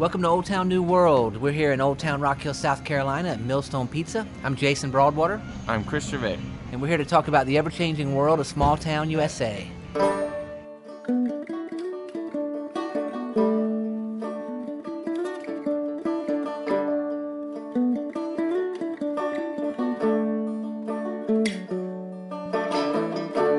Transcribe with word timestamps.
Welcome 0.00 0.22
to 0.22 0.28
Old 0.28 0.46
Town 0.46 0.66
New 0.66 0.82
World. 0.82 1.36
We're 1.36 1.52
here 1.52 1.72
in 1.72 1.80
Old 1.82 1.98
Town 1.98 2.22
Rock 2.22 2.40
Hill, 2.40 2.54
South 2.54 2.86
Carolina 2.86 3.32
at 3.32 3.40
Millstone 3.42 3.86
Pizza. 3.86 4.26
I'm 4.42 4.56
Jason 4.56 4.90
Broadwater, 4.90 5.42
I'm 5.68 5.84
Chris 5.84 6.08
Gervais. 6.08 6.38
and 6.72 6.80
we're 6.80 6.88
here 6.88 6.96
to 6.96 7.04
talk 7.04 7.28
about 7.28 7.44
the 7.44 7.58
ever 7.58 7.68
changing 7.68 8.14
world 8.14 8.40
of 8.40 8.46
small 8.46 8.78
town 8.78 9.10
USA. 9.10 9.66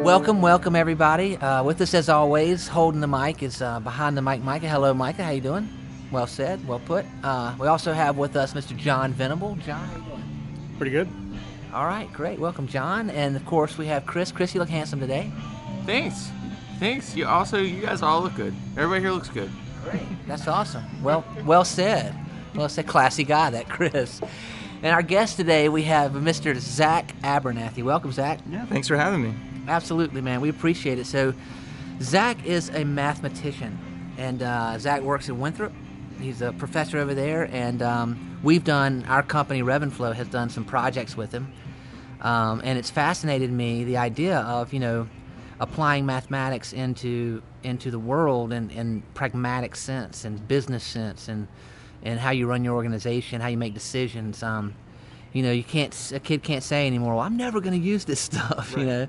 Welcome, 0.04 0.42
welcome 0.42 0.76
everybody. 0.76 1.38
Uh, 1.38 1.64
with 1.64 1.80
us 1.82 1.94
as 1.94 2.10
always, 2.10 2.68
holding 2.68 3.00
the 3.00 3.08
mic 3.08 3.44
is 3.44 3.62
uh, 3.62 3.80
behind 3.80 4.18
the 4.18 4.24
mic, 4.24 4.42
Micah. 4.42 4.68
Hello, 4.68 4.92
Micah. 4.96 5.24
How 5.24 5.30
you 5.30 5.42
doing? 5.42 5.70
Well 6.12 6.28
said, 6.28 6.68
well 6.68 6.80
put. 6.80 7.06
Uh, 7.24 7.56
we 7.58 7.68
also 7.68 7.94
have 7.94 8.18
with 8.18 8.36
us 8.36 8.54
Mr. 8.54 8.76
John 8.76 9.14
Venable. 9.14 9.56
John, 9.66 9.88
how 9.88 9.98
you 9.98 10.04
doing? 10.04 10.76
Pretty 10.78 10.92
good. 10.92 11.08
All 11.74 11.86
right, 11.86 12.12
great. 12.12 12.38
Welcome, 12.38 12.68
John. 12.68 13.10
And 13.10 13.36
of 13.36 13.46
course, 13.46 13.78
we 13.78 13.88
have 13.88 14.06
Chris. 14.06 14.32
Chris, 14.32 14.54
you 14.54 14.60
look 14.60 14.70
handsome 14.70 15.00
today. 15.00 15.32
Thanks. 15.86 16.30
Thanks. 16.80 17.16
You 17.16 17.28
also, 17.28 17.60
you 17.60 17.82
guys 17.82 18.02
all 18.02 18.22
look 18.22 18.36
good. 18.36 18.54
Everybody 18.76 19.02
here 19.02 19.12
looks 19.12 19.30
good. 19.30 19.50
Great. 19.86 20.02
That's 20.28 20.48
awesome. 20.48 20.84
Well, 21.02 21.24
well 21.46 21.64
said. 21.64 22.14
Well 22.56 22.68
said. 22.68 22.88
Classy 22.88 23.24
guy, 23.24 23.50
that 23.52 23.70
Chris. 23.70 24.20
And 24.84 24.94
our 24.94 25.02
guest 25.02 25.38
today, 25.38 25.70
we 25.70 25.84
have 25.84 26.12
Mr. 26.12 26.58
Zach 26.58 27.16
Abernathy. 27.22 27.84
Welcome, 27.84 28.12
Zach. 28.12 28.40
Yeah, 28.50 28.66
thanks 28.66 28.88
for 28.88 28.98
having 28.98 29.24
me. 29.24 29.34
Absolutely, 29.68 30.22
man. 30.22 30.42
We 30.42 30.50
appreciate 30.50 31.00
it. 31.00 31.06
So, 31.06 31.34
Zach 32.02 32.44
is 32.46 32.70
a 32.70 32.84
mathematician, 32.84 33.78
and 34.18 34.42
uh, 34.42 34.78
Zach 34.80 35.04
works 35.04 35.30
at 35.30 35.36
Winthrop. 35.36 35.72
He's 36.22 36.42
a 36.42 36.54
professor 36.54 36.98
over 36.98 37.14
there, 37.14 37.50
and 37.52 37.82
um, 37.82 38.40
we've 38.44 38.64
done 38.64 39.06
our 39.08 39.24
company 39.24 39.62
Revenflow 39.62 40.14
has 40.16 40.28
done 40.28 40.50
some 40.50 40.64
projects 40.64 41.18
with 41.18 41.32
him, 41.32 41.52
um, 42.22 42.62
and 42.64 42.78
it's 42.78 42.90
fascinated 42.90 43.52
me 43.52 43.84
the 43.84 43.98
idea 43.98 44.40
of 44.40 44.74
you 44.74 44.80
know 44.80 45.08
applying 45.60 46.06
mathematics 46.06 46.74
into 46.74 47.42
into 47.64 47.92
the 47.92 48.00
world 48.00 48.52
in, 48.52 48.70
in 48.72 49.04
pragmatic 49.14 49.76
sense 49.76 50.26
and 50.26 50.48
business 50.48 50.84
sense 50.84 51.28
and 51.28 51.48
and 52.04 52.20
how 52.20 52.32
you 52.32 52.48
run 52.48 52.64
your 52.64 52.76
organization, 52.76 53.42
how 53.42 53.48
you 53.48 53.58
make 53.58 53.74
decisions. 53.74 54.42
Um, 54.42 54.74
you 55.34 55.44
know, 55.44 55.52
you 55.52 55.64
can't 55.64 56.12
a 56.14 56.20
kid 56.20 56.44
can't 56.44 56.64
say 56.64 56.88
anymore. 56.88 57.16
Well, 57.16 57.24
I'm 57.24 57.38
never 57.38 57.62
going 57.62 57.80
to 57.80 57.86
use 57.86 58.06
this 58.06 58.20
stuff. 58.30 58.74
you 58.78 58.86
know. 58.86 59.08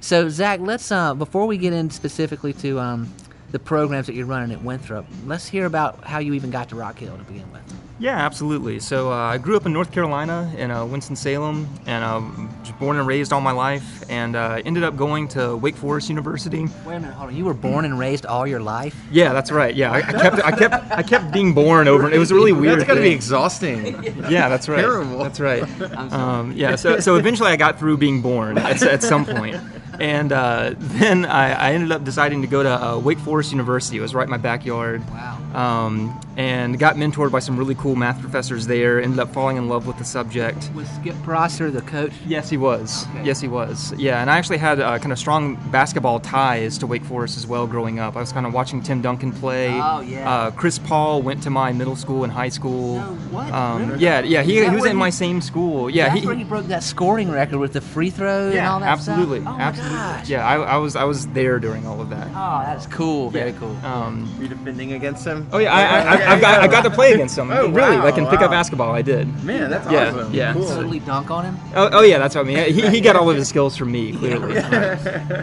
So 0.00 0.28
Zach, 0.28 0.60
let's 0.60 0.92
uh, 0.92 1.14
before 1.14 1.46
we 1.46 1.56
get 1.56 1.72
in 1.72 1.90
specifically 1.90 2.52
to 2.54 2.78
um, 2.78 3.12
the 3.54 3.58
programs 3.60 4.08
that 4.08 4.14
you're 4.16 4.26
running 4.26 4.50
at 4.50 4.60
Winthrop, 4.64 5.06
let's 5.26 5.46
hear 5.46 5.64
about 5.64 6.02
how 6.02 6.18
you 6.18 6.34
even 6.34 6.50
got 6.50 6.68
to 6.70 6.74
Rock 6.74 6.98
Hill 6.98 7.16
to 7.16 7.22
begin 7.22 7.50
with. 7.52 7.62
Yeah, 8.00 8.16
absolutely. 8.16 8.80
So 8.80 9.12
uh, 9.12 9.14
I 9.14 9.38
grew 9.38 9.56
up 9.56 9.64
in 9.64 9.72
North 9.72 9.92
Carolina 9.92 10.52
in 10.58 10.72
uh, 10.72 10.84
Winston 10.84 11.14
Salem, 11.14 11.68
and 11.86 12.02
uh, 12.02 12.20
was 12.60 12.72
born 12.72 12.96
and 12.96 13.06
raised 13.06 13.32
all 13.32 13.40
my 13.40 13.52
life, 13.52 14.02
and 14.10 14.34
uh, 14.34 14.60
ended 14.64 14.82
up 14.82 14.96
going 14.96 15.28
to 15.28 15.56
Wake 15.56 15.76
Forest 15.76 16.08
University. 16.08 16.66
Wait 16.84 16.96
a 16.96 17.00
minute, 17.00 17.14
hold 17.14 17.30
on. 17.30 17.36
You 17.36 17.44
were 17.44 17.54
born 17.54 17.84
and 17.84 17.96
raised 17.96 18.26
all 18.26 18.44
your 18.44 18.58
life? 18.58 19.00
Yeah, 19.12 19.32
that's 19.32 19.52
right. 19.52 19.72
Yeah, 19.72 19.92
I, 19.92 19.98
I 19.98 20.02
kept 20.02 20.36
I 20.44 20.50
kept 20.50 20.74
I 20.90 21.02
kept 21.04 21.32
being 21.32 21.54
born 21.54 21.86
over. 21.86 22.10
It 22.10 22.18
was 22.18 22.32
really 22.32 22.52
weird. 22.52 22.80
That's 22.80 22.88
got 22.88 22.94
to 22.94 23.02
be 23.02 23.12
exhausting. 23.12 24.02
Yeah, 24.24 24.48
that's 24.48 24.68
right. 24.68 24.80
Terrible. 24.80 25.18
That's 25.18 25.38
right. 25.38 25.62
Um, 26.14 26.52
yeah, 26.52 26.76
so, 26.76 26.98
so 26.98 27.16
eventually 27.16 27.50
I 27.50 27.56
got 27.56 27.78
through 27.78 27.98
being 27.98 28.20
born 28.20 28.58
at, 28.58 28.82
at 28.82 29.02
some 29.02 29.24
point. 29.24 29.56
And 30.00 30.32
uh, 30.32 30.74
then 30.78 31.24
I, 31.24 31.52
I 31.52 31.72
ended 31.72 31.92
up 31.92 32.04
deciding 32.04 32.42
to 32.42 32.48
go 32.48 32.62
to 32.62 32.70
uh, 32.70 32.98
Wake 32.98 33.18
Forest 33.18 33.52
University. 33.52 33.98
It 33.98 34.00
was 34.00 34.14
right 34.14 34.24
in 34.24 34.30
my 34.30 34.36
backyard. 34.36 35.08
Wow. 35.10 35.38
Um, 35.54 36.20
and 36.36 36.78
got 36.78 36.96
mentored 36.96 37.30
by 37.30 37.38
some 37.38 37.56
really 37.56 37.74
cool 37.76 37.94
math 37.96 38.20
professors 38.20 38.66
there. 38.66 39.00
Ended 39.00 39.18
up 39.20 39.32
falling 39.32 39.56
in 39.56 39.68
love 39.68 39.86
with 39.86 39.98
the 39.98 40.04
subject. 40.04 40.70
Was 40.74 40.88
Skip 40.90 41.14
Prosser 41.22 41.70
the 41.70 41.82
coach? 41.82 42.12
Yes, 42.26 42.50
he 42.50 42.56
was. 42.56 43.06
Okay. 43.10 43.24
Yes, 43.24 43.40
he 43.40 43.48
was. 43.48 43.92
Yeah, 43.96 44.20
and 44.20 44.30
I 44.30 44.38
actually 44.38 44.58
had 44.58 44.80
uh, 44.80 44.98
kind 44.98 45.12
of 45.12 45.18
strong 45.18 45.56
basketball 45.70 46.20
ties 46.20 46.78
to 46.78 46.86
Wake 46.86 47.04
Forest 47.04 47.36
as 47.36 47.46
well 47.46 47.66
growing 47.66 47.98
up. 47.98 48.16
I 48.16 48.20
was 48.20 48.32
kind 48.32 48.46
of 48.46 48.52
watching 48.54 48.82
Tim 48.82 49.00
Duncan 49.02 49.32
play. 49.32 49.68
Oh, 49.80 50.00
yeah. 50.00 50.28
Uh, 50.30 50.50
Chris 50.50 50.78
Paul 50.78 51.22
went 51.22 51.42
to 51.44 51.50
my 51.50 51.72
middle 51.72 51.96
school 51.96 52.24
and 52.24 52.32
high 52.32 52.48
school. 52.48 52.96
No, 53.00 53.06
what? 53.30 53.52
Um, 53.52 53.88
Really? 53.90 54.02
yeah, 54.04 54.20
yeah. 54.20 54.42
He, 54.42 54.62
he 54.64 54.70
was 54.70 54.84
in 54.84 54.92
you- 54.92 54.98
my 54.98 55.10
same 55.10 55.40
school. 55.40 55.88
Yeah, 55.90 56.08
That's 56.08 56.20
he, 56.20 56.26
where 56.26 56.34
you 56.36 56.44
broke 56.44 56.66
that 56.66 56.82
scoring 56.82 57.30
record 57.30 57.58
with 57.58 57.72
the 57.72 57.80
free 57.80 58.10
throw 58.10 58.50
and 58.50 58.58
all 58.66 58.80
that 58.80 58.88
absolutely, 58.88 59.40
stuff? 59.40 59.54
Oh, 59.54 59.58
my 59.58 59.62
absolutely. 59.64 59.96
gosh. 59.96 60.28
Yeah, 60.28 60.46
I, 60.46 60.56
I 60.56 60.76
was 60.78 60.96
I 60.96 61.04
was 61.04 61.26
there 61.28 61.58
during 61.58 61.86
all 61.86 62.00
of 62.00 62.10
that. 62.10 62.26
Oh, 62.28 62.62
that's 62.64 62.86
cool. 62.86 63.30
Very 63.30 63.52
cool. 63.54 63.76
Um, 63.84 64.34
Were 64.36 64.44
you 64.44 64.48
defending 64.48 64.92
against 64.94 65.24
him? 65.26 65.46
oh 65.52 65.58
yeah, 65.58 65.72
I, 65.72 65.82
I, 65.82 66.14
I, 66.14 66.16
I've 66.26 66.40
got 66.40 66.60
I 66.62 66.66
got 66.66 66.82
to 66.82 66.90
play 66.90 67.12
against 67.12 67.36
him. 67.38 67.50
Oh, 67.50 67.68
really, 67.68 67.96
wow, 67.96 68.04
like 68.04 68.18
in 68.18 68.24
pickup 68.26 68.42
wow. 68.42 68.48
basketball, 68.48 68.92
I 68.92 69.02
did. 69.02 69.26
Man, 69.44 69.70
that's 69.70 69.90
Yeah, 69.90 70.10
awesome. 70.10 70.32
yeah. 70.34 70.52
Cool. 70.52 70.66
Totally 70.68 70.98
dunk 71.00 71.30
on 71.30 71.44
him. 71.44 71.56
Oh, 71.74 71.88
oh 71.92 72.02
yeah, 72.02 72.18
that's 72.18 72.34
what 72.34 72.42
I 72.42 72.48
mean. 72.48 72.72
He, 72.74 72.88
he 72.88 73.00
got 73.00 73.16
all 73.16 73.28
of 73.30 73.36
his 73.36 73.48
skills 73.48 73.76
from 73.76 73.92
me, 73.92 74.12
clearly. 74.12 74.54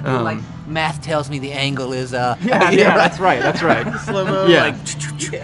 Um, 0.03 0.23
like 0.23 0.39
math 0.67 1.01
tells 1.01 1.29
me 1.29 1.37
the 1.39 1.51
angle 1.51 1.93
is 1.93 2.13
uh 2.13 2.35
yeah, 2.43 2.71
yeah, 2.71 2.95
that's 2.95 3.19
right, 3.19 3.41
that's 3.41 3.61
right. 3.61 3.85
Slow-mo, 4.05 4.47
Yeah. 4.47 4.63
like, 4.63 4.75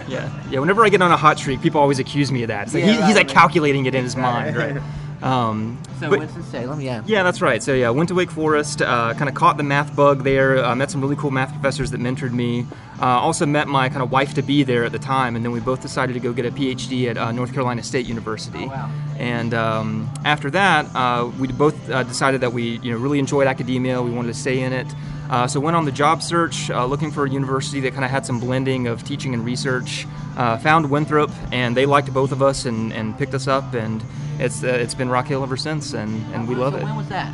Yeah, 0.08 0.30
yeah. 0.50 0.58
Whenever 0.58 0.84
I 0.84 0.88
get 0.88 1.02
on 1.02 1.10
a 1.10 1.16
hot 1.16 1.38
streak, 1.38 1.60
people 1.60 1.80
always 1.80 1.98
accuse 1.98 2.32
me 2.32 2.42
of 2.42 2.48
that. 2.48 2.64
It's 2.66 2.74
like 2.74 2.84
Yeah, 2.84 3.00
he, 3.00 3.06
he's 3.06 3.16
like 3.16 3.28
calculating 3.28 3.86
it 3.86 3.94
in 3.94 4.04
his 4.04 4.16
mind, 4.16 4.56
right? 4.56 4.80
Um, 5.22 5.78
so 5.98 6.10
but- 6.10 6.20
Winston 6.20 6.42
Salem, 6.44 6.80
yeah. 6.80 7.02
yeah, 7.06 7.22
that's 7.22 7.42
right. 7.42 7.62
So 7.62 7.74
yeah, 7.74 7.90
went 7.90 8.08
to 8.10 8.14
Wake 8.14 8.30
Forest, 8.30 8.82
uh, 8.82 9.14
kind 9.14 9.28
of 9.28 9.34
caught 9.34 9.56
the 9.56 9.62
math 9.62 9.94
bug 9.96 10.22
there. 10.22 10.64
Uh, 10.64 10.74
met 10.74 10.90
some 10.90 11.00
really 11.00 11.16
cool 11.16 11.30
math 11.30 11.52
professors 11.52 11.90
that 11.90 12.00
mentored 12.00 12.32
me. 12.32 12.66
Uh, 13.00 13.06
also 13.06 13.46
met 13.46 13.68
my 13.68 13.88
kind 13.88 14.02
of 14.02 14.10
wife 14.10 14.34
to 14.34 14.42
be 14.42 14.62
there 14.62 14.84
at 14.84 14.92
the 14.92 14.98
time, 14.98 15.36
and 15.36 15.44
then 15.44 15.52
we 15.52 15.60
both 15.60 15.80
decided 15.80 16.12
to 16.14 16.20
go 16.20 16.32
get 16.32 16.46
a 16.46 16.50
PhD 16.50 17.08
at 17.08 17.16
uh, 17.16 17.30
North 17.32 17.52
Carolina 17.52 17.82
State 17.82 18.06
University. 18.06 18.64
Oh, 18.64 18.68
wow. 18.68 18.90
And 19.18 19.54
um, 19.54 20.10
after 20.24 20.50
that, 20.50 20.86
uh, 20.94 21.30
we 21.38 21.48
both 21.48 21.90
uh, 21.90 22.02
decided 22.04 22.40
that 22.40 22.52
we 22.52 22.78
you 22.78 22.92
know 22.92 22.98
really 22.98 23.18
enjoyed 23.18 23.46
academia. 23.46 24.00
We 24.02 24.10
wanted 24.10 24.28
to 24.28 24.38
stay 24.38 24.60
in 24.60 24.72
it. 24.72 24.86
Uh, 25.30 25.46
so 25.46 25.60
went 25.60 25.76
on 25.76 25.84
the 25.84 25.92
job 25.92 26.22
search, 26.22 26.70
uh, 26.70 26.86
looking 26.86 27.10
for 27.10 27.24
a 27.24 27.30
university 27.30 27.80
that 27.80 27.92
kind 27.92 28.04
of 28.04 28.10
had 28.10 28.24
some 28.24 28.40
blending 28.40 28.86
of 28.86 29.04
teaching 29.04 29.34
and 29.34 29.44
research. 29.44 30.06
Uh, 30.36 30.56
found 30.56 30.88
Winthrop, 30.88 31.30
and 31.52 31.76
they 31.76 31.84
liked 31.84 32.12
both 32.14 32.32
of 32.32 32.40
us 32.42 32.64
and, 32.64 32.92
and 32.92 33.18
picked 33.18 33.34
us 33.34 33.46
up, 33.46 33.74
and 33.74 34.02
it's 34.38 34.62
uh, 34.62 34.68
it's 34.68 34.94
been 34.94 35.08
Rock 35.08 35.26
Hill 35.26 35.42
ever 35.42 35.56
since, 35.56 35.92
and, 35.94 36.24
and 36.34 36.48
we 36.48 36.54
love 36.54 36.72
so 36.72 36.78
it. 36.78 36.84
When 36.84 36.96
was 36.96 37.08
that? 37.08 37.32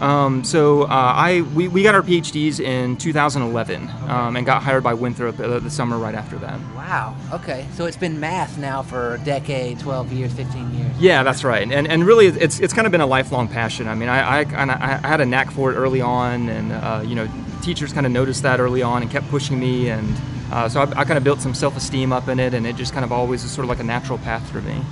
Um, 0.00 0.44
so 0.44 0.82
uh, 0.82 0.86
I 0.88 1.40
we, 1.54 1.68
we 1.68 1.82
got 1.82 1.94
our 1.94 2.02
PhDs 2.02 2.60
in 2.60 2.96
2011 2.96 3.88
um, 4.08 4.36
and 4.36 4.44
got 4.44 4.62
hired 4.62 4.82
by 4.82 4.94
Winthrop 4.94 5.40
uh, 5.40 5.58
the 5.58 5.70
summer 5.70 5.96
right 5.98 6.14
after 6.14 6.36
that. 6.38 6.60
Wow. 6.74 7.16
Okay. 7.32 7.66
So 7.72 7.86
it's 7.86 7.96
been 7.96 8.20
math 8.20 8.58
now 8.58 8.82
for 8.82 9.14
a 9.14 9.18
decade, 9.18 9.80
12 9.80 10.12
years, 10.12 10.32
15 10.34 10.74
years. 10.74 10.92
Yeah, 10.98 11.22
that's 11.22 11.44
right. 11.44 11.70
And 11.70 11.88
and 11.88 12.04
really, 12.04 12.26
it's 12.26 12.60
it's 12.60 12.74
kind 12.74 12.86
of 12.86 12.92
been 12.92 13.00
a 13.00 13.06
lifelong 13.06 13.48
passion. 13.48 13.88
I 13.88 13.94
mean, 13.94 14.08
I 14.08 14.40
I, 14.40 15.02
I 15.02 15.08
had 15.08 15.20
a 15.20 15.26
knack 15.26 15.50
for 15.50 15.72
it 15.72 15.76
early 15.76 16.02
on, 16.02 16.48
and 16.48 16.72
uh, 16.72 17.02
you 17.04 17.14
know, 17.14 17.28
teachers 17.62 17.92
kind 17.92 18.06
of 18.06 18.12
noticed 18.12 18.42
that 18.42 18.60
early 18.60 18.82
on 18.82 19.02
and 19.02 19.10
kept 19.10 19.28
pushing 19.28 19.58
me, 19.58 19.88
and 19.88 20.14
uh, 20.52 20.68
so 20.68 20.80
I, 20.80 21.00
I 21.00 21.04
kind 21.04 21.16
of 21.16 21.24
built 21.24 21.40
some 21.40 21.54
self-esteem 21.54 22.12
up 22.12 22.28
in 22.28 22.38
it, 22.38 22.52
and 22.52 22.66
it 22.66 22.76
just 22.76 22.92
kind 22.92 23.04
of 23.04 23.12
always 23.12 23.44
is 23.44 23.50
sort 23.50 23.64
of 23.64 23.70
like 23.70 23.80
a 23.80 23.84
natural 23.84 24.18
path 24.18 24.48
for 24.50 24.60
me. 24.60 24.82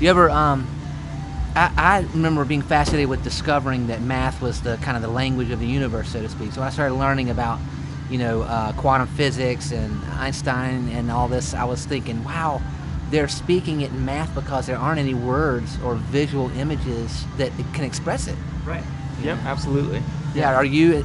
You 0.00 0.10
ever 0.10 0.30
um 0.30 0.66
I, 1.56 1.72
I 1.76 1.98
remember 2.12 2.44
being 2.44 2.62
fascinated 2.62 3.08
with 3.08 3.24
discovering 3.24 3.88
that 3.88 4.00
math 4.00 4.40
was 4.40 4.62
the 4.62 4.76
kind 4.76 4.96
of 4.96 5.02
the 5.02 5.08
language 5.08 5.50
of 5.50 5.58
the 5.58 5.66
universe, 5.66 6.10
so 6.10 6.22
to 6.22 6.28
speak. 6.28 6.52
So 6.52 6.62
I 6.62 6.70
started 6.70 6.94
learning 6.94 7.30
about, 7.30 7.58
you 8.08 8.18
know, 8.18 8.42
uh, 8.42 8.72
quantum 8.74 9.08
physics 9.08 9.72
and 9.72 10.04
Einstein 10.12 10.88
and 10.90 11.10
all 11.10 11.26
this, 11.26 11.54
I 11.54 11.64
was 11.64 11.84
thinking, 11.84 12.22
wow, 12.22 12.62
they're 13.10 13.26
speaking 13.26 13.80
it 13.80 13.90
in 13.90 14.04
math 14.04 14.32
because 14.36 14.66
there 14.66 14.76
aren't 14.76 15.00
any 15.00 15.14
words 15.14 15.78
or 15.82 15.96
visual 15.96 16.48
images 16.52 17.24
that 17.38 17.50
can 17.72 17.82
express 17.82 18.28
it. 18.28 18.36
Right. 18.64 18.84
Yep. 19.22 19.38
Absolutely. 19.38 20.00
Yeah. 20.34 20.54
Are 20.54 20.64
you 20.64 21.04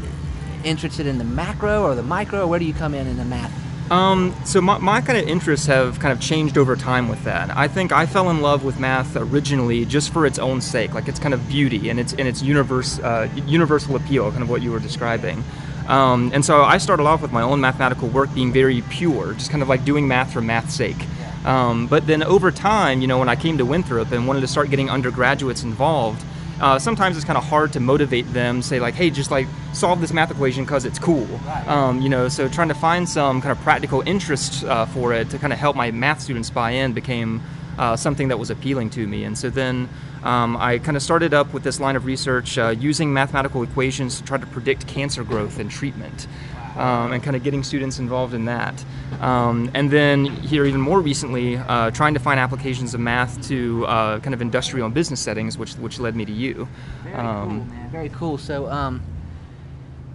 interested 0.64 1.08
in 1.08 1.18
the 1.18 1.24
macro 1.24 1.84
or 1.84 1.96
the 1.96 2.04
micro? 2.04 2.44
Or 2.44 2.48
where 2.48 2.60
do 2.60 2.66
you 2.66 2.74
come 2.76 2.94
in 2.94 3.08
in 3.08 3.18
the 3.18 3.26
math? 3.26 3.52
Um, 3.92 4.34
so 4.46 4.62
my, 4.62 4.78
my 4.78 5.02
kind 5.02 5.20
of 5.20 5.28
interests 5.28 5.68
have 5.68 6.00
kind 6.00 6.12
of 6.12 6.20
changed 6.22 6.58
over 6.58 6.76
time 6.76 7.10
with 7.10 7.24
that. 7.26 7.56
I 7.56 7.68
think 7.68 7.92
I 7.92 8.06
fell 8.06 8.30
in 8.30 8.42
love 8.42 8.64
with 8.64 8.80
math 8.80 9.16
originally 9.16 9.86
just 9.86 10.12
for 10.12 10.26
its 10.26 10.40
own 10.40 10.62
sake, 10.62 10.94
like 10.94 11.08
its 11.08 11.20
kind 11.20 11.34
of 11.34 11.48
beauty 11.48 11.90
and 11.90 12.00
its 12.00 12.14
and 12.14 12.28
its 12.28 12.42
universe, 12.42 13.00
uh, 13.00 13.30
universal 13.46 13.96
appeal, 13.96 14.32
kind 14.32 14.42
of 14.42 14.50
what 14.50 14.62
you 14.62 14.72
were 14.72 14.80
describing. 14.80 15.44
Um, 15.88 16.32
and 16.34 16.46
so 16.46 16.64
I 16.64 16.78
started 16.78 17.04
off 17.04 17.22
with 17.22 17.34
my 17.34 17.42
own 17.42 17.60
mathematical 17.60 18.08
work 18.08 18.34
being 18.34 18.54
very 18.54 18.82
pure, 18.84 19.34
just 19.34 19.52
kind 19.52 19.62
of 19.62 19.68
like 19.68 19.84
doing 19.84 20.08
math 20.08 20.32
for 20.32 20.42
math's 20.42 20.74
sake. 20.74 21.06
Um, 21.46 21.88
but 21.88 22.08
then 22.08 22.24
over 22.24 22.52
time, 22.52 23.02
you 23.02 23.08
know, 23.08 23.20
when 23.20 23.28
I 23.28 23.36
came 23.36 23.58
to 23.58 23.66
Winthrop 23.66 24.12
and 24.14 24.28
wanted 24.28 24.42
to 24.42 24.48
start 24.48 24.70
getting 24.70 24.90
undergraduates 24.90 25.64
involved, 25.64 26.24
uh, 26.64 26.80
sometimes 26.80 27.18
it's 27.18 27.26
kind 27.26 27.38
of 27.38 27.44
hard 27.44 27.74
to 27.74 27.82
motivate 27.82 28.32
them. 28.32 28.62
Say 28.62 28.80
like, 28.80 28.94
hey, 28.94 29.10
just 29.10 29.32
like 29.32 29.48
solve 29.74 30.00
this 30.00 30.14
math 30.14 30.32
equation 30.32 30.64
because 30.64 30.86
it's 30.86 30.98
cool. 30.98 31.28
Um, 31.68 32.02
you 32.02 32.08
know, 32.08 32.30
so 32.30 32.48
trying 32.48 32.70
to 32.70 32.74
find 32.74 33.08
some 33.08 33.42
kind 33.42 33.52
of 33.52 33.62
practical 33.66 34.02
interest 34.06 34.64
uh, 34.64 34.86
for 34.86 35.12
it 35.12 35.30
to 35.32 35.38
kind 35.38 35.52
of 35.52 35.60
help 35.60 35.76
my 35.76 35.92
math 35.92 36.22
students 36.22 36.50
buy 36.50 36.72
in 36.72 36.94
became 36.94 37.42
uh, 37.78 37.98
something 37.98 38.30
that 38.30 38.40
was 38.40 38.50
appealing 38.50 38.90
to 38.92 39.06
me. 39.06 39.26
And 39.26 39.38
so 39.38 39.50
then 39.50 39.90
um, 40.24 40.56
I 40.56 40.78
kind 40.78 40.96
of 40.96 41.04
started 41.04 41.34
up 41.34 41.54
with 41.54 41.64
this 41.64 41.82
line 41.82 41.98
of 41.98 42.06
research 42.06 42.58
uh, 42.58 42.70
using 42.70 43.12
mathematical 43.12 43.62
equations 43.62 44.20
to 44.20 44.24
try 44.24 44.38
to 44.38 44.46
predict 44.48 44.88
cancer 44.88 45.26
growth 45.26 45.60
and 45.60 45.70
treatment. 45.70 46.28
Um, 46.76 47.12
and 47.12 47.24
kind 47.24 47.36
of 47.36 47.44
getting 47.44 47.64
students 47.64 48.00
involved 48.00 48.34
in 48.34 48.46
that. 48.46 48.84
Um, 49.22 49.70
and 49.74 49.90
then 49.90 50.26
here, 50.26 50.66
even 50.66 50.82
more 50.82 51.02
recently, 51.02 51.58
uh, 51.58 51.92
trying 51.92 52.14
to 52.14 52.20
find 52.20 52.40
applications 52.40 52.94
of 52.94 53.00
math 53.00 53.48
to 53.48 53.86
uh, 53.86 54.20
kind 54.20 54.34
of 54.34 54.42
industrial 54.42 54.86
and 54.86 54.94
business 54.94 55.20
settings, 55.20 55.58
which 55.58 55.74
which 55.74 56.00
led 56.00 56.16
me 56.16 56.26
to 56.26 56.32
you. 56.32 56.68
Very 57.04 57.16
cool, 57.16 57.50
man. 57.50 57.90
Very 57.92 58.10
cool. 58.10 58.38
So, 58.38 58.70
um, 58.70 59.02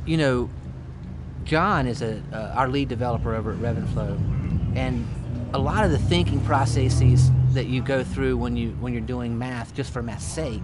you 0.06 0.16
know, 0.16 0.50
John 1.44 1.87
is 1.87 2.02
a 2.02 2.22
uh, 2.32 2.52
our 2.55 2.69
lead 2.69 2.88
developer 2.88 3.34
over 3.34 3.52
at 3.52 3.58
Revenflow, 3.58 4.76
and 4.76 5.06
a 5.54 5.58
lot 5.58 5.84
of 5.84 5.90
the 5.90 5.99
thinking 5.99 6.40
processes 6.44 7.31
that 7.54 7.66
you 7.66 7.81
go 7.81 8.04
through 8.04 8.37
when 8.37 8.56
you 8.56 8.70
when 8.81 8.93
you're 8.93 9.00
doing 9.00 9.38
math 9.38 9.75
just 9.75 9.93
for 9.93 10.02
math's 10.02 10.25
sake 10.25 10.62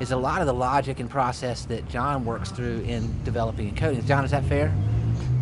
is 0.00 0.10
a 0.10 0.16
lot 0.16 0.40
of 0.40 0.46
the 0.46 0.54
logic 0.54 1.00
and 1.00 1.10
process 1.10 1.66
that 1.66 1.88
John 1.88 2.24
works 2.24 2.50
through 2.50 2.80
in 2.80 3.22
developing 3.24 3.68
and 3.68 3.76
coding. 3.76 4.04
John, 4.06 4.24
is 4.24 4.30
that 4.30 4.44
fair? 4.44 4.72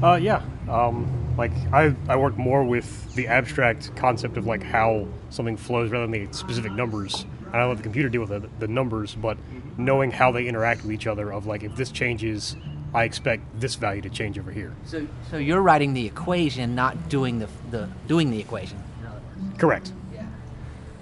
Uh, 0.02 0.18
yeah. 0.20 0.42
Um, 0.68 1.34
like 1.36 1.52
I, 1.72 1.94
I 2.08 2.16
work 2.16 2.36
more 2.36 2.64
with 2.64 3.14
the 3.14 3.26
abstract 3.26 3.94
concept 3.96 4.36
of 4.36 4.46
like 4.46 4.62
how 4.62 5.06
something 5.30 5.56
flows 5.56 5.90
rather 5.90 6.06
than 6.06 6.26
the 6.26 6.32
specific 6.32 6.72
numbers. 6.72 7.26
I 7.52 7.58
don't 7.58 7.68
let 7.68 7.76
the 7.78 7.82
computer 7.82 8.08
deal 8.08 8.22
with 8.22 8.30
the, 8.30 8.48
the 8.58 8.68
numbers, 8.68 9.14
but 9.14 9.36
knowing 9.76 10.10
how 10.10 10.30
they 10.30 10.46
interact 10.46 10.82
with 10.82 10.92
each 10.92 11.06
other. 11.06 11.32
Of 11.32 11.46
like 11.46 11.62
if 11.64 11.76
this 11.76 11.90
changes, 11.90 12.56
I 12.94 13.04
expect 13.04 13.60
this 13.60 13.74
value 13.74 14.00
to 14.02 14.10
change 14.10 14.38
over 14.38 14.50
here. 14.50 14.74
So, 14.86 15.06
so 15.30 15.36
you're 15.36 15.62
writing 15.62 15.92
the 15.92 16.06
equation, 16.06 16.74
not 16.74 17.08
doing 17.08 17.38
the 17.38 17.48
the 17.70 17.88
doing 18.06 18.30
the 18.30 18.38
equation. 18.38 18.82
in 19.00 19.06
other 19.06 19.20
words. 19.20 19.58
Correct. 19.58 19.92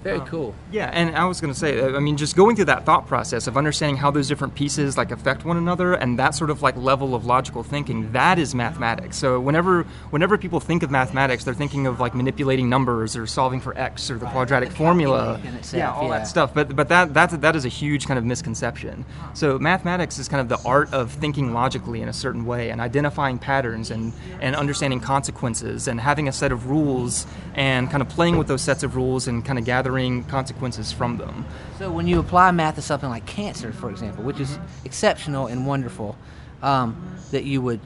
Very 0.03 0.21
cool. 0.21 0.55
Yeah, 0.71 0.89
and 0.93 1.15
I 1.15 1.25
was 1.25 1.41
going 1.41 1.53
to 1.53 1.59
say, 1.59 1.79
uh, 1.79 1.95
I 1.95 1.99
mean, 1.99 2.15
just 2.15 2.35
going 2.35 2.55
through 2.55 2.65
that 2.65 2.85
thought 2.85 3.05
process 3.05 3.47
of 3.47 3.57
understanding 3.57 3.97
how 3.97 4.11
those 4.11 4.27
different 4.27 4.55
pieces 4.55 4.97
like 4.97 5.11
affect 5.11 5.43
one 5.43 5.57
another, 5.57 5.93
and 5.93 6.17
that 6.19 6.35
sort 6.35 6.49
of 6.49 6.61
like 6.61 6.77
level 6.77 7.15
of 7.15 7.25
logical 7.25 7.63
thinking, 7.63 8.11
that 8.13 8.39
is 8.39 8.55
mathematics. 8.55 9.17
So 9.17 9.39
whenever 9.39 9.83
whenever 10.11 10.37
people 10.37 10.61
think 10.61 10.83
of 10.83 10.91
mathematics, 10.91 11.43
they're 11.43 11.53
thinking 11.53 11.85
of 11.85 11.99
like 11.99 12.15
manipulating 12.15 12.69
numbers 12.69 13.17
or 13.17 13.27
solving 13.27 13.59
for 13.59 13.77
x 13.77 14.09
or 14.09 14.17
the 14.17 14.25
quadratic 14.27 14.69
the 14.69 14.75
formula, 14.75 15.41
itself, 15.43 15.73
yeah, 15.73 15.91
all 15.91 16.03
yeah. 16.03 16.19
that 16.19 16.27
stuff. 16.27 16.53
But 16.53 16.75
but 16.75 16.87
that 16.87 17.13
that's 17.13 17.35
that 17.35 17.55
is 17.57 17.65
a 17.65 17.69
huge 17.69 18.07
kind 18.07 18.17
of 18.17 18.23
misconception. 18.23 19.05
So 19.33 19.59
mathematics 19.59 20.17
is 20.17 20.29
kind 20.29 20.39
of 20.39 20.47
the 20.47 20.65
art 20.67 20.93
of 20.93 21.11
thinking 21.11 21.53
logically 21.53 22.01
in 22.01 22.07
a 22.07 22.13
certain 22.13 22.45
way 22.45 22.69
and 22.69 22.79
identifying 22.79 23.37
patterns 23.37 23.91
and 23.91 24.13
and 24.39 24.55
understanding 24.55 25.01
consequences 25.01 25.89
and 25.89 25.99
having 25.99 26.29
a 26.29 26.31
set 26.31 26.53
of 26.53 26.69
rules 26.69 27.27
and 27.55 27.89
kind 27.89 28.01
of 28.01 28.07
playing 28.07 28.37
with 28.37 28.47
those 28.47 28.61
sets 28.61 28.83
of 28.83 28.95
rules 28.95 29.27
and 29.27 29.43
kind 29.43 29.59
of 29.59 29.65
gathering 29.65 29.88
consequences 30.25 30.91
from 30.91 31.17
them. 31.17 31.45
So 31.77 31.91
when 31.91 32.07
you 32.07 32.19
apply 32.19 32.51
math 32.51 32.75
to 32.75 32.81
something 32.81 33.09
like 33.09 33.25
cancer, 33.25 33.71
for 33.71 33.89
example, 33.89 34.23
which 34.23 34.39
is 34.39 34.57
exceptional 34.85 35.47
and 35.47 35.65
wonderful, 35.65 36.17
um, 36.61 37.17
that 37.31 37.43
you 37.43 37.61
would 37.61 37.79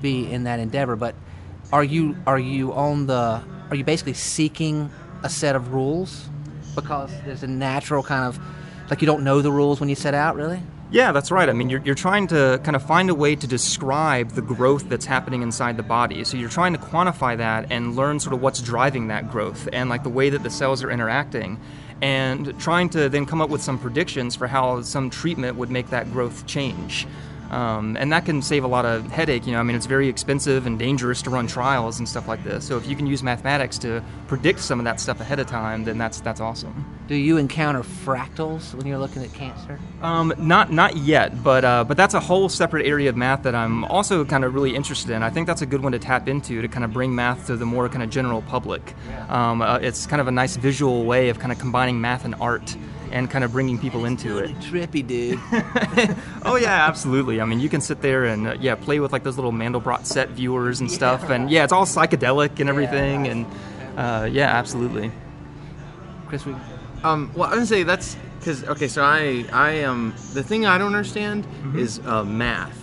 be 0.00 0.30
in 0.30 0.44
that 0.44 0.58
endeavor. 0.58 0.96
But 0.96 1.14
are 1.72 1.84
you 1.84 2.16
are 2.26 2.38
you 2.38 2.72
on 2.72 3.06
the 3.06 3.42
are 3.70 3.76
you 3.76 3.84
basically 3.84 4.14
seeking 4.14 4.90
a 5.22 5.28
set 5.28 5.56
of 5.56 5.72
rules 5.72 6.28
because 6.74 7.10
there's 7.24 7.42
a 7.42 7.48
natural 7.48 8.02
kind 8.02 8.24
of 8.24 8.38
like 8.90 9.00
you 9.00 9.06
don't 9.06 9.24
know 9.24 9.40
the 9.42 9.50
rules 9.50 9.80
when 9.80 9.88
you 9.88 9.94
set 9.94 10.14
out, 10.14 10.36
really? 10.36 10.60
Yeah, 10.90 11.10
that's 11.10 11.32
right. 11.32 11.48
I 11.48 11.52
mean, 11.52 11.68
you're, 11.68 11.80
you're 11.80 11.96
trying 11.96 12.28
to 12.28 12.60
kind 12.62 12.76
of 12.76 12.82
find 12.82 13.10
a 13.10 13.14
way 13.14 13.34
to 13.34 13.46
describe 13.46 14.30
the 14.30 14.42
growth 14.42 14.88
that's 14.88 15.04
happening 15.04 15.42
inside 15.42 15.76
the 15.76 15.82
body. 15.82 16.22
So 16.22 16.36
you're 16.36 16.48
trying 16.48 16.74
to 16.74 16.78
quantify 16.78 17.36
that 17.38 17.72
and 17.72 17.96
learn 17.96 18.20
sort 18.20 18.34
of 18.34 18.40
what's 18.40 18.60
driving 18.60 19.08
that 19.08 19.30
growth 19.30 19.68
and 19.72 19.90
like 19.90 20.04
the 20.04 20.10
way 20.10 20.30
that 20.30 20.44
the 20.44 20.50
cells 20.50 20.84
are 20.84 20.90
interacting. 20.90 21.60
And 22.02 22.58
trying 22.60 22.88
to 22.90 23.08
then 23.08 23.26
come 23.26 23.40
up 23.40 23.50
with 23.50 23.62
some 23.62 23.78
predictions 23.78 24.36
for 24.36 24.46
how 24.46 24.82
some 24.82 25.10
treatment 25.10 25.56
would 25.56 25.70
make 25.70 25.90
that 25.90 26.12
growth 26.12 26.46
change. 26.46 27.06
Um, 27.50 27.96
and 27.96 28.12
that 28.12 28.24
can 28.24 28.42
save 28.42 28.62
a 28.64 28.68
lot 28.68 28.84
of 28.84 29.10
headache. 29.10 29.46
You 29.46 29.52
know, 29.52 29.60
I 29.60 29.62
mean, 29.64 29.76
it's 29.76 29.86
very 29.86 30.08
expensive 30.08 30.66
and 30.66 30.78
dangerous 30.78 31.22
to 31.22 31.30
run 31.30 31.46
trials 31.46 31.98
and 31.98 32.08
stuff 32.08 32.28
like 32.28 32.44
this. 32.44 32.64
So 32.64 32.76
if 32.76 32.86
you 32.86 32.94
can 32.94 33.06
use 33.06 33.22
mathematics 33.22 33.78
to 33.78 34.04
predict 34.28 34.60
some 34.60 34.78
of 34.78 34.84
that 34.84 35.00
stuff 35.00 35.20
ahead 35.20 35.40
of 35.40 35.46
time, 35.46 35.84
then 35.84 35.98
that's 35.98 36.20
that's 36.20 36.40
awesome. 36.40 36.95
Do 37.06 37.14
you 37.14 37.36
encounter 37.36 37.82
fractals 37.82 38.74
when 38.74 38.86
you're 38.86 38.98
looking 38.98 39.22
at 39.22 39.32
cancer? 39.32 39.78
Um, 40.02 40.34
not 40.38 40.72
not 40.72 40.96
yet, 40.96 41.42
but 41.44 41.64
uh, 41.64 41.84
but 41.84 41.96
that's 41.96 42.14
a 42.14 42.20
whole 42.20 42.48
separate 42.48 42.84
area 42.84 43.08
of 43.08 43.16
math 43.16 43.44
that 43.44 43.54
I'm 43.54 43.84
also 43.84 44.24
kind 44.24 44.44
of 44.44 44.54
really 44.54 44.74
interested 44.74 45.12
in. 45.12 45.22
I 45.22 45.30
think 45.30 45.46
that's 45.46 45.62
a 45.62 45.66
good 45.66 45.82
one 45.82 45.92
to 45.92 46.00
tap 46.00 46.26
into 46.26 46.60
to 46.60 46.68
kind 46.68 46.84
of 46.84 46.92
bring 46.92 47.14
math 47.14 47.46
to 47.46 47.56
the 47.56 47.64
more 47.64 47.88
kind 47.88 48.02
of 48.02 48.10
general 48.10 48.42
public. 48.42 48.94
Um, 49.28 49.62
uh, 49.62 49.78
it's 49.78 50.06
kind 50.06 50.20
of 50.20 50.26
a 50.26 50.32
nice 50.32 50.56
visual 50.56 51.04
way 51.04 51.28
of 51.28 51.38
kind 51.38 51.52
of 51.52 51.60
combining 51.60 52.00
math 52.00 52.24
and 52.24 52.34
art 52.40 52.76
and 53.12 53.30
kind 53.30 53.44
of 53.44 53.52
bringing 53.52 53.78
people 53.78 54.04
into 54.04 54.38
it. 54.38 54.50
Trippy, 54.56 55.06
dude. 55.06 55.38
oh 56.44 56.56
yeah, 56.56 56.86
absolutely. 56.88 57.40
I 57.40 57.44
mean, 57.44 57.60
you 57.60 57.68
can 57.68 57.80
sit 57.80 58.02
there 58.02 58.24
and 58.24 58.48
uh, 58.48 58.56
yeah, 58.60 58.74
play 58.74 58.98
with 58.98 59.12
like 59.12 59.22
those 59.22 59.36
little 59.36 59.52
Mandelbrot 59.52 60.06
set 60.06 60.30
viewers 60.30 60.80
and 60.80 60.90
stuff, 60.90 61.30
and 61.30 61.50
yeah, 61.52 61.62
it's 61.62 61.72
all 61.72 61.86
psychedelic 61.86 62.58
and 62.58 62.68
everything, 62.68 63.28
and 63.28 63.46
uh, 63.96 64.28
yeah, 64.30 64.48
absolutely. 64.48 65.12
Chris, 66.26 66.44
we, 66.44 66.56
Um, 67.06 67.30
well, 67.36 67.48
I 67.52 67.56
would 67.56 67.68
say 67.68 67.84
that's 67.84 68.16
because 68.40 68.64
okay. 68.64 68.88
So 68.88 69.04
I 69.04 69.44
I 69.52 69.70
am 69.72 70.12
the 70.32 70.42
thing 70.42 70.66
I 70.66 70.76
don't 70.76 70.88
understand 70.88 71.46
is 71.76 72.00
uh, 72.00 72.24
math. 72.24 72.82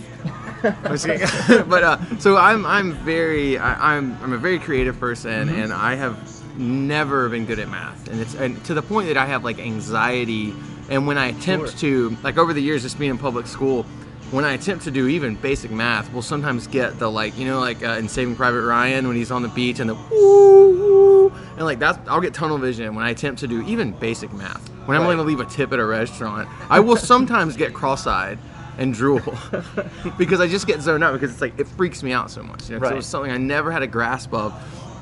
I'm 0.64 1.68
but 1.70 1.84
uh, 1.84 2.20
so 2.20 2.38
I'm 2.38 2.66
I'm 2.66 2.94
very 2.94 3.58
I, 3.58 3.98
I'm 3.98 4.18
I'm 4.24 4.32
a 4.32 4.38
very 4.38 4.60
creative 4.60 4.98
person, 4.98 5.50
and 5.50 5.74
I 5.74 5.96
have 5.96 6.18
never 6.58 7.28
been 7.28 7.46
good 7.46 7.60
at 7.60 7.68
math, 7.68 8.08
and 8.08 8.22
it's 8.22 8.34
and 8.36 8.64
to 8.64 8.74
the 8.74 8.82
point 8.82 9.10
that 9.10 9.18
I 9.18 9.26
have 9.26 9.44
like 9.44 9.60
anxiety, 9.60 10.54
and 10.90 11.06
when 11.06 11.18
I 11.18 11.28
attempt 11.28 11.78
to 11.80 12.16
like 12.24 12.38
over 12.38 12.54
the 12.54 12.62
years, 12.62 12.84
just 12.84 12.98
being 12.98 13.12
in 13.12 13.18
public 13.18 13.46
school. 13.46 13.86
When 14.34 14.46
I 14.46 14.54
attempt 14.54 14.86
to 14.86 14.92
do 14.92 15.08
even 15.10 15.36
basic 15.36 15.70
math, 15.70 16.12
we'll 16.12 16.24
sometimes 16.24 16.66
get 16.66 16.98
the 16.98 17.08
like, 17.08 17.38
you 17.38 17.46
know, 17.46 17.60
like 17.60 17.84
uh, 17.84 17.90
in 18.00 18.10
Saving 18.10 18.36
Private 18.36 18.64
Ryan 18.64 19.08
when 19.08 19.16
he's 19.16 19.30
on 19.30 19.44
the 19.44 19.48
beach 19.48 19.80
and 19.80 19.88
the 19.88 19.94
woo 19.94 21.30
woo, 21.30 21.30
and 21.56 21.66
like 21.66 21.78
that's 21.78 22.00
I'll 22.10 22.20
get 22.20 22.34
tunnel 22.34 22.58
vision 22.58 22.96
when 22.96 23.06
I 23.06 23.12
attempt 23.12 23.42
to 23.42 23.48
do 23.48 23.62
even 23.68 23.92
basic 23.92 24.34
math. 24.34 24.68
When 24.88 24.98
I'm 24.98 25.04
Right. 25.04 25.10
going 25.16 25.18
to 25.18 25.24
leave 25.24 25.40
a 25.40 25.46
tip 25.46 25.72
at 25.72 25.78
a 25.78 25.86
restaurant, 25.86 26.50
I 26.68 26.80
will 26.80 26.98
sometimes 26.98 27.56
get 27.56 27.76
cross-eyed 27.76 28.40
and 28.80 28.92
drool 28.92 29.22
because 30.18 30.42
I 30.42 30.48
just 30.48 30.66
get 30.66 30.82
zoned 30.82 31.04
out 31.04 31.14
because 31.14 31.32
it's 31.32 31.40
like 31.42 31.60
it 31.60 31.68
freaks 31.68 32.02
me 32.02 32.12
out 32.12 32.32
so 32.32 32.42
much. 32.42 32.70
You 32.72 32.78
know, 32.78 32.82
Right. 32.82 32.94
it 32.94 32.96
was 32.96 33.06
something 33.06 33.32
I 33.32 33.38
never 33.38 33.72
had 33.72 33.84
a 33.84 33.88
grasp 33.88 34.34
of, 34.34 34.52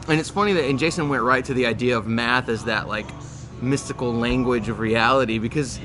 and 0.09 0.19
it's 0.19 0.29
funny 0.29 0.51
that 0.51 0.65
and 0.65 0.77
Jason 0.77 1.07
went 1.07 1.23
right 1.23 1.45
to 1.45 1.53
the 1.53 1.67
idea 1.67 1.97
of 1.97 2.05
math 2.05 2.49
as 2.49 2.65
that 2.65 2.89
like 2.89 3.07
mystical 3.61 4.13
language 4.13 4.69
of 4.69 4.79
reality 4.79 5.37
because 5.37 5.79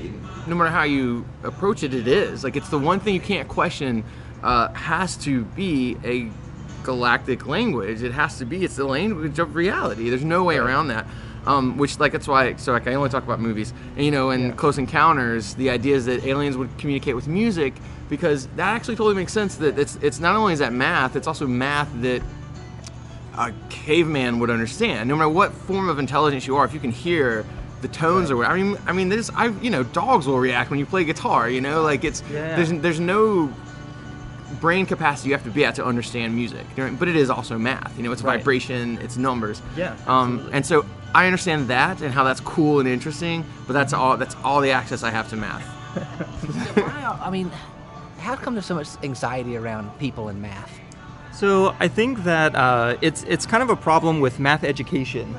no 0.47 0.55
matter 0.55 0.69
how 0.69 0.83
you 0.83 1.25
approach 1.43 1.83
it, 1.83 1.93
it 1.93 2.07
is 2.07 2.43
like 2.43 2.55
it's 2.55 2.69
the 2.69 2.79
one 2.79 2.99
thing 2.99 3.13
you 3.13 3.21
can't 3.21 3.47
question. 3.47 4.03
Uh, 4.43 4.71
has 4.73 5.17
to 5.17 5.43
be 5.43 5.97
a 6.05 6.29
galactic 6.83 7.47
language. 7.47 8.03
It 8.03 8.13
has 8.13 8.37
to 8.37 8.45
be. 8.45 8.63
It's 8.63 8.75
the 8.75 8.85
language 8.85 9.39
of 9.39 9.55
reality. 9.55 10.09
There's 10.09 10.23
no 10.23 10.43
way 10.43 10.57
around 10.57 10.87
that. 10.87 11.05
Um, 11.45 11.77
which 11.77 11.97
like 11.99 12.11
that's 12.11 12.27
why 12.27 12.55
so 12.57 12.73
like 12.73 12.87
I 12.87 12.93
only 12.93 13.09
talk 13.09 13.23
about 13.23 13.39
movies. 13.39 13.73
And 13.95 14.05
you 14.05 14.11
know, 14.11 14.31
in 14.31 14.53
Close 14.53 14.77
Encounters, 14.77 15.53
the 15.55 15.69
idea 15.69 15.95
is 15.95 16.05
that 16.05 16.25
aliens 16.25 16.55
would 16.55 16.69
communicate 16.77 17.15
with 17.15 17.27
music 17.27 17.73
because 18.09 18.47
that 18.57 18.75
actually 18.75 18.95
totally 18.95 19.15
makes 19.15 19.33
sense. 19.33 19.55
That 19.55 19.79
it's 19.79 19.95
it's 20.01 20.19
not 20.19 20.35
only 20.35 20.53
is 20.53 20.59
that 20.59 20.73
math, 20.73 21.15
it's 21.15 21.27
also 21.27 21.47
math 21.47 21.89
that 22.01 22.21
a 23.37 23.53
caveman 23.69 24.39
would 24.39 24.49
understand. 24.49 25.09
No 25.09 25.15
matter 25.15 25.29
what 25.29 25.53
form 25.53 25.89
of 25.89 25.99
intelligence 25.99 26.47
you 26.47 26.55
are, 26.57 26.65
if 26.65 26.73
you 26.73 26.79
can 26.79 26.91
hear 26.91 27.45
the 27.81 27.87
tones 27.87 28.31
or 28.31 28.37
what, 28.37 28.47
I 28.49 28.55
mean, 28.61 28.77
I 28.87 28.91
mean, 28.91 29.09
there's, 29.09 29.29
I, 29.29 29.47
you 29.61 29.69
know, 29.69 29.83
dogs 29.83 30.25
will 30.27 30.39
react 30.39 30.69
when 30.69 30.79
you 30.79 30.85
play 30.85 31.03
guitar. 31.03 31.49
You 31.49 31.61
know, 31.61 31.81
like 31.83 32.03
it's 32.03 32.23
Yeah. 32.31 32.55
there's 32.55 32.71
there's 32.81 32.99
no 32.99 33.51
brain 34.61 34.85
capacity 34.85 35.29
you 35.29 35.35
have 35.35 35.43
to 35.43 35.49
be 35.51 35.65
at 35.65 35.75
to 35.75 35.85
understand 35.85 36.33
music. 36.35 36.65
You 36.75 36.85
know, 36.87 36.95
but 36.97 37.07
it 37.07 37.15
is 37.15 37.29
also 37.29 37.57
math. 37.57 37.93
You 37.97 38.03
know, 38.03 38.11
it's 38.11 38.21
Right. 38.23 38.37
vibration, 38.39 38.97
it's 39.01 39.17
numbers. 39.17 39.61
Yeah, 39.75 39.95
Um, 40.07 40.49
and 40.53 40.65
so 40.65 40.85
I 41.13 41.25
understand 41.25 41.67
that 41.67 42.01
and 42.01 42.13
how 42.13 42.23
that's 42.23 42.39
cool 42.41 42.79
and 42.79 42.87
interesting. 42.87 43.43
But 43.67 43.73
that's 43.73 43.93
all. 43.93 44.17
That's 44.17 44.35
all 44.43 44.61
the 44.61 44.71
access 44.71 45.03
I 45.03 45.11
have 45.11 45.29
to 45.29 45.35
math. 45.35 45.61
why, 46.75 47.17
I 47.21 47.29
mean, 47.29 47.51
how 48.19 48.35
come 48.35 48.53
there's 48.55 48.65
so 48.65 48.75
much 48.75 48.87
anxiety 49.03 49.55
around 49.57 49.89
people 49.99 50.29
in 50.29 50.41
math? 50.41 50.71
So 51.31 51.75
I 51.79 51.87
think 51.87 52.23
that 52.23 52.55
uh, 52.55 52.97
it's 53.01 53.23
it's 53.23 53.45
kind 53.45 53.61
of 53.63 53.69
a 53.69 53.75
problem 53.75 54.19
with 54.21 54.39
math 54.39 54.63
education 54.63 55.35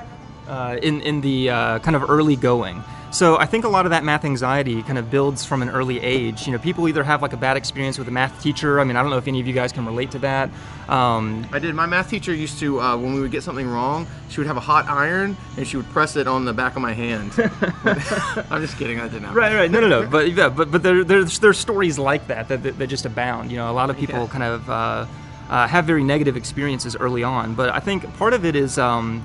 uh, 0.48 0.76
in 0.82 1.00
in 1.02 1.20
the 1.20 1.50
uh, 1.50 1.78
kind 1.80 1.94
of 1.96 2.08
early 2.08 2.36
going. 2.36 2.82
So 3.10 3.38
I 3.38 3.46
think 3.46 3.64
a 3.64 3.70
lot 3.70 3.86
of 3.86 3.90
that 3.92 4.04
math 4.04 4.26
anxiety 4.26 4.82
kind 4.82 4.98
of 4.98 5.10
builds 5.10 5.42
from 5.42 5.62
an 5.62 5.70
early 5.70 5.98
age. 5.98 6.44
You 6.46 6.52
know, 6.52 6.58
people 6.58 6.86
either 6.88 7.02
have 7.02 7.22
like 7.22 7.32
a 7.32 7.38
bad 7.38 7.56
experience 7.56 7.98
with 7.98 8.06
a 8.06 8.10
math 8.10 8.42
teacher. 8.42 8.80
I 8.80 8.84
mean, 8.84 8.96
I 8.96 9.00
don't 9.02 9.10
know 9.10 9.16
if 9.16 9.26
any 9.26 9.40
of 9.40 9.46
you 9.46 9.54
guys 9.54 9.72
can 9.72 9.86
relate 9.86 10.10
to 10.10 10.18
that. 10.18 10.50
Um, 10.90 11.46
I 11.50 11.58
did. 11.58 11.74
My 11.74 11.86
math 11.86 12.10
teacher 12.10 12.34
used 12.34 12.58
to, 12.60 12.78
uh, 12.82 12.98
when 12.98 13.14
we 13.14 13.20
would 13.20 13.30
get 13.30 13.42
something 13.42 13.66
wrong, 13.66 14.06
she 14.28 14.40
would 14.40 14.46
have 14.46 14.58
a 14.58 14.60
hot 14.60 14.88
iron 14.88 15.38
and 15.56 15.66
she 15.66 15.78
would 15.78 15.88
press 15.88 16.16
it 16.16 16.28
on 16.28 16.44
the 16.44 16.52
back 16.52 16.76
of 16.76 16.82
my 16.82 16.92
hand. 16.92 17.32
I'm 18.50 18.60
just 18.60 18.76
kidding. 18.76 19.00
I 19.00 19.04
didn't 19.08 19.22
happen. 19.22 19.36
Right, 19.36 19.54
right. 19.54 19.70
No, 19.70 19.80
no, 19.80 19.88
no. 19.88 20.06
But 20.06 20.30
yeah, 20.32 20.50
but 20.50 20.70
but 20.70 20.82
there, 20.82 21.02
there's 21.02 21.38
there's 21.38 21.56
stories 21.58 21.98
like 21.98 22.26
that 22.28 22.48
that, 22.48 22.62
that, 22.62 22.78
that 22.78 22.86
just 22.88 23.06
abound. 23.06 23.50
You 23.50 23.56
know, 23.56 23.70
a 23.70 23.72
lot 23.72 23.88
of 23.88 23.96
people 23.96 24.20
Yeah. 24.20 24.26
kind 24.26 24.44
of 24.44 24.68
uh, 24.68 25.06
uh, 25.48 25.66
have 25.66 25.86
very 25.86 26.04
negative 26.04 26.36
experiences 26.36 26.94
early 26.94 27.22
on. 27.22 27.54
But 27.54 27.70
I 27.70 27.80
think 27.80 28.04
part 28.18 28.34
of 28.34 28.44
it 28.44 28.54
is. 28.54 28.76
Um, 28.76 29.24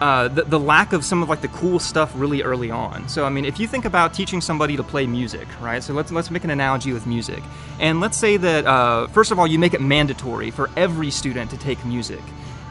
uh, 0.00 0.28
the, 0.28 0.42
the 0.44 0.58
lack 0.58 0.92
of 0.92 1.04
some 1.04 1.22
of 1.22 1.28
like 1.28 1.40
the 1.40 1.48
cool 1.48 1.78
stuff 1.78 2.12
really 2.14 2.42
early 2.42 2.70
on. 2.70 3.08
So 3.08 3.24
I 3.24 3.30
mean, 3.30 3.44
if 3.44 3.58
you 3.58 3.66
think 3.66 3.84
about 3.84 4.12
teaching 4.12 4.40
somebody 4.40 4.76
to 4.76 4.82
play 4.82 5.06
music, 5.06 5.48
right? 5.60 5.82
So 5.82 5.94
let's 5.94 6.12
let's 6.12 6.30
make 6.30 6.44
an 6.44 6.50
analogy 6.50 6.92
with 6.92 7.06
music, 7.06 7.42
and 7.80 8.00
let's 8.00 8.16
say 8.16 8.36
that 8.36 8.66
uh, 8.66 9.06
first 9.08 9.30
of 9.30 9.38
all, 9.38 9.46
you 9.46 9.58
make 9.58 9.74
it 9.74 9.80
mandatory 9.80 10.50
for 10.50 10.70
every 10.76 11.10
student 11.10 11.50
to 11.50 11.56
take 11.56 11.84
music. 11.84 12.22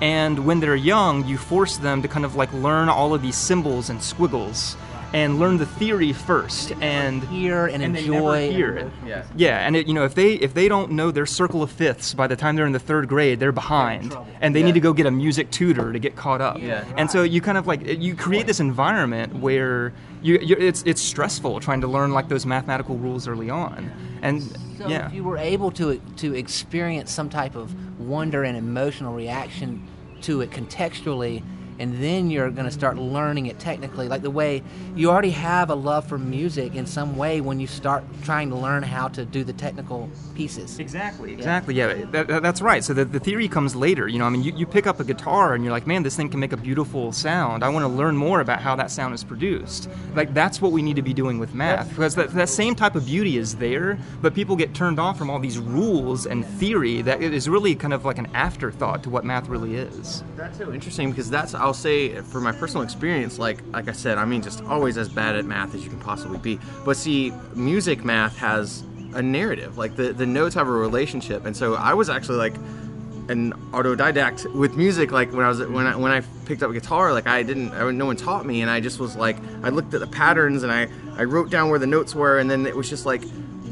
And 0.02 0.46
when 0.46 0.60
they're 0.60 0.76
young, 0.76 1.26
you 1.26 1.38
force 1.38 1.78
them 1.78 2.02
to 2.02 2.08
kind 2.08 2.26
of 2.26 2.36
like 2.36 2.52
learn 2.54 2.90
all 2.90 3.14
of 3.14 3.22
these 3.22 3.38
symbols 3.38 3.90
and 3.90 4.02
squiggles 4.02 4.76
and 5.16 5.40
learn 5.40 5.58
the 5.58 5.66
theory 5.66 6.12
first 6.14 6.74
and 6.82 7.24
Hear 7.30 7.68
and, 7.68 7.82
and 7.82 7.96
they 7.96 8.02
enjoy. 8.02 8.42
never 8.48 8.52
hear 8.54 8.76
it. 8.78 8.92
Yeah. 9.06 9.24
Yeah, 9.36 9.66
and 9.66 9.76
it, 9.76 9.88
you 9.88 9.94
know 9.94 10.04
if 10.04 10.14
they 10.14 10.34
if 10.34 10.54
they 10.54 10.68
don't 10.68 10.92
know 10.92 11.10
their 11.12 11.26
circle 11.26 11.64
of 11.64 11.72
fifths 11.72 12.14
by 12.14 12.28
the 12.28 12.36
time 12.36 12.56
they're 12.56 12.66
in 12.66 12.74
the 12.74 12.80
third 12.80 13.08
grade, 13.08 13.40
they're 13.40 13.52
behind, 13.54 14.14
and 14.42 14.54
they 14.54 14.60
Yeah. 14.60 14.66
need 14.68 14.74
to 14.74 14.80
go 14.82 14.94
get 14.94 15.06
a 15.06 15.12
music 15.12 15.50
tutor 15.52 15.94
to 15.94 16.00
get 16.00 16.16
caught 16.16 16.42
up. 16.42 16.62
Yeah. 16.62 16.84
And 16.98 17.10
so 17.10 17.24
you 17.24 17.40
kind 17.42 17.58
of 17.58 17.66
like 17.66 17.82
you 17.86 18.14
create 18.16 18.46
this 18.46 18.60
environment 18.60 19.36
where 19.38 19.94
you, 20.22 20.38
you 20.40 20.56
it's 20.60 20.84
it's 20.86 21.02
stressful 21.02 21.60
trying 21.62 21.82
to 21.82 21.88
learn 21.88 22.12
like 22.12 22.28
those 22.28 22.46
mathematical 22.46 22.98
rules 22.98 23.28
early 23.28 23.50
on, 23.50 23.92
and 24.22 24.42
So 24.78 24.88
yeah. 24.90 25.08
if 25.08 25.14
you 25.14 25.24
were 25.24 25.38
able 25.38 25.72
to 25.72 26.02
to 26.18 26.36
experience 26.36 27.10
some 27.12 27.30
type 27.30 27.56
of 27.56 27.74
wonder 28.00 28.44
and 28.44 28.58
emotional 28.58 29.14
reaction 29.14 29.82
to 30.22 30.42
it 30.42 30.50
contextually, 30.52 31.42
and 31.80 32.02
then 32.02 32.30
you're 32.30 32.50
going 32.50 32.66
to 32.66 32.72
start 32.72 32.98
learning 32.98 33.48
it 33.48 33.60
technically, 33.60 34.08
like 34.08 34.22
the 34.22 34.32
way 34.32 34.64
you 34.96 35.10
already 35.10 35.32
have 35.32 35.70
a 35.70 35.76
love 35.76 36.08
for 36.08 36.18
music 36.18 36.76
in 36.76 36.86
some 36.86 37.18
way 37.18 37.42
when 37.42 37.60
you 37.60 37.68
start 37.68 38.04
trying 38.24 38.50
to 38.50 38.56
learn 38.56 38.84
how 38.84 39.08
to 39.10 39.26
do 39.26 39.44
the 39.44 39.54
technical 39.54 40.10
pieces. 40.36 40.78
Exactly, 40.80 41.34
exactly. 41.34 41.74
Yeah, 41.76 41.94
that, 42.12 42.28
that- 42.28 42.44
that's 42.44 42.62
right. 42.62 42.84
So 42.84 42.94
the, 42.94 43.06
the 43.06 43.20
theory 43.20 43.48
comes 43.48 43.76
later. 43.76 44.08
You 44.08 44.20
know, 44.20 44.26
I 44.26 44.30
mean, 44.30 44.44
you, 44.44 44.52
you 44.56 44.66
pick 44.66 44.86
up 44.86 45.00
a 45.00 45.04
guitar 45.04 45.56
and 45.56 45.64
you're 45.64 45.72
like, 45.74 45.88
man, 45.88 46.04
this 46.04 46.16
thing 46.16 46.30
can 46.30 46.40
make 46.40 46.52
a 46.54 46.58
beautiful 46.58 47.12
sound. 47.12 47.64
I 47.64 47.70
want 47.70 47.84
to 47.84 47.88
learn 47.88 48.16
more 48.18 48.42
about 48.42 48.62
how 48.62 48.76
that 48.76 48.92
sound 48.92 49.14
is 49.14 49.24
produced. 49.24 49.90
Like, 50.14 50.34
that's 50.34 50.62
what 50.62 50.72
we 50.72 50.82
need 50.82 50.98
to 50.98 51.02
be 51.02 51.14
doing 51.14 51.40
with 51.40 51.54
math. 51.56 51.90
Because 51.90 52.16
that, 52.16 52.32
that 52.32 52.50
same 52.50 52.76
type 52.76 52.96
of 52.96 53.06
beauty 53.06 53.38
is 53.38 53.56
there, 53.56 53.98
but 54.22 54.34
people 54.36 54.56
get 54.56 54.74
turned 54.76 55.00
off 55.00 55.18
from 55.18 55.30
all 55.30 55.40
these 55.40 55.58
rules 55.58 56.26
and 56.28 56.46
theory 56.46 57.02
that 57.04 57.24
it 57.24 57.34
is 57.34 57.48
really 57.50 57.74
kind 57.76 57.94
of 57.94 58.06
like 58.06 58.18
an 58.18 58.28
afterthought 58.36 59.02
to 59.04 59.10
what 59.10 59.24
math 59.26 59.48
really 59.48 59.76
is. 59.76 60.24
That's 60.36 60.58
so 60.58 60.72
interesting 60.74 61.10
because 61.10 61.30
that's 61.30 61.54
I'll 61.56 61.74
say 61.74 62.22
for 62.22 62.42
my 62.42 62.52
personal 62.52 62.84
experience, 62.84 63.40
like 63.40 63.60
like 63.72 63.88
I 63.88 63.94
said, 63.94 64.18
I 64.18 64.26
mean 64.26 64.42
just 64.42 64.62
always 64.66 64.98
as 64.98 65.10
bad 65.10 65.36
at 65.36 65.46
math 65.46 65.74
as 65.74 65.84
you 65.84 65.90
can 65.90 66.00
possibly 66.00 66.38
be. 66.38 66.60
But 66.84 66.98
see, 66.98 67.32
music 67.54 68.04
math 68.04 68.38
has 68.38 68.84
a 69.16 69.22
narrative. 69.22 69.78
Like 69.78 69.96
the, 69.96 70.14
the 70.14 70.26
notes 70.26 70.54
have 70.56 70.68
a 70.68 70.72
relationship. 70.72 71.46
And 71.46 71.56
so 71.56 71.76
I 71.76 71.94
was 71.94 72.10
actually 72.10 72.38
like 72.38 72.56
an 73.28 73.54
autodidact 73.72 74.54
with 74.54 74.76
music 74.78 75.12
like 75.12 75.32
when 75.32 75.44
I 75.44 75.50
was 75.50 75.60
when 75.66 75.88
I 75.88 75.96
when 75.96 76.12
I 76.12 76.22
picked 76.46 76.62
up 76.62 76.72
guitar 76.74 77.12
like 77.12 77.26
I 77.26 77.42
didn't 77.42 77.72
I, 77.72 77.90
no 77.90 78.06
one 78.06 78.16
taught 78.18 78.46
me 78.46 78.62
and 78.62 78.70
I 78.70 78.80
just 78.80 79.00
was 79.00 79.16
like 79.16 79.38
I 79.64 79.70
looked 79.70 79.96
at 79.96 80.00
the 80.00 80.06
patterns 80.06 80.62
and 80.62 80.72
I 80.72 80.88
I 81.18 81.24
wrote 81.24 81.50
down 81.50 81.72
where 81.72 81.80
the 81.80 81.88
notes 81.88 82.14
were 82.14 82.38
and 82.38 82.48
then 82.52 82.68
it 82.68 82.76
was 82.76 82.88
just 82.88 83.08
like 83.08 83.24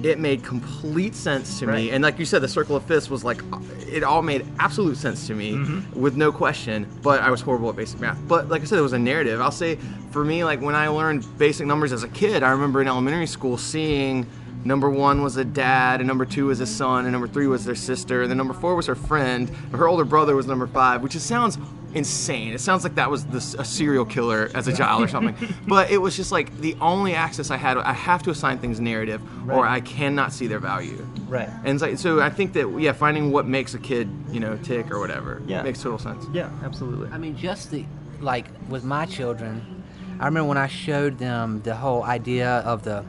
it 0.01 0.17
made 0.17 0.43
complete 0.43 1.13
sense 1.13 1.59
to 1.59 1.67
me 1.67 1.91
and 1.91 2.03
like 2.03 2.17
you 2.17 2.25
said 2.25 2.41
the 2.41 2.47
circle 2.47 2.75
of 2.75 2.83
fifths 2.85 3.11
was 3.11 3.23
like 3.23 3.43
it 3.87 4.03
all 4.03 4.23
made 4.23 4.43
absolute 4.57 4.97
sense 4.97 5.27
to 5.27 5.35
me 5.35 5.51
Mm-hmm. 5.53 6.01
with 6.01 6.15
no 6.17 6.31
question 6.31 6.87
but 7.03 7.21
I 7.21 7.29
was 7.29 7.41
horrible 7.41 7.69
at 7.69 7.75
basic 7.75 7.99
math 7.99 8.17
but 8.27 8.49
like 8.49 8.63
I 8.63 8.65
said 8.65 8.79
it 8.79 8.81
was 8.81 8.93
a 8.93 8.99
narrative 8.99 9.39
I'll 9.39 9.51
say 9.51 9.75
for 10.09 10.25
me 10.25 10.43
like 10.43 10.61
when 10.61 10.73
I 10.73 10.87
learned 10.87 11.27
basic 11.37 11.67
numbers 11.67 11.93
as 11.93 12.01
a 12.01 12.09
kid 12.09 12.41
I 12.41 12.49
remember 12.49 12.81
in 12.81 12.87
elementary 12.87 13.27
school 13.27 13.59
seeing 13.59 14.25
Number 14.65 14.89
one 14.89 15.21
was 15.21 15.37
a 15.37 15.43
dad, 15.43 15.99
and 15.99 16.07
number 16.07 16.25
two 16.25 16.47
was 16.47 16.59
a 16.59 16.65
son, 16.65 17.05
and 17.05 17.11
number 17.11 17.27
three 17.27 17.47
was 17.47 17.65
their 17.65 17.75
sister, 17.75 18.21
and 18.21 18.29
then 18.31 18.37
number 18.37 18.53
four 18.53 18.75
was 18.75 18.85
her 18.87 18.95
friend. 18.95 19.49
Her 19.71 19.87
older 19.87 20.05
brother 20.05 20.35
was 20.35 20.47
number 20.47 20.67
five, 20.67 21.01
which 21.01 21.13
just 21.13 21.27
sounds 21.27 21.57
insane. 21.93 22.53
It 22.53 22.59
sounds 22.61 22.83
like 22.83 22.95
that 22.95 23.09
was 23.11 23.25
this, 23.25 23.53
a 23.53 23.63
serial 23.65 24.05
killer 24.05 24.49
as 24.55 24.67
a 24.67 24.75
child 24.75 25.03
or 25.03 25.07
something. 25.07 25.53
but 25.67 25.91
it 25.91 25.97
was 25.99 26.15
just 26.15 26.31
like 26.31 26.55
the 26.59 26.75
only 26.81 27.13
access 27.13 27.51
I 27.51 27.57
had. 27.57 27.77
I 27.77 27.93
have 27.93 28.23
to 28.23 28.29
assign 28.31 28.57
things 28.59 28.79
narrative, 28.79 29.21
or 29.49 29.67
I 29.67 29.81
cannot 29.81 30.31
see 30.33 30.47
their 30.47 30.59
value. 30.59 31.05
Right. 31.27 31.49
And 31.65 31.79
so, 31.79 31.95
so 31.95 32.19
I 32.21 32.29
think 32.29 32.53
that 32.53 32.69
yeah, 32.79 32.93
finding 32.93 33.31
what 33.31 33.45
makes 33.45 33.73
a 33.73 33.79
kid 33.79 34.09
you 34.31 34.39
know 34.39 34.57
tick 34.57 34.91
or 34.91 34.99
whatever 34.99 35.41
Yeah. 35.45 35.61
makes 35.63 35.81
total 35.81 35.99
sense. 35.99 36.25
Yeah, 36.33 36.49
absolutely. 36.63 37.09
I 37.11 37.17
mean, 37.17 37.35
just 37.35 37.69
the 37.69 37.85
like 38.21 38.45
with 38.69 38.83
my 38.83 39.05
children, 39.05 39.83
I 40.19 40.25
remember 40.25 40.47
when 40.47 40.57
I 40.57 40.67
showed 40.67 41.17
them 41.17 41.61
the 41.63 41.75
whole 41.75 42.03
idea 42.03 42.59
of 42.59 42.83
the 42.83 43.03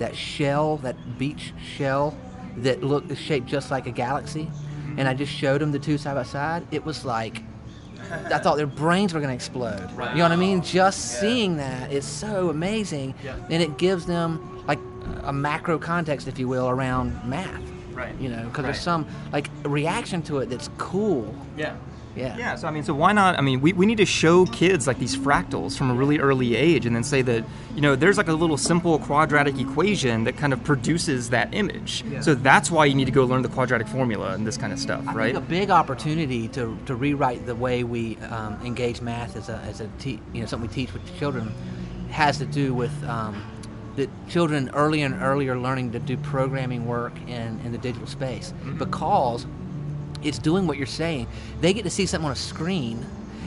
that 0.00 0.16
shell, 0.16 0.78
that 0.78 0.96
beach 1.18 1.52
shell 1.76 2.16
that 2.56 2.82
looked 2.82 3.16
shaped 3.16 3.46
just 3.46 3.70
like 3.70 3.86
a 3.86 3.90
galaxy, 3.92 4.50
and 4.96 5.06
I 5.08 5.14
just 5.14 5.32
showed 5.32 5.60
them 5.60 5.70
the 5.70 5.78
two 5.78 5.96
side 5.96 6.14
by 6.14 6.24
side. 6.24 6.66
It 6.72 6.84
was 6.84 7.04
like 7.04 7.42
I 8.32 8.38
thought 8.38 8.56
their 8.56 8.66
brains 8.66 9.14
were 9.14 9.20
going 9.20 9.30
to 9.30 9.34
explode. 9.36 9.88
You 9.90 10.16
know 10.16 10.22
what 10.24 10.32
I 10.32 10.36
mean? 10.36 10.62
Just 10.62 11.20
seeing 11.20 11.58
that 11.58 11.92
is 11.92 12.04
so 12.04 12.50
amazing, 12.50 13.14
and 13.48 13.62
it 13.62 13.78
gives 13.78 14.04
them 14.06 14.64
like 14.66 14.80
a 15.22 15.32
macro 15.32 15.78
context, 15.78 16.26
if 16.26 16.38
you 16.38 16.48
will, 16.48 16.68
around 16.68 17.16
math. 17.24 17.62
Right. 17.92 18.14
You 18.20 18.30
know, 18.30 18.42
because 18.44 18.56
Right. 18.58 18.62
there's 18.72 18.80
some 18.80 19.06
like 19.32 19.48
reaction 19.64 20.22
to 20.22 20.38
it 20.38 20.48
that's 20.50 20.70
cool. 20.78 21.32
Yeah. 21.56 21.74
Yeah. 22.16 22.36
Yeah, 22.36 22.56
so 22.56 22.66
I 22.66 22.70
mean, 22.70 22.82
so 22.82 22.92
why 22.92 23.12
not? 23.12 23.38
I 23.38 23.40
mean, 23.40 23.60
we, 23.60 23.72
we 23.72 23.86
need 23.86 23.98
to 23.98 24.06
show 24.06 24.44
kids 24.46 24.86
like 24.86 24.98
these 24.98 25.16
fractals 25.16 25.78
from 25.78 25.90
a 25.90 25.94
really 25.94 26.18
early 26.18 26.56
age 26.56 26.84
and 26.86 26.94
then 26.94 27.04
say 27.04 27.22
that, 27.22 27.44
you 27.74 27.80
know, 27.80 27.94
there's 27.94 28.18
like 28.18 28.28
a 28.28 28.32
little 28.32 28.56
simple 28.56 28.98
quadratic 28.98 29.58
equation 29.58 30.24
that 30.24 30.36
kind 30.36 30.52
of 30.52 30.62
produces 30.64 31.30
that 31.30 31.54
image. 31.54 32.04
So 32.22 32.34
that's 32.34 32.70
why 32.70 32.86
you 32.86 32.94
need 32.94 33.04
to 33.06 33.12
go 33.12 33.24
learn 33.24 33.42
the 33.42 33.48
quadratic 33.48 33.86
formula 33.86 34.32
and 34.32 34.46
this 34.46 34.56
kind 34.56 34.72
of 34.72 34.78
stuff, 34.78 35.06
I 35.06 35.14
right? 35.14 35.34
think 35.34 35.44
a 35.44 35.48
big 35.48 35.70
opportunity 35.70 36.48
to, 36.48 36.76
to 36.86 36.94
rewrite 36.94 37.46
the 37.46 37.54
way 37.54 37.84
we 37.84 38.16
um, 38.18 38.60
engage 38.64 39.00
math 39.00 39.36
as 39.36 39.48
a, 39.48 39.56
as 39.58 39.80
a 39.80 39.86
te- 39.98 40.20
you 40.32 40.40
know 40.40 40.46
something 40.46 40.68
we 40.68 40.74
teach 40.74 40.92
with 40.92 41.18
children 41.18 41.54
has 42.10 42.38
to 42.38 42.44
do 42.44 42.74
with 42.74 42.92
um, 43.04 43.40
the 43.96 44.08
children 44.28 44.68
earlier 44.74 45.06
and 45.06 45.22
earlier 45.22 45.56
learning 45.56 45.92
to 45.92 45.98
do 46.00 46.16
programming 46.16 46.86
work 46.86 47.12
in, 47.28 47.60
in 47.64 47.70
the 47.72 47.78
digital 47.78 48.06
space 48.06 48.52
because 48.78 49.46
it's 50.22 50.38
doing 50.38 50.66
what 50.66 50.76
you're 50.76 50.86
saying. 50.86 51.26
They 51.60 51.72
get 51.72 51.82
to 51.84 51.90
see 51.90 52.06
something 52.06 52.26
on 52.26 52.32
a 52.32 52.36
screen, 52.36 53.04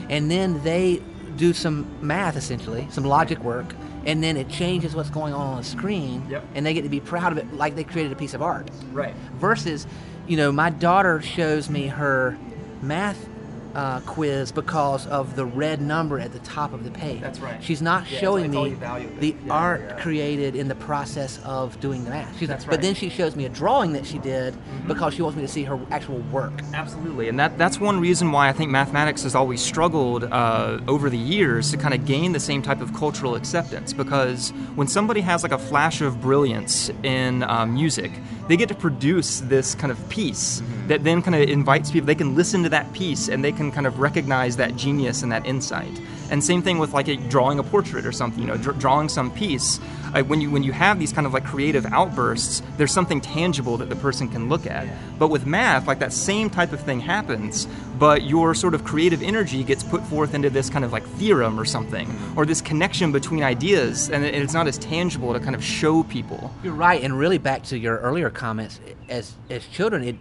and 0.08 0.30
then 0.30 0.62
they 0.62 1.02
do 1.36 1.52
some 1.52 1.86
math 2.00 2.36
essentially, 2.36 2.86
some 2.90 3.04
logic 3.04 3.38
work, 3.40 3.74
and 4.06 4.22
then 4.22 4.36
it 4.36 4.48
changes 4.48 4.94
what's 4.94 5.10
going 5.10 5.32
on 5.34 5.46
on 5.52 5.56
the 5.58 5.64
screen, 5.64 6.24
Yep. 6.30 6.44
and 6.54 6.64
they 6.66 6.74
get 6.74 6.82
to 6.82 6.88
be 6.88 7.00
proud 7.00 7.32
of 7.32 7.38
it 7.38 7.52
like 7.54 7.74
they 7.74 7.84
created 7.84 8.12
a 8.12 8.16
piece 8.16 8.34
of 8.34 8.42
art 8.42 8.70
Right. 8.92 9.14
versus 9.40 9.86
you 10.26 10.36
know 10.36 10.52
my 10.52 10.70
daughter 10.70 11.20
shows 11.20 11.68
me 11.68 11.86
her 11.88 12.36
math 12.82 13.28
uh, 13.74 14.00
quiz 14.00 14.52
because 14.52 15.06
of 15.08 15.36
the 15.36 15.44
red 15.44 15.80
number 15.80 16.18
at 16.20 16.32
the 16.32 16.38
top 16.40 16.72
of 16.72 16.84
the 16.84 16.90
page 16.90 17.20
That's 17.20 17.40
right. 17.40 17.62
she's 17.62 17.82
not 17.82 18.08
Yeah, 18.10 18.18
showing 18.20 18.44
it's 18.46 18.54
me 18.54 18.68
you 18.70 18.76
value 18.76 19.08
it. 19.08 19.20
the 19.20 19.36
Yeah, 19.46 19.52
art 19.52 19.80
yeah, 19.86 20.00
created 20.00 20.54
in 20.56 20.68
the 20.68 20.74
process 20.74 21.40
of 21.44 21.78
doing 21.80 22.04
the 22.04 22.10
math 22.10 22.36
She's- 22.38 22.48
That's 22.48 22.64
but 22.64 22.82
then 22.82 22.94
she 22.94 23.08
shows 23.08 23.34
me 23.36 23.44
a 23.46 23.48
drawing 23.48 23.92
that 23.94 24.06
she 24.06 24.18
did 24.18 24.56
because 24.86 25.14
she 25.14 25.22
wants 25.22 25.36
me 25.36 25.42
to 25.42 25.48
see 25.48 25.64
her 25.64 25.78
actual 25.90 26.18
work 26.30 26.52
Absolutely, 26.72 27.28
and 27.28 27.38
that, 27.38 27.58
that's 27.58 27.78
one 27.80 28.00
reason 28.00 28.30
why 28.32 28.48
I 28.48 28.52
think 28.52 28.70
mathematics 28.70 29.22
has 29.24 29.34
always 29.34 29.60
struggled 29.60 30.24
uh, 30.24 30.80
over 30.86 31.10
the 31.10 31.18
years 31.18 31.70
to 31.72 31.76
kind 31.76 31.94
of 31.94 32.04
gain 32.06 32.32
the 32.32 32.40
same 32.40 32.62
type 32.62 32.80
of 32.80 32.92
cultural 32.94 33.34
acceptance. 33.34 33.92
Because 33.92 34.50
when 34.74 34.86
somebody 34.88 35.20
has 35.20 35.42
like 35.42 35.52
a 35.52 35.58
flash 35.58 36.00
of 36.00 36.20
brilliance 36.20 36.90
in 37.02 37.42
uh, 37.44 37.64
music, 37.66 38.10
they 38.48 38.56
get 38.56 38.68
to 38.68 38.74
produce 38.74 39.40
this 39.40 39.74
kind 39.74 39.90
of 39.90 40.08
piece 40.08 40.62
that 40.88 41.04
then 41.04 41.22
kind 41.22 41.34
of 41.34 41.48
invites 41.48 41.90
people. 41.90 42.06
They 42.06 42.14
can 42.14 42.34
listen 42.34 42.62
to 42.64 42.68
that 42.70 42.92
piece 42.92 43.28
and 43.28 43.42
they 43.44 43.52
can 43.52 43.63
kind 43.72 43.86
of 43.86 43.98
recognize 43.98 44.56
that 44.56 44.76
genius 44.76 45.22
and 45.22 45.32
that 45.32 45.46
insight. 45.46 46.00
And 46.30 46.42
same 46.42 46.62
thing 46.62 46.78
with 46.78 46.92
like 46.92 47.08
a, 47.08 47.16
drawing 47.16 47.58
a 47.58 47.62
portrait 47.62 48.06
or 48.06 48.12
something. 48.12 48.40
You 48.40 48.48
know, 48.48 48.56
dr- 48.56 48.78
drawing 48.78 49.08
some 49.08 49.30
piece. 49.30 49.78
Like 50.12 50.26
when 50.26 50.40
you 50.40 50.50
when 50.50 50.62
you 50.62 50.72
have 50.72 50.98
these 50.98 51.12
kind 51.12 51.26
of 51.26 51.34
like 51.34 51.44
creative 51.44 51.84
outbursts, 51.86 52.62
there's 52.76 52.92
something 52.92 53.20
tangible 53.20 53.76
that 53.78 53.88
the 53.88 53.96
person 53.96 54.28
can 54.28 54.48
look 54.48 54.66
at. 54.66 54.86
But 55.18 55.28
with 55.28 55.44
math, 55.46 55.86
like 55.86 55.98
that 55.98 56.12
same 56.12 56.48
type 56.50 56.72
of 56.72 56.80
thing 56.80 57.00
happens, 57.00 57.66
but 57.98 58.22
your 58.22 58.54
sort 58.54 58.74
of 58.74 58.84
creative 58.84 59.22
energy 59.22 59.64
gets 59.64 59.82
put 59.82 60.02
forth 60.04 60.34
into 60.34 60.50
this 60.50 60.70
kind 60.70 60.84
of 60.84 60.92
like 60.92 61.04
theorem 61.18 61.58
or 61.58 61.64
something, 61.64 62.08
or 62.36 62.46
this 62.46 62.60
connection 62.60 63.12
between 63.12 63.42
ideas, 63.42 64.08
and 64.10 64.24
it's 64.24 64.54
not 64.54 64.66
as 64.66 64.78
tangible 64.78 65.32
to 65.32 65.40
kind 65.40 65.54
of 65.54 65.62
show 65.64 66.02
people. 66.04 66.52
you're 66.62 66.72
right 66.72 67.02
and 67.02 67.18
really 67.18 67.38
back 67.38 67.62
to 67.64 67.78
your 67.78 67.98
earlier 67.98 68.30
comments 68.30 68.80
as 69.08 69.34
as 69.50 69.66
children 69.66 70.04
it 70.04 70.16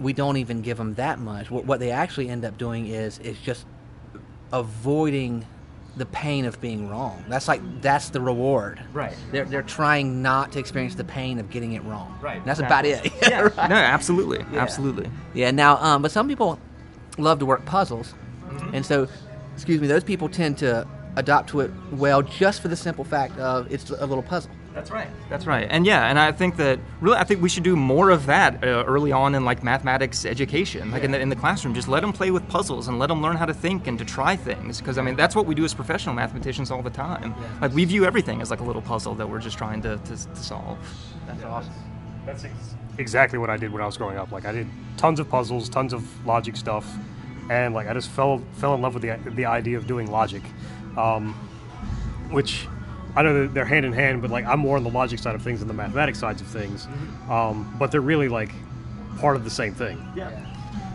we 0.00 0.12
don't 0.12 0.36
even 0.38 0.60
give 0.62 0.76
them 0.76 0.94
that 0.94 1.18
much. 1.18 1.50
What, 1.50 1.64
what 1.66 1.80
they 1.80 1.90
actually 1.90 2.28
end 2.28 2.44
up 2.44 2.58
doing 2.58 2.86
is 2.86 3.18
is 3.20 3.38
just 3.38 3.64
avoiding 4.52 5.46
the 5.96 6.06
pain 6.06 6.44
of 6.44 6.60
being 6.60 6.88
wrong. 6.88 7.24
That's 7.28 7.46
like 7.46 7.60
that's 7.80 8.08
the 8.10 8.20
reward. 8.20 8.80
Right. 8.92 9.16
they're, 9.30 9.44
they're 9.44 9.62
trying 9.62 10.22
not 10.22 10.50
to 10.52 10.58
experience 10.58 10.96
the 10.96 11.04
pain 11.04 11.38
of 11.38 11.50
getting 11.50 11.74
it 11.74 11.84
wrong. 11.84 12.18
Right, 12.20 12.44
that's 12.44 12.58
exactly. 12.60 12.92
about 12.94 13.06
it. 13.06 13.12
Yeah, 13.30 13.40
Right. 13.56 13.70
no, 13.70 13.76
absolutely, 13.76 14.40
absolutely. 14.56 15.08
yeah 15.34 15.50
now 15.52 15.76
um, 15.76 16.02
but 16.02 16.10
some 16.10 16.26
people 16.28 16.58
love 17.18 17.38
to 17.38 17.46
work 17.46 17.64
puzzles. 17.64 18.14
And 18.72 18.84
so 18.84 19.08
excuse 19.54 19.80
me 19.80 19.86
those 19.86 20.04
people 20.04 20.28
tend 20.28 20.58
to 20.58 20.86
adopt 21.16 21.50
to 21.50 21.60
it 21.60 21.70
well 21.92 22.22
just 22.22 22.60
for 22.60 22.66
the 22.68 22.76
simple 22.76 23.04
fact 23.04 23.38
of 23.38 23.72
it's 23.72 23.88
a 23.90 24.06
little 24.06 24.22
puzzle 24.22 24.50
That's 24.74 24.90
right. 24.90 25.08
That's 25.30 25.46
right. 25.46 25.68
And 25.70 25.86
yeah, 25.86 26.08
and 26.10 26.18
I 26.18 26.32
think 26.32 26.56
that 26.56 26.80
really, 27.00 27.16
I 27.16 27.22
think 27.22 27.40
we 27.40 27.48
should 27.48 27.62
do 27.62 27.76
more 27.76 28.10
of 28.10 28.26
that 28.26 28.64
uh, 28.64 28.84
early 28.84 29.12
on 29.12 29.36
in 29.36 29.44
like 29.44 29.62
mathematics 29.62 30.24
education, 30.24 30.90
like 30.90 31.04
in 31.04 31.12
the 31.12 31.20
in 31.20 31.28
the 31.28 31.36
classroom. 31.36 31.74
Just 31.74 31.86
let 31.86 32.00
them 32.00 32.12
play 32.12 32.32
with 32.32 32.46
puzzles 32.48 32.88
and 32.88 32.98
let 32.98 33.06
them 33.06 33.22
learn 33.22 33.36
how 33.36 33.46
to 33.46 33.54
think 33.54 33.86
and 33.86 33.96
to 34.00 34.04
try 34.04 34.34
things. 34.34 34.80
Because 34.80 34.98
I 34.98 35.02
mean, 35.02 35.14
that's 35.14 35.36
what 35.36 35.46
we 35.46 35.54
do 35.54 35.64
as 35.64 35.72
professional 35.72 36.16
mathematicians 36.16 36.72
all 36.72 36.82
the 36.82 36.90
time. 36.90 37.36
Like 37.60 37.72
we 37.72 37.84
view 37.84 38.04
everything 38.04 38.42
as 38.42 38.50
like 38.50 38.58
a 38.60 38.64
little 38.64 38.82
puzzle 38.82 39.14
that 39.14 39.28
we're 39.28 39.38
just 39.38 39.56
trying 39.56 39.80
to, 39.82 39.96
to, 39.96 40.16
to 40.16 40.36
solve. 40.36 40.78
That's 41.28 41.44
awesome. 41.44 41.72
That's 42.26 42.44
ex- 42.44 42.74
exactly 42.98 43.38
what 43.38 43.50
I 43.50 43.56
did 43.56 43.72
when 43.72 43.80
I 43.80 43.86
was 43.86 43.96
growing 43.96 44.18
up. 44.18 44.32
Like 44.32 44.44
I 44.44 44.50
did 44.50 44.66
tons 44.96 45.20
of 45.20 45.28
puzzles, 45.28 45.68
tons 45.68 45.92
of 45.92 46.26
logic 46.26 46.56
stuff, 46.56 46.92
and 47.48 47.74
like 47.74 47.86
I 47.86 47.94
just 47.94 48.10
fell 48.10 48.42
fell 48.54 48.74
in 48.74 48.82
love 48.82 48.94
with 48.94 49.04
the 49.04 49.30
the 49.30 49.44
idea 49.44 49.76
of 49.76 49.86
doing 49.86 50.10
logic, 50.10 50.42
um, 50.96 51.32
which 52.30 52.66
I 53.16 53.22
know 53.22 53.42
that 53.42 53.54
they're 53.54 53.64
hand 53.64 53.86
in 53.86 53.92
hand, 53.92 54.22
but 54.22 54.30
like 54.30 54.44
I'm 54.44 54.58
more 54.58 54.76
on 54.76 54.84
the 54.84 54.90
logic 54.90 55.18
side 55.18 55.34
of 55.34 55.42
things 55.42 55.60
than 55.60 55.68
the 55.68 55.74
mathematics 55.74 56.18
sides 56.18 56.40
of 56.40 56.48
things. 56.48 56.88
Um, 57.28 57.74
but 57.78 57.90
they're 57.90 58.00
really 58.00 58.28
like 58.28 58.50
part 59.18 59.36
of 59.36 59.44
the 59.44 59.50
same 59.50 59.74
thing. 59.74 60.04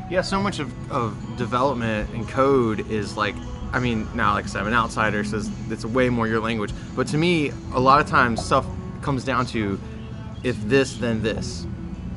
Yeah, 0.09 0.21
so 0.21 0.41
much 0.41 0.59
of, 0.59 0.91
of 0.91 1.15
development 1.37 2.09
and 2.11 2.27
code 2.27 2.89
is 2.89 3.15
like, 3.15 3.35
I 3.71 3.79
mean, 3.79 4.07
now 4.15 4.33
like 4.33 4.45
I 4.45 4.47
said, 4.47 4.61
I'm 4.61 4.67
an 4.67 4.73
outsider, 4.73 5.23
so 5.23 5.37
it's, 5.37 5.49
it's 5.69 5.85
way 5.85 6.09
more 6.09 6.27
your 6.27 6.39
language. 6.39 6.73
But 6.95 7.07
to 7.07 7.17
me, 7.17 7.51
a 7.73 7.79
lot 7.79 8.01
of 8.01 8.07
times 8.07 8.43
stuff 8.43 8.65
comes 9.01 9.23
down 9.23 9.45
to 9.47 9.79
if 10.43 10.59
this, 10.63 10.95
then 10.95 11.21
this. 11.21 11.65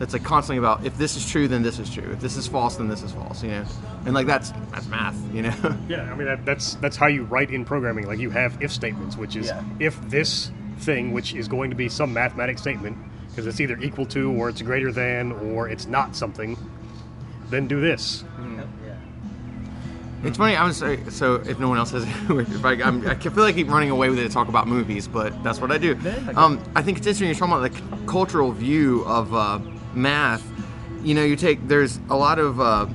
It's 0.00 0.12
like 0.12 0.24
constantly 0.24 0.58
about 0.58 0.84
if 0.84 0.96
this 0.98 1.16
is 1.16 1.28
true, 1.30 1.46
then 1.46 1.62
this 1.62 1.78
is 1.78 1.88
true. 1.88 2.10
If 2.12 2.20
this 2.20 2.36
is 2.36 2.48
false, 2.48 2.76
then 2.76 2.88
this 2.88 3.02
is 3.02 3.12
false. 3.12 3.42
You 3.42 3.50
know, 3.50 3.64
and 4.04 4.14
like 4.14 4.26
that's 4.26 4.50
that's 4.72 4.86
math. 4.88 5.16
You 5.34 5.42
know. 5.42 5.54
Yeah, 5.88 6.10
I 6.10 6.14
mean 6.16 6.26
that, 6.26 6.44
that's 6.44 6.74
that's 6.76 6.96
how 6.96 7.06
you 7.06 7.22
write 7.24 7.50
in 7.50 7.64
programming. 7.64 8.06
Like 8.06 8.18
you 8.18 8.30
have 8.30 8.60
if 8.62 8.72
statements, 8.72 9.16
which 9.16 9.36
is 9.36 9.46
Yeah. 9.46 9.62
if 9.78 10.00
this 10.10 10.50
thing, 10.78 11.12
which 11.12 11.34
is 11.34 11.46
going 11.46 11.70
to 11.70 11.76
be 11.76 11.88
some 11.88 12.12
mathematic 12.12 12.58
statement, 12.58 12.96
because 13.28 13.46
it's 13.46 13.60
either 13.60 13.78
equal 13.78 14.06
to, 14.06 14.32
or 14.32 14.48
it's 14.48 14.60
greater 14.62 14.90
than, 14.90 15.30
or 15.32 15.68
it's 15.68 15.86
not 15.86 16.16
something, 16.16 16.56
then 17.50 17.68
do 17.68 17.80
this. 17.80 18.24
It's 20.24 20.36
funny. 20.38 20.54
I 20.54 20.64
was 20.64 20.80
uh, 20.82 20.96
so 21.10 21.34
if 21.36 21.58
no 21.58 21.68
one 21.68 21.78
else 21.78 21.90
has, 21.90 22.04
if 22.30 22.64
I, 22.64 22.74
I'm, 22.74 23.04
I 23.08 23.14
feel 23.16 23.32
like 23.42 23.54
I 23.54 23.58
keep 23.58 23.68
running 23.68 23.90
away 23.90 24.08
with 24.08 24.20
it 24.20 24.22
to 24.22 24.28
talk 24.28 24.46
about 24.48 24.68
movies, 24.68 25.08
but 25.08 25.42
that's 25.42 25.60
what 25.60 25.72
I 25.72 25.78
do. 25.78 25.98
Um, 26.36 26.62
I 26.76 26.82
think 26.82 26.98
it's 26.98 27.06
interesting 27.08 27.26
you're 27.26 27.34
talking 27.36 27.54
about 27.54 27.72
the 27.72 27.76
c- 27.98 28.06
cultural 28.06 28.52
view 28.52 29.02
of 29.04 29.34
uh, 29.34 29.58
math. 29.94 30.42
You 31.02 31.14
know, 31.14 31.24
you 31.24 31.36
take 31.36 31.66
there's 31.68 31.98
a 32.08 32.16
lot 32.16 32.38
of 32.38 32.60
uh, 32.60 32.86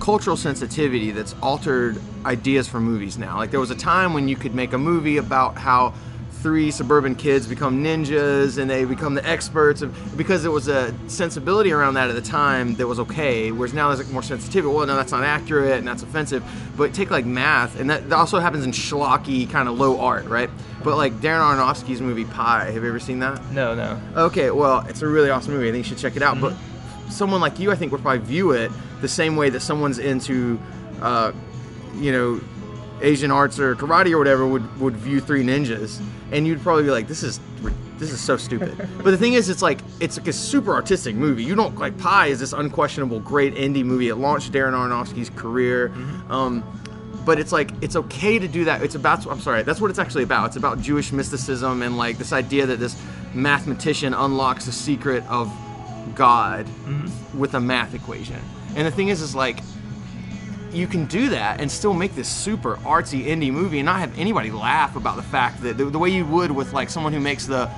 cultural 0.00 0.36
sensitivity 0.36 1.10
that's 1.10 1.34
altered 1.42 2.00
ideas 2.24 2.68
for 2.68 2.80
movies 2.80 3.18
now. 3.18 3.36
Like 3.36 3.50
there 3.50 3.60
was 3.60 3.70
a 3.70 3.76
time 3.76 4.14
when 4.14 4.28
you 4.28 4.36
could 4.36 4.54
make 4.54 4.72
a 4.72 4.78
movie 4.78 5.16
about 5.16 5.56
how 5.56 5.94
three 6.42 6.70
suburban 6.72 7.14
kids 7.14 7.46
become 7.46 7.82
ninjas 7.84 8.58
and 8.58 8.68
they 8.68 8.84
become 8.84 9.14
the 9.14 9.24
experts 9.28 9.80
of, 9.80 10.16
because 10.16 10.42
there 10.42 10.50
was 10.50 10.66
a 10.68 10.92
sensibility 11.08 11.70
around 11.72 11.94
that 11.94 12.08
at 12.10 12.14
the 12.16 12.20
time 12.22 12.74
that 12.74 12.86
was 12.86 12.98
okay 12.98 13.52
whereas 13.52 13.72
now 13.72 13.88
there's 13.88 14.00
like 14.04 14.12
more 14.12 14.22
sensitivity 14.24 14.74
well 14.74 14.84
no 14.86 14.96
that's 14.96 15.12
not 15.12 15.22
accurate 15.22 15.78
and 15.78 15.86
that's 15.86 16.02
offensive 16.02 16.42
but 16.76 16.92
take 16.92 17.10
like 17.10 17.24
math 17.24 17.78
and 17.78 17.88
that, 17.88 18.08
that 18.10 18.16
also 18.16 18.40
happens 18.40 18.64
in 18.64 18.72
schlocky 18.72 19.48
kind 19.48 19.68
of 19.68 19.78
low 19.78 20.00
art 20.00 20.24
right 20.26 20.50
but 20.82 20.96
like 20.96 21.12
darren 21.20 21.40
aronofsky's 21.56 22.00
movie 22.00 22.24
pi 22.24 22.64
have 22.70 22.82
you 22.82 22.88
ever 22.88 22.98
seen 22.98 23.20
that 23.20 23.40
No, 23.52 23.74
no. 23.74 24.00
Okay, 24.16 24.50
well, 24.50 24.84
it's 24.88 25.02
a 25.02 25.06
really 25.06 25.30
awesome 25.30 25.54
movie. 25.54 25.68
I 25.68 25.72
think 25.72 25.84
you 25.86 25.88
should 25.90 25.98
check 25.98 26.16
it 26.16 26.22
out. 26.22 26.40
But 26.40 26.52
Mm-hmm. 26.54 27.10
someone 27.10 27.40
like 27.40 27.58
you, 27.60 27.70
I 27.70 27.76
think, 27.76 27.92
would 27.92 28.02
probably 28.02 28.24
view 28.26 28.50
it 28.52 28.72
the 29.00 29.08
same 29.08 29.36
way 29.36 29.48
that 29.50 29.60
someone's 29.60 29.98
into, 29.98 30.58
uh, 31.02 31.30
you 31.96 32.10
know, 32.10 32.40
Asian 33.02 33.30
arts 33.30 33.58
or 33.58 33.74
karate 33.74 34.12
or 34.12 34.18
whatever 34.18 34.46
would, 34.46 34.80
would 34.80 34.96
view 34.96 35.20
Three 35.20 35.44
Ninjas, 35.44 36.00
and 36.30 36.46
you'd 36.46 36.62
probably 36.62 36.84
be 36.84 36.90
like, 36.90 37.08
"This 37.08 37.22
is 37.22 37.40
this 37.98 38.10
is 38.10 38.20
so 38.20 38.36
stupid." 38.36 38.76
but 38.96 39.10
the 39.10 39.18
thing 39.18 39.34
is, 39.34 39.48
it's 39.48 39.62
like 39.62 39.80
it's 40.00 40.16
like 40.16 40.28
a 40.28 40.32
super 40.32 40.72
artistic 40.72 41.14
movie. 41.14 41.44
You 41.44 41.54
don't 41.54 41.76
like 41.76 41.98
Pi 41.98 42.28
is 42.28 42.40
this 42.40 42.52
unquestionable 42.52 43.20
great 43.20 43.54
indie 43.54 43.84
movie. 43.84 44.08
It 44.08 44.16
launched 44.16 44.52
Darren 44.52 44.72
Aronofsky's 44.72 45.30
career. 45.30 45.92
Um, 46.30 46.64
but 47.24 47.38
it's 47.38 47.52
like 47.52 47.70
it's 47.80 47.96
okay 47.96 48.38
to 48.38 48.48
do 48.48 48.64
that. 48.64 48.82
It's 48.82 48.94
about 48.94 49.26
I'm 49.26 49.40
sorry, 49.40 49.62
that's 49.62 49.80
what 49.80 49.90
it's 49.90 49.98
actually 49.98 50.24
about. 50.24 50.46
It's 50.46 50.56
about 50.56 50.80
Jewish 50.80 51.12
mysticism 51.12 51.82
and 51.82 51.96
like 51.96 52.18
this 52.18 52.32
idea 52.32 52.66
that 52.66 52.78
this 52.78 53.00
mathematician 53.34 54.14
unlocks 54.14 54.66
the 54.66 54.72
secret 54.72 55.24
of 55.28 55.52
God 56.14 56.66
with 57.34 57.54
a 57.54 57.60
math 57.60 57.94
equation. 57.94 58.40
And 58.74 58.86
the 58.86 58.90
thing 58.90 59.08
is, 59.08 59.20
is 59.20 59.34
like 59.34 59.60
you 60.72 60.86
can 60.86 61.06
do 61.06 61.28
that 61.30 61.60
and 61.60 61.70
still 61.70 61.92
make 61.94 62.14
this 62.14 62.28
super 62.28 62.76
artsy 62.78 63.26
indie 63.26 63.52
movie 63.52 63.78
and 63.78 63.86
not 63.86 64.00
have 64.00 64.18
anybody 64.18 64.50
laugh 64.50 64.96
about 64.96 65.16
the 65.16 65.22
fact 65.22 65.62
that 65.62 65.76
the, 65.76 65.84
the 65.84 65.98
way 65.98 66.08
you 66.10 66.24
would 66.26 66.50
with 66.50 66.72
like 66.72 66.88
someone 66.90 67.12
who 67.12 67.20
makes 67.20 67.46
the 67.46 67.70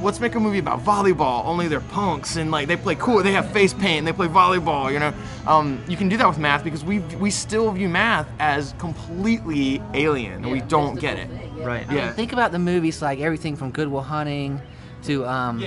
let's 0.00 0.20
make 0.20 0.34
a 0.36 0.40
movie 0.40 0.58
about 0.60 0.84
volleyball 0.84 1.44
only 1.46 1.66
they're 1.66 1.80
punks 1.80 2.36
and 2.36 2.50
like 2.52 2.68
they 2.68 2.76
play 2.76 2.94
cool 2.94 3.20
they 3.22 3.32
have 3.32 3.50
face 3.50 3.74
paint 3.74 3.98
and 3.98 4.06
they 4.06 4.12
play 4.12 4.28
volleyball 4.28 4.92
you 4.92 4.98
know? 4.98 5.12
Um, 5.46 5.82
you 5.88 5.96
can 5.96 6.08
do 6.08 6.16
that 6.18 6.28
with 6.28 6.38
math 6.38 6.62
because 6.62 6.84
we 6.84 6.98
we 7.18 7.30
still 7.30 7.70
view 7.72 7.88
math 7.88 8.28
as 8.38 8.74
completely 8.78 9.82
alien. 9.94 10.44
And 10.44 10.52
we 10.52 10.60
don't 10.60 11.00
get 11.00 11.18
it. 11.18 11.28
Right. 11.56 11.84
I 11.86 11.88
mean, 11.88 11.96
Yeah. 11.96 12.12
think 12.12 12.32
about 12.32 12.52
the 12.52 12.58
movies 12.58 13.00
like 13.02 13.18
everything 13.20 13.56
from 13.56 13.70
Good 13.70 13.88
Will 13.88 14.02
Hunting 14.02 14.60
to 15.04 15.26
um, 15.26 15.64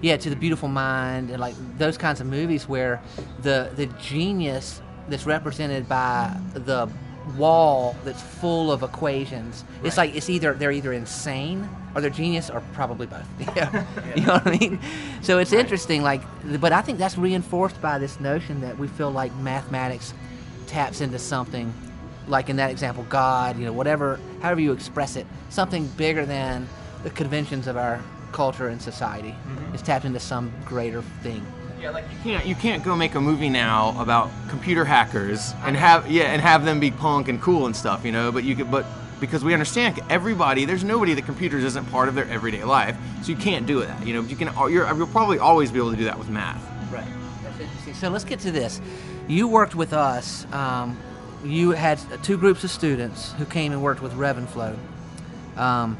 yeah, 0.00 0.16
to 0.18 0.30
The 0.30 0.36
Beautiful 0.36 0.68
Mind 0.68 1.30
and 1.30 1.40
like 1.40 1.54
those 1.78 1.96
kinds 1.96 2.20
of 2.20 2.26
movies 2.26 2.68
where 2.68 3.00
the 3.42 3.70
the 3.76 3.86
genius 4.00 4.82
that's 5.08 5.26
represented 5.26 5.88
by 5.88 6.36
the 6.54 6.88
wall 7.36 7.94
that's 8.04 8.22
full 8.22 8.72
of 8.72 8.82
equations. 8.82 9.64
It's 9.84 9.96
like 9.96 10.14
it's 10.14 10.30
either 10.30 10.54
they're 10.54 10.72
either 10.72 10.92
insane 10.92 11.68
or 11.94 12.00
they're 12.00 12.10
genius 12.10 12.50
or 12.50 12.62
probably 12.72 13.06
both. 13.06 13.26
Yeah. 13.56 13.84
you 14.14 14.26
know 14.26 14.34
what 14.34 14.46
I 14.46 14.58
mean? 14.58 14.80
So 15.22 15.38
it's 15.38 15.52
interesting 15.52 16.02
like 16.02 16.22
but 16.60 16.72
I 16.72 16.82
think 16.82 16.98
that's 16.98 17.18
reinforced 17.18 17.80
by 17.80 17.98
this 17.98 18.20
notion 18.20 18.60
that 18.62 18.78
we 18.78 18.88
feel 18.88 19.10
like 19.10 19.34
mathematics 19.36 20.14
taps 20.66 21.00
into 21.00 21.18
something 21.18 21.72
like 22.26 22.48
in 22.48 22.56
that 22.56 22.70
example 22.70 23.04
God, 23.08 23.58
you 23.58 23.66
know, 23.66 23.72
whatever 23.72 24.20
however 24.40 24.60
you 24.60 24.72
express 24.72 25.16
it, 25.16 25.26
something 25.50 25.86
bigger 25.96 26.24
than 26.24 26.68
the 27.02 27.10
conventions 27.10 27.66
of 27.66 27.76
our 27.76 28.02
culture 28.32 28.68
and 28.68 28.80
society. 28.80 29.30
Mm-hmm. 29.30 29.74
It's 29.74 29.82
tapped 29.82 30.04
into 30.04 30.20
some 30.20 30.52
greater 30.64 31.02
thing. 31.22 31.44
Yeah, 31.80 31.90
like 31.90 32.04
you 32.10 32.18
can't 32.22 32.46
you 32.46 32.54
can't 32.54 32.82
go 32.82 32.96
make 32.96 33.14
a 33.14 33.20
movie 33.20 33.48
now 33.48 33.94
about 34.00 34.30
computer 34.48 34.84
hackers 34.84 35.54
and 35.62 35.76
have 35.76 36.10
yeah 36.10 36.24
and 36.24 36.42
have 36.42 36.64
them 36.64 36.80
be 36.80 36.90
punk 36.90 37.28
and 37.28 37.40
cool 37.40 37.66
and 37.66 37.76
stuff, 37.76 38.04
you 38.04 38.10
know. 38.10 38.32
But 38.32 38.44
you 38.44 38.56
could 38.56 38.70
but 38.70 38.84
because 39.20 39.44
we 39.44 39.52
understand 39.52 40.00
everybody, 40.10 40.64
there's 40.64 40.84
nobody 40.84 41.14
that 41.14 41.24
computers 41.24 41.64
isn't 41.64 41.86
part 41.90 42.08
of 42.08 42.14
their 42.14 42.28
everyday 42.28 42.64
life, 42.64 42.96
so 43.22 43.30
you 43.30 43.36
can't 43.36 43.66
do 43.66 43.80
that. 43.80 44.06
You 44.06 44.14
know, 44.14 44.22
you 44.22 44.36
can 44.36 44.52
you're, 44.70 44.92
you'll 44.96 45.06
probably 45.06 45.38
always 45.38 45.70
be 45.70 45.78
able 45.78 45.92
to 45.92 45.96
do 45.96 46.04
that 46.04 46.18
with 46.18 46.28
math. 46.28 46.62
Right. 46.92 47.06
That's 47.42 47.60
interesting. 47.60 47.94
So 47.94 48.08
let's 48.08 48.24
get 48.24 48.40
to 48.40 48.50
this. 48.50 48.80
You 49.28 49.46
worked 49.46 49.74
with 49.74 49.92
us. 49.92 50.50
Um, 50.52 50.98
you 51.44 51.70
had 51.70 52.00
two 52.24 52.36
groups 52.36 52.64
of 52.64 52.70
students 52.70 53.32
who 53.34 53.44
came 53.44 53.70
and 53.72 53.82
worked 53.82 54.02
with 54.02 54.12
Revenflow, 54.14 54.76
um, 55.56 55.96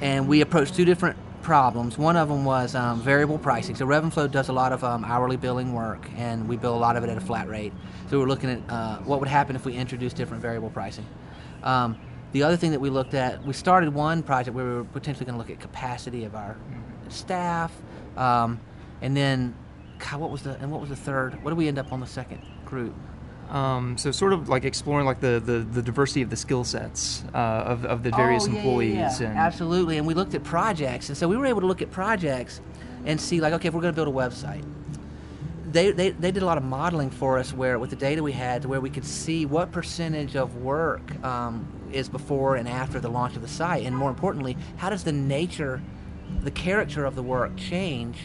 and 0.00 0.28
we 0.28 0.40
approached 0.40 0.74
two 0.74 0.86
different 0.86 1.18
problems. 1.50 1.98
One 1.98 2.16
of 2.16 2.28
them 2.28 2.44
was 2.44 2.76
um, 2.76 3.00
variable 3.00 3.36
pricing. 3.36 3.74
So 3.74 3.84
Revenflow 3.84 4.30
does 4.30 4.50
a 4.50 4.52
lot 4.52 4.70
of 4.72 4.84
um, 4.84 5.04
hourly 5.04 5.36
billing 5.36 5.72
work, 5.72 6.08
and 6.16 6.48
we 6.48 6.56
bill 6.56 6.76
a 6.76 6.78
lot 6.78 6.96
of 6.96 7.02
it 7.02 7.10
at 7.10 7.16
a 7.16 7.20
flat 7.20 7.48
rate. 7.48 7.72
So 8.08 8.12
we 8.12 8.18
were 8.18 8.28
looking 8.28 8.50
at 8.50 8.60
uh, 8.68 8.98
what 8.98 9.18
would 9.18 9.28
happen 9.28 9.56
if 9.56 9.64
we 9.64 9.74
introduced 9.74 10.14
different 10.14 10.40
variable 10.40 10.70
pricing. 10.70 11.04
Um, 11.64 11.98
the 12.30 12.44
other 12.44 12.56
thing 12.56 12.70
that 12.70 12.80
we 12.80 12.88
looked 12.88 13.14
at, 13.14 13.44
we 13.44 13.52
started 13.52 13.92
one 13.92 14.22
project 14.22 14.54
where 14.54 14.64
we 14.64 14.74
were 14.74 14.84
potentially 14.84 15.26
going 15.26 15.34
to 15.34 15.40
look 15.40 15.50
at 15.50 15.58
capacity 15.58 16.22
of 16.22 16.36
our 16.36 16.56
staff, 17.08 17.72
um, 18.16 18.60
and 19.02 19.16
then, 19.16 19.52
God, 19.98 20.20
what 20.20 20.30
was 20.30 20.42
the 20.42 20.56
and 20.60 20.70
what 20.70 20.80
was 20.80 20.90
the 20.90 20.94
third? 20.94 21.42
What 21.42 21.50
did 21.50 21.58
we 21.58 21.66
end 21.66 21.80
up 21.80 21.92
on 21.92 21.98
the 21.98 22.06
second 22.06 22.42
group? 22.64 22.94
Um, 23.50 23.98
so 23.98 24.12
sort 24.12 24.32
of 24.32 24.48
like 24.48 24.64
exploring 24.64 25.06
like 25.06 25.20
the, 25.20 25.42
the, 25.44 25.58
the 25.58 25.82
diversity 25.82 26.22
of 26.22 26.30
the 26.30 26.36
skill 26.36 26.62
sets 26.62 27.24
uh, 27.34 27.38
of, 27.38 27.84
of 27.84 28.02
the 28.04 28.10
various 28.12 28.44
Oh, 28.44 28.46
yeah, 28.46 28.52
yeah, 28.52 28.58
employees 28.60 29.20
yeah. 29.20 29.28
and 29.28 29.38
absolutely. 29.38 29.98
And 29.98 30.06
we 30.06 30.14
looked 30.14 30.34
at 30.34 30.44
projects. 30.44 31.08
And 31.08 31.18
so 31.18 31.26
we 31.26 31.36
were 31.36 31.46
able 31.46 31.60
to 31.60 31.66
look 31.66 31.82
at 31.82 31.90
projects 31.90 32.60
and 33.04 33.20
see 33.20 33.40
like 33.40 33.52
okay 33.54 33.68
if 33.68 33.74
we're 33.74 33.80
going 33.80 33.94
to 33.94 33.96
build 33.96 34.08
a 34.08 34.18
website 34.18 34.64
they, 35.72 35.92
they, 35.92 36.10
they 36.10 36.32
did 36.32 36.42
a 36.42 36.46
lot 36.46 36.58
of 36.58 36.64
modeling 36.64 37.10
for 37.10 37.38
us 37.38 37.52
where 37.52 37.78
with 37.78 37.90
the 37.90 37.96
data 37.96 38.22
we 38.22 38.32
had 38.32 38.62
to 38.62 38.68
where 38.68 38.80
we 38.80 38.90
could 38.90 39.04
see 39.04 39.46
what 39.46 39.70
percentage 39.70 40.34
of 40.36 40.56
work 40.56 41.22
um, 41.24 41.66
is 41.92 42.08
before 42.08 42.56
and 42.56 42.68
after 42.68 42.98
the 43.00 43.08
launch 43.08 43.36
of 43.36 43.42
the 43.42 43.48
site. 43.48 43.86
And 43.86 43.96
more 43.96 44.10
importantly 44.10 44.56
how 44.76 44.90
does 44.90 45.04
the 45.04 45.12
nature 45.12 45.80
the 46.42 46.50
character 46.50 47.04
of 47.04 47.14
the 47.14 47.22
work 47.22 47.56
change 47.56 48.18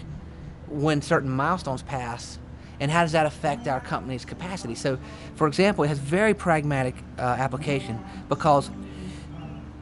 when 0.68 1.02
certain 1.02 1.30
milestones 1.30 1.84
pass 1.84 2.40
and 2.80 2.92
how 2.92 3.02
does 3.02 3.12
that 3.12 3.26
affect 3.26 3.68
our 3.68 3.80
company's 3.80 4.26
capacity 4.26 4.76
so 4.76 4.98
for 5.36 5.48
example 5.48 5.84
it 5.84 5.88
has 5.88 6.00
very 6.00 6.34
pragmatic 6.34 6.96
uh, 7.18 7.22
application 7.22 8.04
because 8.30 8.70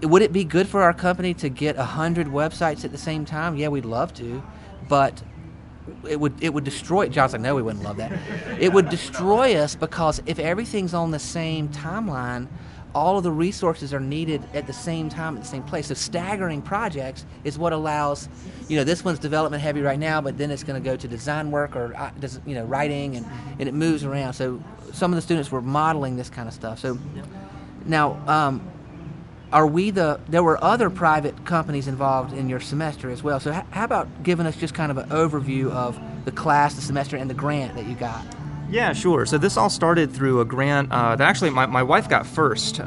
would 0.06 0.22
it 0.22 0.34
be 0.34 0.44
good 0.44 0.68
for 0.68 0.82
our 0.82 0.94
company 0.94 1.34
to 1.36 1.50
get 1.50 1.78
a 1.78 1.84
hundred 1.84 2.28
websites 2.28 2.84
at 2.84 2.92
the 2.92 2.98
same 2.98 3.26
time? 3.26 3.56
Yeah, 3.56 3.70
we'd 3.70 3.86
love 3.86 4.14
to, 4.16 4.44
but 4.90 5.22
it 6.10 6.20
would 6.20 6.42
it 6.42 6.54
would 6.54 6.64
destroy. 6.64 7.08
John's 7.10 7.34
like, 7.34 7.42
no, 7.42 7.56
we 7.56 7.62
wouldn't 7.62 7.84
love 7.84 7.98
that. 7.98 8.12
It 8.60 8.74
would 8.74 8.90
destroy 8.90 9.56
us 9.56 9.76
because 9.76 10.22
if 10.26 10.40
everything's 10.40 10.94
on 10.94 11.12
the 11.12 11.20
same 11.20 11.70
timeline, 11.70 12.48
all 12.96 13.18
of 13.18 13.24
the 13.24 13.32
resources 13.32 13.94
are 13.94 14.00
needed 14.00 14.44
at 14.54 14.68
the 14.68 14.74
same 14.74 15.10
time 15.10 15.36
at 15.36 15.42
the 15.42 15.48
same 15.48 15.64
place. 15.64 15.88
So 15.88 15.94
staggering 15.94 16.62
projects 16.62 17.26
is 17.44 17.58
what 17.58 17.74
allows, 17.74 18.30
you 18.68 18.78
know, 18.78 18.84
this 18.84 19.04
one's 19.04 19.20
development 19.20 19.64
heavy 19.64 19.82
right 19.82 20.00
now, 20.00 20.22
but 20.22 20.38
then 20.38 20.52
it's 20.52 20.64
going 20.64 20.82
to 20.82 20.90
go 20.90 20.96
to 20.96 21.08
design 21.08 21.52
work 21.52 21.76
or 21.76 21.96
uh, 21.96 22.12
you 22.46 22.56
know 22.56 22.66
writing, 22.66 23.16
and, 23.16 23.26
and 23.60 23.68
it 23.68 23.74
moves 23.74 24.04
around. 24.04 24.34
So 24.34 24.64
some 24.92 25.12
of 25.12 25.16
the 25.16 25.22
students 25.22 25.52
were 25.52 25.62
modeling 25.62 26.16
this 26.16 26.30
kind 26.30 26.48
of 26.48 26.54
stuff. 26.54 26.80
So 26.80 26.98
now, 27.86 28.22
um, 28.28 28.70
are 29.52 29.68
we 29.68 29.92
the? 29.92 30.20
There 30.28 30.44
were 30.44 30.64
other 30.64 30.90
private 30.90 31.46
companies 31.46 31.88
involved 31.88 32.34
in 32.34 32.50
your 32.50 32.60
semester 32.60 33.10
as 33.10 33.24
well. 33.24 33.40
So 33.40 33.52
how 33.52 33.84
about 33.84 34.24
giving 34.24 34.46
us 34.46 34.56
just 34.56 34.74
kind 34.74 34.92
of 34.92 34.98
an 34.98 35.10
overview 35.10 35.72
of 35.72 36.00
the 36.26 36.32
class, 36.32 36.76
the 36.76 36.82
semester, 36.82 37.18
and 37.18 37.30
the 37.30 37.36
grant 37.36 37.76
that 37.76 37.86
you 37.86 37.96
got? 37.96 38.26
Yeah, 38.74 38.94
sure. 38.94 39.28
So 39.28 39.38
this 39.38 39.56
all 39.56 39.70
started 39.70 40.12
through 40.12 40.42
a 40.42 40.46
grant 40.46 40.92
uh, 40.92 41.16
that 41.16 41.30
actually 41.30 41.52
my, 41.52 41.68
my 41.68 41.84
wife 41.84 42.10
got 42.10 42.26
first 42.26 42.80
uh, 42.80 42.84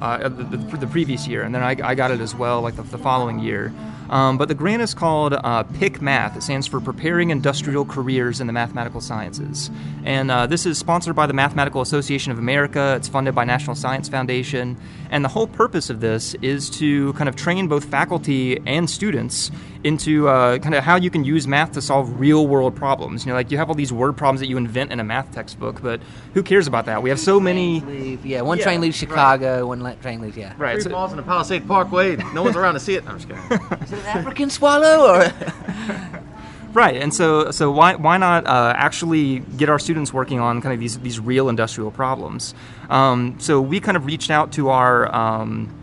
uh, 0.00 0.28
the, 0.30 0.56
the, 0.56 0.76
the 0.78 0.86
previous 0.86 1.28
year, 1.28 1.42
and 1.42 1.54
then 1.54 1.62
I, 1.62 1.76
I 1.84 1.94
got 1.94 2.10
it 2.10 2.20
as 2.20 2.34
well, 2.34 2.62
like 2.62 2.76
the, 2.76 2.82
the 2.84 2.96
following 2.96 3.38
year. 3.38 3.70
Um, 4.10 4.36
but 4.38 4.48
the 4.48 4.54
grant 4.54 4.82
is 4.82 4.92
called 4.92 5.32
uh, 5.34 5.62
PIC 5.62 6.02
Math. 6.02 6.36
It 6.36 6.42
stands 6.42 6.66
for 6.66 6.80
Preparing 6.80 7.30
Industrial 7.30 7.84
Careers 7.84 8.40
in 8.40 8.46
the 8.48 8.52
Mathematical 8.52 9.00
Sciences. 9.00 9.70
And 10.04 10.30
uh, 10.32 10.46
this 10.46 10.66
is 10.66 10.78
sponsored 10.78 11.14
by 11.14 11.26
the 11.26 11.32
Mathematical 11.32 11.80
Association 11.80 12.32
of 12.32 12.38
America. 12.38 12.94
It's 12.96 13.08
funded 13.08 13.34
by 13.36 13.44
National 13.44 13.76
Science 13.76 14.08
Foundation. 14.08 14.76
And 15.10 15.24
the 15.24 15.28
whole 15.28 15.46
purpose 15.46 15.90
of 15.90 16.00
this 16.00 16.34
is 16.42 16.68
to 16.70 17.12
kind 17.14 17.28
of 17.28 17.36
train 17.36 17.68
both 17.68 17.84
faculty 17.84 18.60
and 18.66 18.90
students 18.90 19.50
into 19.82 20.28
uh, 20.28 20.58
kind 20.58 20.74
of 20.74 20.84
how 20.84 20.96
you 20.96 21.08
can 21.10 21.24
use 21.24 21.46
math 21.46 21.72
to 21.72 21.80
solve 21.80 22.20
real 22.20 22.46
world 22.46 22.76
problems. 22.76 23.24
You 23.24 23.30
know, 23.30 23.36
like 23.36 23.50
you 23.50 23.56
have 23.58 23.68
all 23.70 23.74
these 23.74 23.92
word 23.92 24.16
problems 24.16 24.40
that 24.40 24.46
you 24.48 24.56
invent 24.56 24.92
in 24.92 25.00
a 25.00 25.04
math 25.04 25.32
textbook, 25.32 25.80
but 25.82 26.00
who 26.34 26.42
cares 26.42 26.66
about 26.66 26.84
that? 26.86 27.02
We 27.02 27.08
have 27.10 27.18
so 27.18 27.40
many. 27.40 27.80
Leave, 27.80 28.26
yeah. 28.26 28.42
One 28.42 28.58
Yeah, 28.58 28.64
train 28.64 28.80
leaves 28.82 29.00
right. 29.00 29.08
Chicago, 29.08 29.66
one 29.68 29.96
train 30.00 30.20
leaves, 30.20 30.36
yeah. 30.36 30.54
Right. 30.58 30.74
Three 30.74 30.82
so- 30.82 30.90
balls 30.90 31.12
in 31.12 31.16
the 31.16 31.22
Palisade 31.22 31.66
Parkway. 31.66 32.16
No 32.34 32.42
one's 32.42 32.56
around 32.56 32.74
to 32.74 32.80
see 32.80 32.94
it. 32.94 33.04
No, 33.04 33.12
I'm 33.12 33.18
just 33.18 33.28
kidding. 33.28 33.99
Is 34.00 34.06
an 34.06 34.18
African 34.18 34.50
swallow 34.50 35.14
or? 35.14 35.32
Right, 36.72 37.02
and 37.02 37.12
so 37.12 37.50
so 37.50 37.72
why 37.72 37.96
why 37.96 38.16
not 38.16 38.46
uh, 38.46 38.72
actually 38.76 39.40
get 39.40 39.68
our 39.68 39.80
students 39.80 40.12
working 40.12 40.38
on 40.38 40.60
kind 40.60 40.72
of 40.72 40.78
these 40.78 41.00
these 41.00 41.18
real 41.18 41.48
industrial 41.48 41.90
problems? 41.90 42.54
Um, 42.88 43.40
so 43.40 43.60
we 43.60 43.80
kind 43.80 43.96
of 43.96 44.06
reached 44.06 44.30
out 44.30 44.52
to 44.52 44.68
our. 44.68 45.12
Um, 45.12 45.76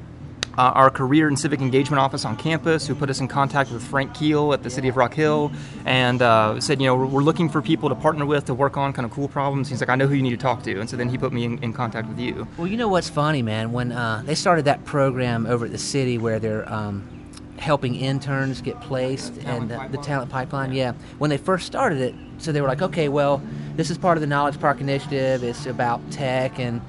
uh, 0.57 0.71
our 0.73 0.89
career 0.89 1.27
and 1.27 1.37
civic 1.37 1.61
engagement 1.61 1.99
office 1.99 2.25
on 2.25 2.35
campus, 2.35 2.87
who 2.87 2.95
put 2.95 3.11
us 3.11 3.19
in 3.19 3.27
contact 3.27 3.71
with 3.71 3.83
Frank 3.83 4.15
Keel 4.15 4.53
at 4.53 4.63
the 4.63 4.71
City 4.71 4.87
of 4.87 4.97
Rock 4.97 5.13
Hill, 5.13 5.51
and 5.85 6.19
uh, 6.19 6.59
said, 6.59 6.81
you 6.81 6.87
know, 6.87 6.95
we're, 6.95 7.05
we're 7.05 7.21
looking 7.21 7.47
for 7.47 7.61
people 7.61 7.89
to 7.89 7.93
partner 7.93 8.25
with 8.25 8.45
to 8.45 8.55
work 8.55 8.75
on 8.75 8.91
kind 8.91 9.05
of 9.05 9.11
cool 9.11 9.27
problems. 9.27 9.69
He's 9.69 9.81
like, 9.81 9.89
I 9.89 9.95
know 9.95 10.07
who 10.07 10.15
you 10.15 10.23
need 10.23 10.31
to 10.31 10.37
talk 10.37 10.63
to, 10.63 10.79
and 10.79 10.89
so 10.89 10.97
then 10.97 11.09
he 11.09 11.17
put 11.19 11.31
me 11.31 11.43
in, 11.43 11.63
in 11.63 11.73
contact 11.73 12.09
with 12.09 12.17
you. 12.17 12.47
Well, 12.57 12.65
you 12.65 12.75
know 12.75 12.87
what's 12.87 13.07
funny, 13.07 13.43
man? 13.43 13.71
When 13.71 13.91
uh, 13.91 14.23
they 14.25 14.33
started 14.33 14.65
that 14.65 14.83
program 14.83 15.45
over 15.45 15.65
at 15.65 15.71
the 15.71 15.77
city 15.77 16.17
where 16.17 16.39
they're 16.39 16.67
um, 16.73 17.16
helping 17.57 17.95
interns 17.95 18.61
get 18.61 18.79
placed 18.81 19.37
and 19.39 19.71
uh, 19.71 19.87
the 19.89 19.97
talent 19.97 20.31
pipeline, 20.31 20.71
yeah. 20.71 20.93
When 21.17 21.29
they 21.29 21.37
first 21.37 21.65
started 21.65 21.99
it, 21.99 22.15
so 22.37 22.51
they 22.51 22.61
were 22.61 22.67
like, 22.67 22.81
okay, 22.81 23.09
well, 23.09 23.41
this 23.75 23.89
is 23.89 23.97
part 23.97 24.17
of 24.17 24.21
the 24.21 24.27
Knowledge 24.27 24.59
Park 24.59 24.79
initiative. 24.79 25.43
It's 25.43 25.65
about 25.65 25.99
tech 26.11 26.59
and 26.59 26.81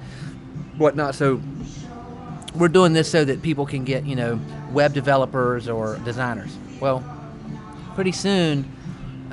whatnot. 0.77 1.15
So 1.15 1.41
we're 2.55 2.69
doing 2.69 2.93
this 2.93 3.11
so 3.11 3.25
that 3.25 3.43
people 3.43 3.67
can 3.67 3.85
get, 3.85 4.05
you 4.05 4.17
know, 4.17 4.41
web 4.73 4.93
developers 4.93 5.69
or 5.69 5.99
designers. 6.05 6.57
Well, 6.81 7.03
pretty 7.95 8.13
soon, 8.13 8.71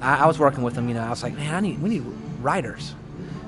I, 0.02 0.24
I 0.24 0.26
was 0.26 0.39
working 0.39 0.63
with 0.63 0.76
them. 0.76 0.88
You 0.88 0.95
know, 0.95 1.04
I 1.04 1.10
was 1.10 1.24
like, 1.24 1.36
man, 1.36 1.54
I 1.54 1.60
need 1.60 1.82
we 1.82 1.89
need 1.89 2.04
writers, 2.41 2.95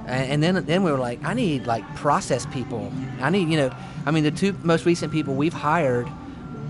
and, 0.05 0.31
and 0.31 0.43
then 0.43 0.65
then 0.65 0.83
we 0.83 0.91
were 0.91 0.97
like, 0.97 1.23
I 1.23 1.33
need 1.33 1.67
like 1.67 1.83
process 1.95 2.45
people. 2.47 2.91
I 3.21 3.29
need, 3.29 3.49
you 3.49 3.57
know, 3.57 3.75
I 4.05 4.11
mean, 4.11 4.23
the 4.23 4.31
two 4.31 4.53
most 4.63 4.85
recent 4.85 5.11
people 5.11 5.35
we've 5.35 5.53
hired 5.53 6.07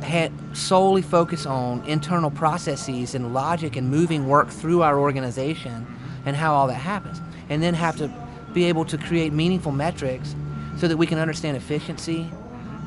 had 0.03 0.31
solely 0.55 1.01
focus 1.01 1.45
on 1.45 1.83
internal 1.85 2.31
processes 2.31 3.15
and 3.15 3.33
logic 3.33 3.75
and 3.75 3.89
moving 3.89 4.27
work 4.27 4.49
through 4.49 4.81
our 4.83 4.99
organization 4.99 5.85
and 6.25 6.35
how 6.35 6.53
all 6.53 6.67
that 6.67 6.73
happens, 6.75 7.21
and 7.49 7.63
then 7.63 7.73
have 7.73 7.97
to 7.97 8.11
be 8.53 8.65
able 8.65 8.85
to 8.85 8.97
create 8.97 9.33
meaningful 9.33 9.71
metrics 9.71 10.35
so 10.77 10.87
that 10.87 10.97
we 10.97 11.07
can 11.07 11.17
understand 11.17 11.57
efficiency. 11.57 12.29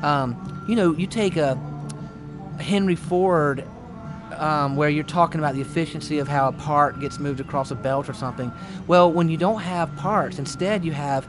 Um, 0.03 0.65
you 0.67 0.75
know, 0.75 0.93
you 0.93 1.07
take 1.07 1.37
a 1.37 1.55
Henry 2.59 2.95
Ford 2.95 3.65
um, 4.37 4.75
where 4.75 4.89
you're 4.89 5.03
talking 5.03 5.39
about 5.39 5.55
the 5.55 5.61
efficiency 5.61 6.19
of 6.19 6.27
how 6.27 6.47
a 6.47 6.51
part 6.51 6.99
gets 6.99 7.19
moved 7.19 7.39
across 7.39 7.71
a 7.71 7.75
belt 7.75 8.09
or 8.09 8.13
something. 8.13 8.51
Well, 8.87 9.11
when 9.11 9.29
you 9.29 9.37
don't 9.37 9.61
have 9.61 9.95
parts, 9.97 10.39
instead 10.39 10.85
you 10.85 10.91
have 10.93 11.27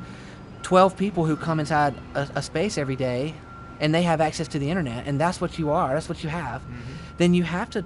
12 0.63 0.97
people 0.97 1.25
who 1.25 1.37
come 1.37 1.61
inside 1.61 1.95
a, 2.15 2.29
a 2.37 2.43
space 2.43 2.79
every 2.79 2.97
day 2.97 3.35
and 3.81 3.95
they 3.95 4.03
have 4.03 4.21
access 4.21 4.49
to 4.49 4.59
the 4.59 4.71
internet 4.71 5.07
and 5.07 5.21
that's 5.21 5.41
what 5.41 5.59
you 5.59 5.71
are, 5.71 5.95
that's 5.95 6.09
what 6.09 6.23
you 6.23 6.31
have. 6.31 6.63
Mm-hmm. 6.63 6.93
Then 7.19 7.35
you 7.35 7.43
have 7.43 7.71
to 7.71 7.85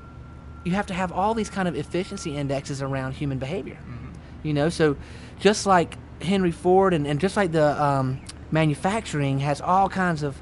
you 0.64 0.72
have 0.72 0.86
to 0.86 0.94
have 0.94 1.12
all 1.12 1.32
these 1.32 1.48
kind 1.48 1.68
of 1.68 1.76
efficiency 1.76 2.36
indexes 2.36 2.82
around 2.82 3.12
human 3.12 3.38
behavior. 3.38 3.78
Mm-hmm. 3.82 4.12
You 4.42 4.52
know, 4.52 4.68
so 4.68 4.96
just 5.38 5.64
like 5.64 5.96
Henry 6.20 6.50
Ford 6.50 6.92
and, 6.92 7.06
and 7.06 7.20
just 7.20 7.36
like 7.36 7.52
the 7.52 7.82
um, 7.82 8.20
manufacturing 8.50 9.38
has 9.40 9.60
all 9.60 9.88
kinds 9.88 10.22
of 10.22 10.40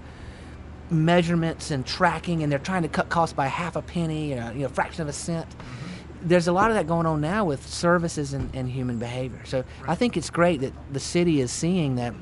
measurements 0.90 1.70
and 1.70 1.84
tracking, 1.86 2.42
and 2.42 2.50
they're 2.50 2.58
trying 2.58 2.82
to 2.82 2.88
cut 2.88 3.08
costs 3.08 3.34
by 3.34 3.46
half 3.46 3.76
a 3.76 3.82
penny, 3.82 4.34
or, 4.34 4.52
you 4.52 4.60
know, 4.60 4.68
fraction 4.68 5.02
of 5.02 5.08
a 5.08 5.12
cent. 5.12 5.48
Mm-hmm. 5.48 6.28
There's 6.28 6.48
a 6.48 6.52
lot 6.52 6.70
of 6.70 6.76
that 6.76 6.86
going 6.86 7.06
on 7.06 7.20
now 7.20 7.44
with 7.44 7.66
services 7.66 8.32
and, 8.32 8.54
and 8.54 8.70
human 8.70 8.98
behavior. 8.98 9.42
So 9.44 9.64
I 9.86 9.94
think 9.94 10.16
it's 10.16 10.30
great 10.30 10.60
that 10.60 10.72
the 10.92 11.00
city 11.00 11.40
is 11.40 11.50
seeing 11.50 11.96
that 11.96 12.14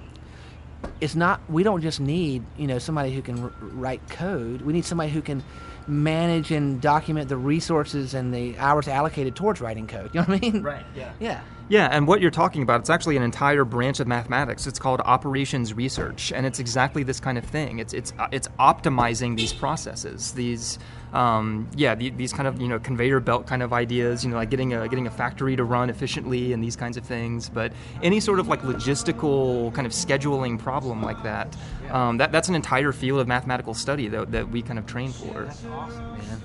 it's 1.01 1.15
not. 1.15 1.41
We 1.49 1.63
don't 1.63 1.81
just 1.83 2.01
need 2.01 2.45
you 2.57 2.67
know 2.67 2.79
somebody 2.79 3.13
who 3.13 3.23
can 3.23 3.45
r- 3.45 3.53
write 3.61 4.07
code. 4.09 4.63
We 4.63 4.73
need 4.73 4.85
somebody 4.85 5.11
who 5.11 5.23
can 5.23 5.43
manage 5.89 6.53
and 6.53 6.81
document 6.81 7.29
the 7.29 7.37
resources 7.37 8.15
and 8.15 8.33
the 8.33 8.57
hours 8.59 8.87
allocated 8.87 9.35
towards 9.35 9.61
writing 9.61 9.87
code. 9.87 10.11
You 10.15 10.21
know 10.21 10.27
what 10.27 10.37
I 10.37 10.51
mean? 10.51 10.63
right 10.63 10.87
Yeah. 10.95 11.13
Yeah. 11.19 11.41
Yeah, 11.69 11.89
and 11.91 12.07
what 12.07 12.21
you're 12.21 12.31
talking 12.31 12.63
about, 12.63 12.81
it's 12.81 12.91
actually 12.91 13.17
an 13.17 13.23
entire 13.23 13.65
branch 13.65 13.99
of 13.99 14.07
mathematics. 14.07 14.67
It's 14.67 14.79
called 14.79 15.01
operations 15.01 15.73
research, 15.73 16.31
and 16.31 16.45
it's 16.45 16.59
exactly 16.59 17.03
this 17.03 17.19
kind 17.19 17.39
of 17.39 17.45
thing. 17.45 17.79
It's 17.79 17.95
it's 17.95 18.13
uh, 18.19 18.29
it's 18.31 18.49
optimizing 18.61 19.37
these 19.37 19.53
processes, 19.55 20.33
these 20.33 20.79
um, 21.13 21.69
yeah, 21.77 21.95
the, 21.95 22.11
these 22.11 22.33
kind 22.33 22.49
of 22.49 22.61
you 22.61 22.69
know 22.69 22.79
conveyor 22.79 23.21
belt 23.21 23.47
kind 23.47 23.63
of 23.63 23.73
ideas. 23.73 24.25
You 24.25 24.31
know, 24.31 24.37
like 24.37 24.51
getting 24.51 24.73
a 24.73 24.89
getting 24.89 25.07
a 25.07 25.11
factory 25.11 25.57
to 25.57 25.65
run 25.65 25.91
efficiently 25.91 26.53
and 26.53 26.63
these 26.63 26.77
kinds 26.77 26.97
of 26.97 27.05
things. 27.05 27.49
But 27.49 27.73
any 28.03 28.21
sort 28.21 28.41
of 28.41 28.49
like 28.49 28.63
logistical 28.63 29.73
kind 29.75 29.87
of 29.87 29.93
scheduling 29.93 30.59
problem 30.59 31.03
like 31.03 31.23
that, 31.23 31.55
um, 31.91 32.17
that 32.19 32.33
that's 32.33 32.49
an 32.49 32.55
entire 32.55 32.93
field 32.93 33.21
of 33.21 33.29
mathematical 33.29 33.75
study 33.75 34.09
that 34.09 34.33
that 34.33 34.49
we 34.49 34.63
kind 34.63 34.79
of 34.79 34.87
train 34.87 35.13
for. 35.13 35.49
awesome, 35.71 36.13
man. 36.19 36.43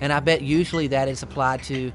And 0.00 0.12
I 0.12 0.20
bet 0.20 0.42
usually 0.42 0.88
that 0.88 1.08
is 1.08 1.22
applied 1.22 1.62
to, 1.64 1.92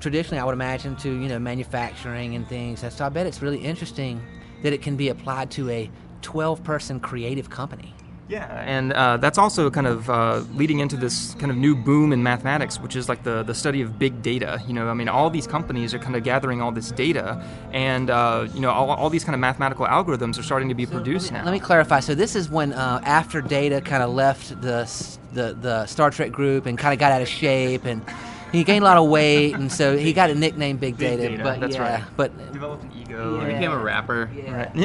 traditionally, 0.00 0.40
I 0.40 0.44
would 0.44 0.54
imagine 0.54 0.96
to 0.96 1.08
you 1.08 1.28
know 1.28 1.38
manufacturing 1.38 2.34
and 2.34 2.46
things. 2.46 2.84
So 2.92 3.06
I 3.06 3.08
bet 3.08 3.26
it's 3.26 3.40
really 3.40 3.58
interesting 3.58 4.20
that 4.62 4.72
it 4.72 4.82
can 4.82 4.96
be 4.96 5.08
applied 5.08 5.50
to 5.52 5.70
a 5.70 5.90
12-person 6.22 7.00
creative 7.00 7.48
company. 7.48 7.94
Yeah, 8.28 8.44
and 8.66 8.92
uh, 8.92 9.16
that's 9.16 9.38
also 9.38 9.70
kind 9.70 9.86
of 9.86 10.10
uh, 10.10 10.42
leading 10.54 10.80
into 10.80 10.96
this 10.98 11.34
kind 11.34 11.50
of 11.50 11.56
new 11.56 11.74
boom 11.74 12.12
in 12.12 12.22
mathematics, 12.22 12.78
which 12.78 12.94
is 12.94 13.08
like 13.08 13.22
the, 13.22 13.42
the 13.42 13.54
study 13.54 13.80
of 13.80 13.98
big 13.98 14.20
data. 14.20 14.62
You 14.66 14.74
know, 14.74 14.88
I 14.88 14.94
mean, 14.94 15.08
all 15.08 15.30
these 15.30 15.46
companies 15.46 15.94
are 15.94 15.98
kind 15.98 16.14
of 16.14 16.24
gathering 16.24 16.60
all 16.60 16.70
this 16.70 16.90
data, 16.90 17.42
and 17.72 18.10
uh, 18.10 18.46
you 18.52 18.60
know, 18.60 18.70
all, 18.70 18.90
all 18.90 19.08
these 19.08 19.24
kind 19.24 19.34
of 19.34 19.40
mathematical 19.40 19.86
algorithms 19.86 20.38
are 20.38 20.42
starting 20.42 20.68
to 20.68 20.74
be 20.74 20.84
produced 20.84 21.32
now. 21.32 21.42
Let 21.42 21.52
me 21.52 21.58
clarify. 21.60 22.00
So 22.00 22.14
this 22.14 22.36
is 22.36 22.50
when 22.50 22.74
uh, 22.74 23.00
after 23.02 23.40
Data 23.40 23.80
kind 23.80 24.02
of 24.02 24.10
left 24.10 24.60
the, 24.60 24.86
the 25.32 25.54
the 25.54 25.86
Star 25.86 26.10
Trek 26.10 26.30
group 26.30 26.66
and 26.66 26.76
kind 26.76 26.92
of 26.92 27.00
got 27.00 27.12
out 27.12 27.22
of 27.22 27.28
shape 27.28 27.86
and. 27.86 28.02
He 28.52 28.64
gained 28.64 28.82
a 28.82 28.86
lot 28.86 28.96
of 28.96 29.08
weight, 29.08 29.54
and 29.54 29.70
so 29.70 29.96
he 29.96 30.12
got 30.12 30.30
a 30.30 30.34
nickname 30.34 30.78
Big, 30.78 30.96
Big 30.96 31.18
Data. 31.18 31.28
Data, 31.30 31.42
But 31.42 31.60
that's 31.60 31.74
yeah, 31.74 31.94
right. 31.96 32.04
but 32.16 32.52
developed 32.52 32.84
an 32.84 32.92
ego. 32.96 33.40
Yeah. 33.40 33.46
Became 33.46 33.72
a 33.72 33.78
rapper. 33.78 34.30
yeah. 34.34 34.56
Right. 34.56 34.70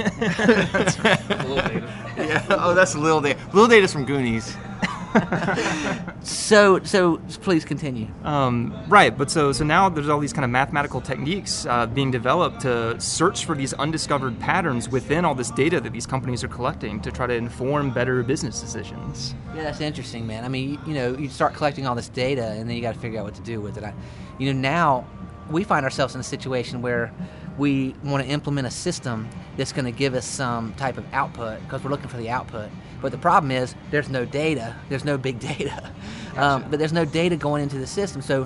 Yeah. 2.16 2.46
Oh, 2.50 2.76
that's 2.76 2.96
Lil 2.96 3.22
Data. 3.22 3.40
Lil 3.54 3.68
Data's 3.68 3.92
from 3.92 4.06
Goonies. 4.06 4.56
So 6.24 6.82
so 6.84 7.18
please 7.42 7.66
continue. 7.66 8.08
Um, 8.24 8.74
right, 8.88 9.16
but 9.16 9.30
so 9.30 9.52
so 9.52 9.66
now 9.66 9.90
there's 9.90 10.08
all 10.08 10.20
these 10.20 10.32
kind 10.32 10.46
of 10.46 10.52
mathematical 10.52 11.02
techniques 11.02 11.66
uh, 11.66 11.86
being 11.86 12.12
developed 12.12 12.62
to 12.62 13.00
search 13.00 13.46
for 13.46 13.56
these 13.56 13.74
undiscovered 13.74 14.40
patterns 14.40 14.88
within 14.88 15.26
all 15.26 15.36
this 15.36 15.52
data 15.52 15.82
that 15.82 15.92
these 15.92 16.06
companies 16.06 16.44
are 16.44 16.48
collecting 16.48 17.02
to 17.02 17.12
try 17.12 17.28
to 17.28 17.34
inform 17.34 17.92
better 17.92 18.24
business 18.24 18.62
decisions. 18.62 19.36
Yeah, 19.54 19.64
that's 19.64 19.82
interesting, 19.82 20.26
man. 20.26 20.46
I 20.46 20.48
mean, 20.48 20.80
you, 20.86 20.94
know, 20.94 21.18
you 21.18 21.30
start 21.30 21.54
collecting 21.54 21.86
all 21.86 21.96
this 21.96 22.10
data, 22.10 22.46
and 22.46 22.70
then 22.70 22.76
you 22.76 22.82
got 22.82 22.94
to 22.94 23.00
figure 23.00 23.20
out 23.20 23.26
what 23.26 23.36
to 23.36 23.42
do 23.42 23.60
with 23.60 23.78
it. 23.78 23.84
I, 23.84 23.94
you 24.38 24.52
know, 24.52 24.60
now 24.60 25.08
we 25.50 25.64
find 25.64 25.84
ourselves 25.84 26.16
in 26.16 26.22
a 26.22 26.24
situation 26.24 26.82
where 26.82 27.14
we 27.58 27.96
want 28.04 28.24
to 28.24 28.30
implement 28.30 28.66
a 28.66 28.72
system 28.72 29.30
that's 29.58 29.74
going 29.74 29.86
to 29.86 29.92
give 29.92 30.16
us 30.16 30.26
some 30.26 30.74
type 30.76 30.98
of 30.98 31.06
output 31.14 31.62
because 31.62 31.84
we're 31.84 31.92
looking 31.92 32.08
for 32.08 32.18
the 32.18 32.30
output. 32.30 32.70
But 33.04 33.12
the 33.12 33.20
problem 33.20 33.52
is 33.52 33.76
there's 33.92 34.10
no 34.10 34.26
data. 34.26 34.76
There's 34.90 35.06
no 35.06 35.18
big 35.18 35.40
data. 35.52 35.92
Um, 36.38 36.66
but 36.72 36.80
there's 36.80 36.94
no 36.94 37.06
data 37.06 37.36
going 37.36 37.62
into 37.62 37.78
the 37.78 37.86
system. 37.86 38.24
So 38.24 38.46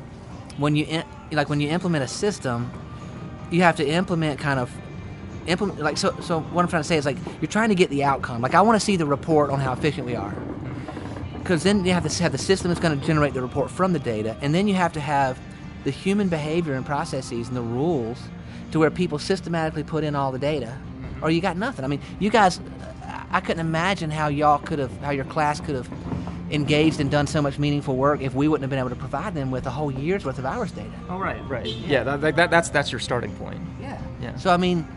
when 0.57 0.75
you 0.75 0.85
in, 0.85 1.03
like 1.31 1.47
when 1.47 1.61
you 1.61 1.69
implement 1.69 2.03
a 2.03 2.07
system, 2.07 2.69
you 3.51 3.61
have 3.61 3.77
to 3.77 3.87
implement 3.87 4.39
kind 4.39 4.59
of 4.59 4.69
implement 5.45 5.79
like 5.79 5.97
so 5.97 6.13
so 6.19 6.41
what 6.41 6.63
i'm 6.63 6.67
trying 6.67 6.81
to 6.81 6.87
say 6.87 6.97
is 6.97 7.05
like 7.05 7.15
you're 7.39 7.49
trying 7.49 7.69
to 7.69 7.75
get 7.75 7.89
the 7.89 8.03
outcome 8.03 8.41
like 8.41 8.53
i 8.53 8.61
want 8.61 8.77
to 8.77 8.85
see 8.85 8.97
the 8.97 9.05
report 9.05 9.49
on 9.49 9.61
how 9.61 9.71
efficient 9.71 10.05
we 10.05 10.13
are 10.13 10.35
because 11.39 11.63
then 11.63 11.85
you 11.85 11.93
have 11.93 12.05
to 12.05 12.21
have 12.21 12.33
the 12.33 12.37
system 12.37 12.67
that's 12.67 12.81
going 12.81 12.99
to 12.99 13.07
generate 13.07 13.33
the 13.33 13.41
report 13.41 13.71
from 13.71 13.93
the 13.93 13.99
data 13.99 14.35
and 14.41 14.53
then 14.53 14.67
you 14.67 14.73
have 14.73 14.91
to 14.91 14.99
have 14.99 15.39
the 15.85 15.89
human 15.89 16.27
behavior 16.27 16.73
and 16.73 16.85
processes 16.85 17.47
and 17.47 17.55
the 17.55 17.61
rules 17.61 18.17
to 18.71 18.79
where 18.79 18.91
people 18.91 19.17
systematically 19.17 19.83
put 19.83 20.03
in 20.03 20.15
all 20.15 20.33
the 20.33 20.39
data 20.39 20.77
or 21.21 21.31
you 21.31 21.39
got 21.39 21.55
nothing 21.55 21.85
i 21.85 21.87
mean 21.87 22.01
you 22.19 22.29
guys 22.29 22.59
i 23.31 23.39
couldn't 23.39 23.59
imagine 23.65 24.09
how 24.11 24.27
y'all 24.27 24.59
could 24.59 24.79
have 24.79 24.91
how 25.01 25.11
your 25.11 25.25
class 25.25 25.59
could 25.59 25.75
have 25.75 25.89
engaged 26.49 26.99
and 27.01 27.11
done 27.11 27.27
so 27.27 27.41
much 27.41 27.59
meaningful 27.59 27.95
work 27.97 28.21
if 28.21 28.33
we 28.33 28.47
wouldn't 28.47 28.63
have 28.63 28.69
been 28.69 28.79
able 28.79 28.89
to 28.89 28.95
provide 28.95 29.33
them 29.33 29.51
with 29.51 29.65
a 29.65 29.69
whole 29.69 29.91
year's 29.91 30.23
worth 30.23 30.39
of 30.39 30.45
hours 30.45 30.71
data 30.71 30.89
Oh, 31.09 31.17
right, 31.17 31.41
right. 31.49 31.65
Yeah, 31.65 32.03
that, 32.03 32.35
that, 32.35 32.49
that's 32.49 32.69
that's 32.69 32.91
your 32.91 32.99
starting 32.99 33.33
point. 33.35 33.59
yeah. 33.81 34.01
Yeah. 34.21 34.35
So 34.37 34.49
I 34.51 34.57
mean, 34.57 34.87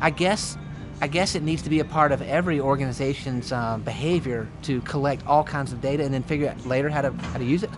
I 0.00 0.10
guess 0.10 0.56
I 1.00 1.08
guess 1.08 1.34
it 1.34 1.42
needs 1.42 1.62
to 1.62 1.70
be 1.70 1.80
a 1.80 1.84
part 1.84 2.12
of 2.12 2.22
every 2.22 2.60
organization's 2.60 3.50
um, 3.50 3.82
behavior 3.82 4.46
to 4.62 4.80
collect 4.82 5.26
all 5.26 5.42
kinds 5.42 5.72
of 5.72 5.80
data 5.80 6.04
and 6.04 6.14
then 6.14 6.22
figure 6.22 6.48
out 6.48 6.64
later 6.66 6.88
how 6.88 7.02
to 7.02 7.10
how 7.12 7.38
to 7.38 7.44
use 7.44 7.64
it. 7.64 7.70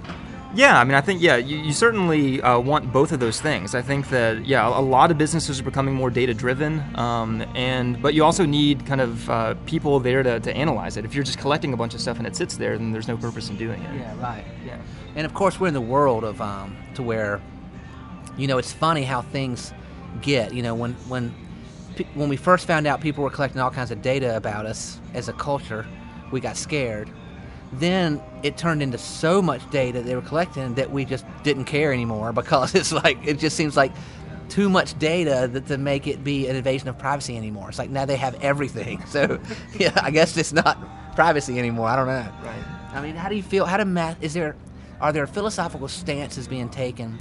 Yeah, 0.54 0.78
I 0.78 0.84
mean, 0.84 0.94
I 0.94 1.00
think 1.00 1.20
yeah, 1.20 1.36
you, 1.36 1.58
you 1.58 1.72
certainly 1.72 2.40
uh, 2.40 2.58
want 2.60 2.92
both 2.92 3.10
of 3.10 3.18
those 3.18 3.40
things. 3.40 3.74
I 3.74 3.82
think 3.82 4.08
that 4.10 4.46
yeah, 4.46 4.66
a 4.66 4.80
lot 4.80 5.10
of 5.10 5.18
businesses 5.18 5.58
are 5.60 5.64
becoming 5.64 5.94
more 5.94 6.10
data 6.10 6.32
driven, 6.32 6.82
um, 6.96 7.44
and 7.56 8.00
but 8.00 8.14
you 8.14 8.22
also 8.24 8.44
need 8.44 8.86
kind 8.86 9.00
of 9.00 9.28
uh, 9.28 9.54
people 9.66 9.98
there 9.98 10.22
to, 10.22 10.38
to 10.40 10.56
analyze 10.56 10.96
it. 10.96 11.04
If 11.04 11.14
you're 11.14 11.24
just 11.24 11.38
collecting 11.38 11.72
a 11.72 11.76
bunch 11.76 11.94
of 11.94 12.00
stuff 12.00 12.18
and 12.18 12.26
it 12.26 12.36
sits 12.36 12.56
there, 12.56 12.78
then 12.78 12.92
there's 12.92 13.08
no 13.08 13.16
purpose 13.16 13.48
in 13.50 13.56
doing 13.56 13.82
it. 13.82 13.94
Yeah. 13.96 14.20
Right. 14.20 14.44
Yeah. 14.64 14.78
And 15.16 15.26
of 15.26 15.34
course, 15.34 15.58
we're 15.58 15.68
in 15.68 15.74
the 15.74 15.80
world 15.80 16.22
of 16.24 16.40
um, 16.40 16.76
to 16.94 17.02
where, 17.02 17.42
you 18.36 18.46
know, 18.46 18.58
it's 18.58 18.72
funny 18.72 19.02
how 19.02 19.22
things 19.22 19.72
get. 20.22 20.54
You 20.54 20.62
know, 20.62 20.74
when 20.74 20.92
when 21.08 21.34
when 22.14 22.28
we 22.28 22.36
first 22.36 22.66
found 22.66 22.86
out 22.86 23.00
people 23.00 23.24
were 23.24 23.30
collecting 23.30 23.60
all 23.60 23.70
kinds 23.70 23.90
of 23.90 24.02
data 24.02 24.36
about 24.36 24.66
us 24.66 25.00
as 25.14 25.28
a 25.28 25.32
culture, 25.32 25.84
we 26.30 26.40
got 26.40 26.56
scared. 26.56 27.10
Then 27.78 28.22
it 28.42 28.56
turned 28.56 28.82
into 28.82 28.98
so 28.98 29.42
much 29.42 29.68
data 29.70 30.02
they 30.02 30.14
were 30.14 30.22
collecting 30.22 30.74
that 30.74 30.90
we 30.90 31.04
just 31.04 31.24
didn't 31.42 31.64
care 31.64 31.92
anymore 31.92 32.32
because 32.40 32.74
it's 32.74 32.92
like 32.92 33.18
it 33.26 33.38
just 33.38 33.56
seems 33.56 33.76
like 33.76 33.92
too 34.48 34.68
much 34.68 34.98
data 34.98 35.48
that 35.52 35.66
to 35.66 35.78
make 35.78 36.06
it 36.06 36.22
be 36.22 36.46
an 36.48 36.56
invasion 36.56 36.88
of 36.88 36.98
privacy 36.98 37.37
anymore. 37.37 37.68
It's 37.70 37.78
like 37.78 37.90
now 37.90 38.04
they 38.04 38.16
have 38.16 38.34
everything. 38.42 39.02
So 39.14 39.40
yeah, 39.78 39.92
I 40.02 40.10
guess 40.10 40.37
it's 40.37 40.52
not 40.52 40.76
privacy 41.14 41.58
anymore. 41.58 41.88
I 41.88 41.96
don't 41.96 42.06
know. 42.06 42.28
Right. 42.42 42.64
I 42.92 43.00
mean, 43.00 43.16
how 43.16 43.28
do 43.28 43.37
you 43.37 43.42
feel? 43.42 43.64
How 43.64 43.76
do 43.76 43.84
math? 43.84 44.22
Is 44.22 44.34
there, 44.34 44.56
are 45.00 45.12
there 45.12 45.26
philosophical 45.26 45.88
stances 45.88 46.48
being 46.48 46.68
taken 46.68 47.18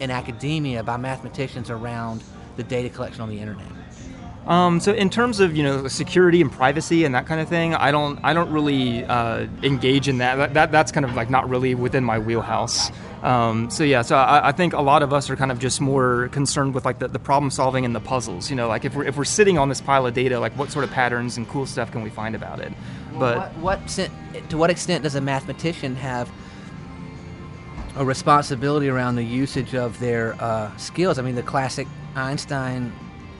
in 0.00 0.10
academia 0.10 0.82
by 0.82 0.96
mathematicians 0.96 1.68
around 1.70 2.22
the 2.56 2.62
data 2.62 2.88
collection 2.90 3.22
on 3.22 3.28
the 3.28 3.38
internet? 3.38 3.66
Um, 4.46 4.80
so 4.80 4.92
in 4.92 5.08
terms 5.08 5.38
of 5.38 5.56
you 5.56 5.62
know 5.62 5.86
security 5.86 6.40
and 6.40 6.50
privacy 6.50 7.04
and 7.04 7.14
that 7.14 7.26
kind 7.26 7.40
of 7.40 7.48
thing, 7.48 7.74
I 7.74 7.92
don't 7.92 8.18
I 8.24 8.32
don't 8.32 8.50
really 8.50 9.04
uh, 9.04 9.46
engage 9.62 10.08
in 10.08 10.18
that. 10.18 10.36
that. 10.36 10.54
That 10.54 10.72
that's 10.72 10.92
kind 10.92 11.06
of 11.06 11.14
like 11.14 11.30
not 11.30 11.48
really 11.48 11.74
within 11.74 12.04
my 12.04 12.18
wheelhouse. 12.18 12.90
Um, 13.22 13.70
so 13.70 13.84
yeah, 13.84 14.02
so 14.02 14.16
I, 14.16 14.48
I 14.48 14.52
think 14.52 14.72
a 14.72 14.80
lot 14.80 15.04
of 15.04 15.12
us 15.12 15.30
are 15.30 15.36
kind 15.36 15.52
of 15.52 15.60
just 15.60 15.80
more 15.80 16.28
concerned 16.28 16.74
with 16.74 16.84
like 16.84 16.98
the, 16.98 17.06
the 17.06 17.20
problem 17.20 17.52
solving 17.52 17.84
and 17.84 17.94
the 17.94 18.00
puzzles. 18.00 18.50
You 18.50 18.56
know, 18.56 18.66
like 18.66 18.84
if 18.84 18.96
we're 18.96 19.04
if 19.04 19.16
we're 19.16 19.24
sitting 19.24 19.58
on 19.58 19.68
this 19.68 19.80
pile 19.80 20.06
of 20.06 20.14
data, 20.14 20.40
like 20.40 20.56
what 20.58 20.72
sort 20.72 20.84
of 20.84 20.90
patterns 20.90 21.36
and 21.36 21.48
cool 21.48 21.64
stuff 21.64 21.92
can 21.92 22.02
we 22.02 22.10
find 22.10 22.34
about 22.34 22.58
it? 22.58 22.72
But 23.16 23.54
what, 23.56 23.80
what 23.80 24.08
to 24.48 24.58
what 24.58 24.70
extent 24.70 25.04
does 25.04 25.14
a 25.14 25.20
mathematician 25.20 25.94
have 25.96 26.28
a 27.94 28.04
responsibility 28.04 28.88
around 28.88 29.14
the 29.14 29.22
usage 29.22 29.76
of 29.76 30.00
their 30.00 30.34
uh, 30.42 30.76
skills? 30.78 31.20
I 31.20 31.22
mean, 31.22 31.36
the 31.36 31.42
classic 31.44 31.86
Einstein 32.16 32.92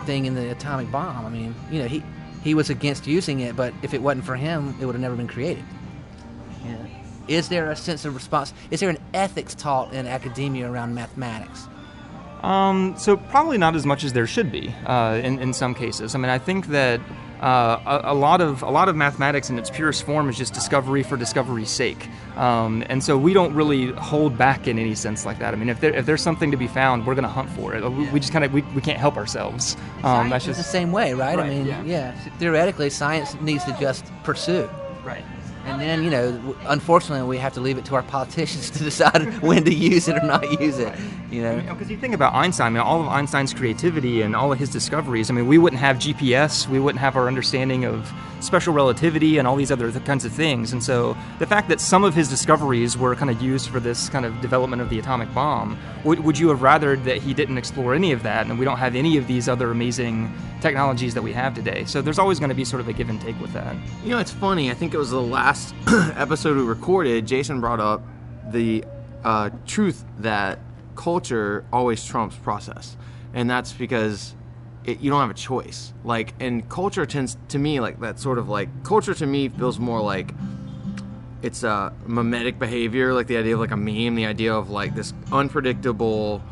thing 0.05 0.27
in 0.27 0.35
the 0.35 0.51
atomic 0.51 0.91
bomb. 0.91 1.25
I 1.25 1.29
mean, 1.29 1.55
you 1.71 1.81
know, 1.81 1.88
he 1.88 2.03
he 2.43 2.55
was 2.55 2.71
against 2.71 3.07
using 3.07 3.41
it, 3.41 3.57
but 3.57 3.73
if 3.83 3.95
it 3.95 4.03
wasn't 4.03 4.25
for 4.25 4.37
him, 4.37 4.75
it 4.81 4.87
would 4.87 4.95
have 4.95 5.03
never 5.03 5.17
been 5.17 5.29
created. 5.29 5.65
Yeah. 6.65 6.87
Is 7.29 7.49
there 7.49 7.71
a 7.71 7.77
sense 7.77 8.05
of 8.05 8.15
response? 8.15 8.53
Is 8.71 8.81
there 8.81 8.91
an 8.91 8.99
ethics 9.15 9.55
taught 9.55 9.93
in 9.93 10.07
academia 10.07 10.71
around 10.71 10.95
mathematics? 10.95 11.69
Um, 12.43 12.95
so 12.99 13.17
probably 13.17 13.59
not 13.59 13.77
as 13.77 13.87
much 13.87 14.03
as 14.03 14.12
there 14.12 14.27
should 14.27 14.51
be 14.51 14.75
uh, 14.87 15.21
in, 15.23 15.38
in 15.38 15.53
some 15.53 15.75
cases. 15.75 16.17
I 16.17 16.19
mean, 16.19 16.31
I 16.31 16.38
think 16.38 16.67
that 16.69 17.01
uh, 17.42 18.00
a, 18.05 18.12
a 18.12 18.14
lot 18.14 18.40
of 18.40 18.62
a 18.62 18.70
lot 18.70 18.88
of 18.88 18.94
mathematics 18.94 19.50
in 19.50 19.59
its 19.59 19.68
purest 19.68 20.07
form 20.07 20.28
is 20.28 20.38
just 20.38 20.55
discovery 20.55 21.02
for 21.02 21.16
discovery's 21.16 21.70
sake, 21.70 22.09
um, 22.37 22.85
and 22.88 23.02
so 23.02 23.18
we 23.18 23.33
don't 23.33 23.52
really 23.52 23.92
hold 23.92 24.38
back 24.38 24.68
in 24.68 24.78
any 24.78 24.94
sense 24.94 25.26
like 25.26 25.40
that. 25.40 25.52
I 25.52 25.57
mean, 25.57 25.68
if, 25.68 25.81
there, 25.81 25.92
if 25.92 26.07
there's 26.07 26.22
something 26.22 26.52
to 26.52 26.57
be 26.57 26.68
found, 26.68 27.05
we're 27.05 27.16
going 27.16 27.24
to 27.24 27.28
hunt 27.28 27.50
for 27.50 27.74
it. 27.74 27.83
We, 27.83 28.09
we 28.11 28.20
just 28.20 28.33
kind 28.33 28.44
of 28.44 28.52
we, 28.52 28.62
we 28.76 28.81
can't 28.81 28.98
help 28.98 29.16
ourselves. 29.16 29.76
Um, 30.05 30.31
that's 30.31 30.44
just 30.44 30.59
the 30.59 30.64
same 30.64 30.92
way, 30.92 31.14
right? 31.14 31.38
I 31.38 31.48
mean, 31.48 31.66
yeah. 31.66 31.83
yeah. 31.83 32.12
Theoretically, 32.38 32.90
science 32.90 33.35
needs 33.40 33.64
to 33.64 33.76
just 33.81 34.07
pursue. 34.22 34.70
right. 35.05 35.24
And 35.64 35.81
then, 35.81 36.03
you 36.03 36.11
know, 36.11 36.57
unfortunately, 36.66 37.27
we 37.27 37.38
have 37.38 37.53
to 37.55 37.61
leave 37.61 37.79
it 37.79 37.85
to 37.87 37.94
our 37.94 38.03
politicians 38.03 38.70
to 38.77 38.83
decide 38.83 39.40
when 39.42 39.64
to 39.64 39.75
use 39.75 40.09
it 40.09 40.16
or 40.16 40.27
not 40.27 40.61
use 40.61 40.79
it. 40.79 40.92
You 41.31 41.42
know, 41.42 41.62
Because 41.68 41.90
you 41.90 41.96
think 41.96 42.14
about 42.14 42.35
Einstein, 42.35 42.66
I 42.66 42.70
mean, 42.70 42.81
all 42.81 43.01
of 43.01 43.09
Einstein's 43.09 43.55
creativity 43.55 44.22
and 44.22 44.35
all 44.37 44.53
of 44.53 44.59
his 44.59 44.70
discoveries. 44.70 45.31
I 45.31 45.35
mean, 45.35 45.46
we 45.46 45.59
wouldn't 45.59 45.81
have 45.81 45.96
GPS, 45.96 46.68
we 46.68 46.79
wouldn't 46.79 47.01
have 47.01 47.16
our 47.16 47.27
understanding 47.27 47.85
of 47.85 48.12
special 48.42 48.74
relativity 48.74 49.38
and 49.38 49.46
all 49.46 49.57
these 49.57 49.70
other 49.70 49.90
th- 49.90 50.05
kinds 50.05 50.24
of 50.24 50.33
things. 50.33 50.72
And 50.72 50.83
so, 50.83 51.16
the 51.38 51.46
fact 51.46 51.68
that 51.68 51.81
some 51.81 52.05
of 52.05 52.14
his 52.14 52.28
discoveries 52.28 52.96
were 52.96 53.14
kind 53.14 53.31
of 53.31 53.40
used 53.40 53.68
for 53.68 53.81
this 53.81 54.09
kind 54.09 54.24
of 54.24 54.40
development 54.40 54.83
of 54.83 54.90
the 54.90 54.98
atomic 54.98 55.33
bomb, 55.35 55.78
would, 56.05 56.20
would 56.20 56.38
you 56.38 56.48
have 56.48 56.61
rathered 56.61 57.05
that 57.05 57.18
he 57.18 57.33
didn't 57.35 57.59
explore 57.59 57.94
any 57.94 58.12
of 58.12 58.22
that, 58.22 58.46
and 58.46 58.59
we 58.59 58.64
don't 58.64 58.78
have 58.78 58.94
any 58.94 59.16
of 59.16 59.26
these 59.26 59.48
other 59.48 59.70
amazing 59.70 60.33
technologies 60.61 61.14
that 61.14 61.22
we 61.22 61.33
have 61.33 61.55
today? 61.55 61.85
So, 61.85 62.02
there's 62.02 62.18
always 62.18 62.38
going 62.38 62.50
to 62.50 62.55
be 62.55 62.64
sort 62.64 62.81
of 62.81 62.88
a 62.88 62.92
give 62.92 63.09
and 63.09 63.20
take 63.20 63.40
with 63.40 63.52
that. 63.52 63.76
You 64.05 64.11
know, 64.11 64.18
it's 64.18 64.33
funny. 64.33 64.70
I 64.70 64.74
think 64.74 64.94
it 64.94 64.98
was 64.98 65.11
the 65.11 65.22
last 65.22 65.74
episode 66.16 66.57
we 66.57 66.62
recorded. 66.64 67.26
Jason 67.26 67.61
brought 67.61 67.81
up 67.81 68.02
the 68.50 68.85
uh, 69.24 69.50
truth 69.66 70.05
that 70.18 70.59
culture 70.96 71.64
always 71.72 72.05
trumps 72.05 72.37
process, 72.37 72.96
and 73.35 73.48
that's 73.48 73.72
because 73.72 74.35
it, 74.85 75.01
you 75.01 75.11
don't 75.11 75.21
have 75.21 75.31
a 75.31 75.35
choice. 75.35 75.92
Like, 76.05 76.35
and 76.40 76.68
culture 76.68 77.07
tends 77.07 77.37
to 77.49 77.59
me 77.59 77.81
like 77.81 78.01
that 78.01 78.18
sort 78.18 78.38
of 78.38 78.49
like 78.49 78.85
culture 78.85 79.14
to 79.14 79.27
me 79.27 79.49
feels 79.49 79.79
more 79.79 80.01
like 80.01 80.33
it's 81.42 81.62
a 81.64 81.92
mimetic 82.07 82.59
behavior, 82.59 83.12
like 83.12 83.27
the 83.27 83.37
idea 83.37 83.55
of 83.55 83.61
like 83.61 83.73
a 83.73 83.77
meme, 83.77 84.14
the 84.14 84.27
idea 84.27 84.55
of 84.55 84.71
like 84.71 84.95
this 84.95 85.12
unpredictable 85.33 86.42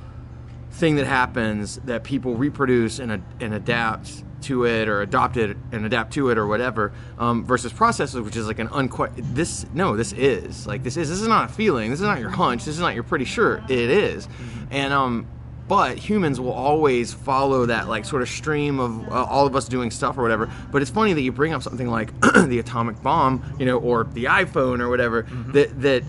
thing 0.72 0.96
that 0.96 1.06
happens 1.06 1.76
that 1.84 2.04
people 2.04 2.34
reproduce 2.34 2.98
and, 2.98 3.12
ad- 3.12 3.24
and 3.40 3.54
adapt 3.54 4.24
to 4.42 4.64
it 4.64 4.88
or 4.88 5.02
adopt 5.02 5.36
it 5.36 5.56
and 5.70 5.84
adapt 5.84 6.14
to 6.14 6.30
it 6.30 6.38
or 6.38 6.46
whatever 6.46 6.92
um, 7.18 7.44
versus 7.44 7.72
processes 7.72 8.22
which 8.22 8.36
is 8.36 8.46
like 8.46 8.58
an 8.58 8.68
unque 8.68 9.10
this 9.34 9.66
no 9.74 9.96
this 9.96 10.12
is. 10.12 10.66
Like 10.66 10.82
this 10.82 10.96
is 10.96 11.08
this 11.08 11.20
is 11.20 11.28
not 11.28 11.50
a 11.50 11.52
feeling. 11.52 11.90
This 11.90 12.00
is 12.00 12.06
not 12.06 12.20
your 12.20 12.30
hunch. 12.30 12.64
This 12.64 12.74
is 12.74 12.80
not 12.80 12.94
your 12.94 13.04
pretty 13.04 13.26
sure. 13.26 13.62
It 13.68 13.90
is. 13.90 14.28
and 14.70 14.92
um 14.92 15.26
but 15.70 15.96
humans 15.96 16.40
will 16.40 16.52
always 16.52 17.14
follow 17.14 17.64
that 17.66 17.86
like 17.86 18.04
sort 18.04 18.22
of 18.22 18.28
stream 18.28 18.80
of 18.80 19.08
uh, 19.08 19.24
all 19.24 19.46
of 19.46 19.54
us 19.54 19.68
doing 19.68 19.88
stuff 19.92 20.18
or 20.18 20.22
whatever. 20.22 20.50
But 20.72 20.82
it's 20.82 20.90
funny 20.90 21.12
that 21.12 21.20
you 21.20 21.30
bring 21.30 21.52
up 21.52 21.62
something 21.62 21.86
like 21.86 22.10
the 22.48 22.58
atomic 22.58 23.00
bomb 23.04 23.54
you 23.56 23.66
know 23.66 23.78
or 23.78 24.02
the 24.02 24.24
iphone 24.24 24.80
or 24.80 24.88
whatever 24.88 25.28
that 25.52 25.80
that 25.80 26.02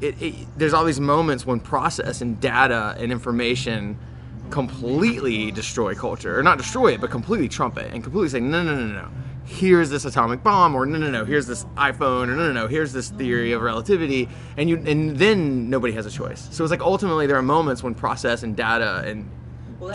it, 0.00 0.22
it, 0.22 0.34
there's 0.56 0.72
all 0.72 0.86
these 0.86 1.00
moments 1.00 1.44
when 1.44 1.60
process 1.60 2.22
and 2.22 2.40
data 2.40 2.96
and 2.98 3.12
information 3.12 3.98
completely 4.48 5.50
destroy 5.50 5.94
culture, 5.94 6.38
or 6.38 6.42
not 6.42 6.56
destroy 6.56 6.94
it, 6.94 7.00
but 7.02 7.10
completely 7.10 7.48
trump 7.48 7.76
it 7.76 7.92
and 7.92 8.02
completely 8.02 8.30
say, 8.30 8.40
no 8.40 8.62
no, 8.62 8.74
no, 8.74 8.86
no, 8.86 9.02
no, 9.02 9.08
here's 9.48 9.88
this 9.88 10.04
atomic 10.04 10.42
bomb, 10.42 10.74
or 10.74 10.84
no, 10.84 10.98
no, 10.98 11.10
no, 11.10 11.24
here's 11.24 11.46
this 11.46 11.64
iPhone, 11.76 12.28
or 12.28 12.36
no, 12.36 12.48
no, 12.48 12.52
no, 12.52 12.66
here's 12.68 12.92
this 12.92 13.08
theory 13.08 13.52
of 13.52 13.62
relativity, 13.62 14.28
and 14.58 14.68
you, 14.68 14.76
and 14.76 15.16
then 15.16 15.70
nobody 15.70 15.94
has 15.94 16.04
a 16.04 16.10
choice. 16.10 16.48
So 16.50 16.62
it's 16.62 16.70
like 16.70 16.82
ultimately 16.82 17.26
there 17.26 17.36
are 17.36 17.42
moments 17.42 17.82
when 17.82 17.94
process 17.94 18.42
and 18.42 18.54
data 18.54 19.02
and 19.06 19.28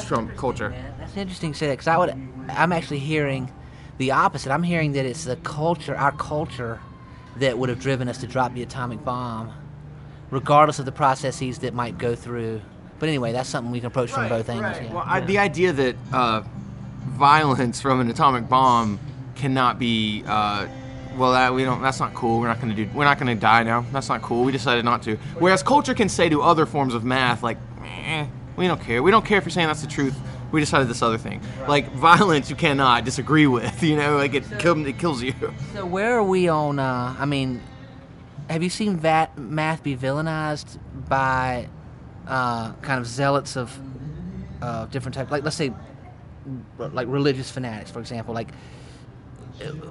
trump 0.02 0.36
culture. 0.36 0.72
Man, 0.72 0.96
that's 0.98 1.16
interesting 1.16 1.52
to 1.52 1.58
say 1.58 1.68
that 1.68 1.74
because 1.74 1.88
I 1.88 1.98
would, 1.98 2.10
I'm 2.50 2.72
actually 2.72 3.00
hearing 3.00 3.52
the 4.00 4.12
opposite. 4.12 4.52
I'm 4.52 4.64
hearing 4.64 4.94
that 4.94 5.06
it's 5.06 5.24
the 5.24 5.36
culture, 5.38 5.96
our 5.96 6.12
culture, 6.14 6.80
that 7.38 7.58
would 7.58 7.70
have 7.70 7.80
driven 7.80 8.10
us 8.10 8.20
to 8.20 8.28
drop 8.28 8.54
the 8.54 8.64
atomic 8.64 9.06
bomb, 9.06 9.54
regardless 10.32 10.80
of 10.80 10.86
the 10.86 10.92
processes 10.92 11.60
that 11.60 11.76
might 11.76 12.00
go 12.00 12.16
through. 12.16 12.62
But 12.98 13.10
anyway, 13.10 13.34
that's 13.34 13.50
something 13.50 13.72
we 13.72 13.80
can 13.80 13.88
approach 13.88 14.12
from 14.12 14.30
both 14.30 14.50
angles. 14.50 14.78
Yeah. 14.82 14.94
Well, 14.94 15.04
I, 15.06 15.20
the 15.20 15.38
idea 15.38 15.74
that 15.74 15.96
uh, 16.12 16.44
violence 17.06 17.82
from 17.82 18.00
an 18.00 18.10
atomic 18.10 18.50
bomb 18.50 19.00
cannot 19.36 19.80
be. 19.80 20.24
Uh, 20.26 20.68
well, 21.18 21.34
that 21.34 21.54
we 21.54 21.64
don't. 21.64 21.82
That's 21.82 22.00
not 22.00 22.14
cool. 22.14 22.40
We're 22.40 22.48
not 22.48 22.60
going 22.60 22.76
to 22.76 22.86
do. 22.86 22.90
We're 22.94 23.06
not 23.06 23.20
going 23.20 23.36
to 23.36 23.40
die 23.40 23.64
now. 23.64 23.86
That's 23.92 24.10
not 24.10 24.22
cool. 24.22 24.44
We 24.44 24.52
decided 24.52 24.84
not 24.84 25.04
to. 25.04 25.16
Whereas 25.38 25.62
culture 25.62 25.94
can 25.94 26.10
say 26.10 26.30
to 26.30 26.42
other 26.42 26.66
forms 26.66 26.94
of 26.94 27.04
math, 27.04 27.44
like, 27.44 27.58
eh, 27.86 28.26
we 28.56 28.68
don't 28.68 28.82
care. 28.82 29.04
We 29.04 29.12
don't 29.12 29.26
care 29.26 29.38
if 29.38 29.46
you're 29.46 29.52
saying 29.52 29.68
that's 29.68 29.82
the 29.82 29.88
truth. 29.88 30.16
We 30.52 30.60
decided 30.60 30.88
this 30.88 31.02
other 31.02 31.18
thing. 31.18 31.42
Like 31.68 31.92
violence, 31.94 32.50
you 32.50 32.56
cannot 32.56 33.06
disagree 33.06 33.48
with. 33.48 33.82
You 33.84 33.96
know, 33.98 34.18
like 34.18 34.34
it, 34.34 34.44
kill, 34.60 34.86
it 34.86 34.98
kills 34.98 35.22
you. 35.22 35.34
So 35.74 35.86
where 35.86 36.16
are 36.16 36.24
we 36.24 36.48
on? 36.48 36.80
Uh, 36.80 37.16
I 37.18 37.26
mean, 37.26 37.62
have 38.50 38.64
you 38.64 38.70
seen 38.70 39.00
that 39.00 39.38
math 39.38 39.84
be 39.84 39.96
villainized 39.96 40.78
by 41.10 41.68
uh, 42.28 42.74
kind 42.82 43.00
of 43.00 43.08
zealots 43.08 43.58
of 43.58 43.78
uh, 44.62 44.86
different 44.86 45.16
types? 45.16 45.32
Like, 45.32 45.44
let's 45.44 45.56
say 45.56 45.74
like 46.78 47.08
religious 47.08 47.50
fanatics, 47.50 47.92
for 47.92 48.00
example, 48.00 48.34
like 48.34 48.50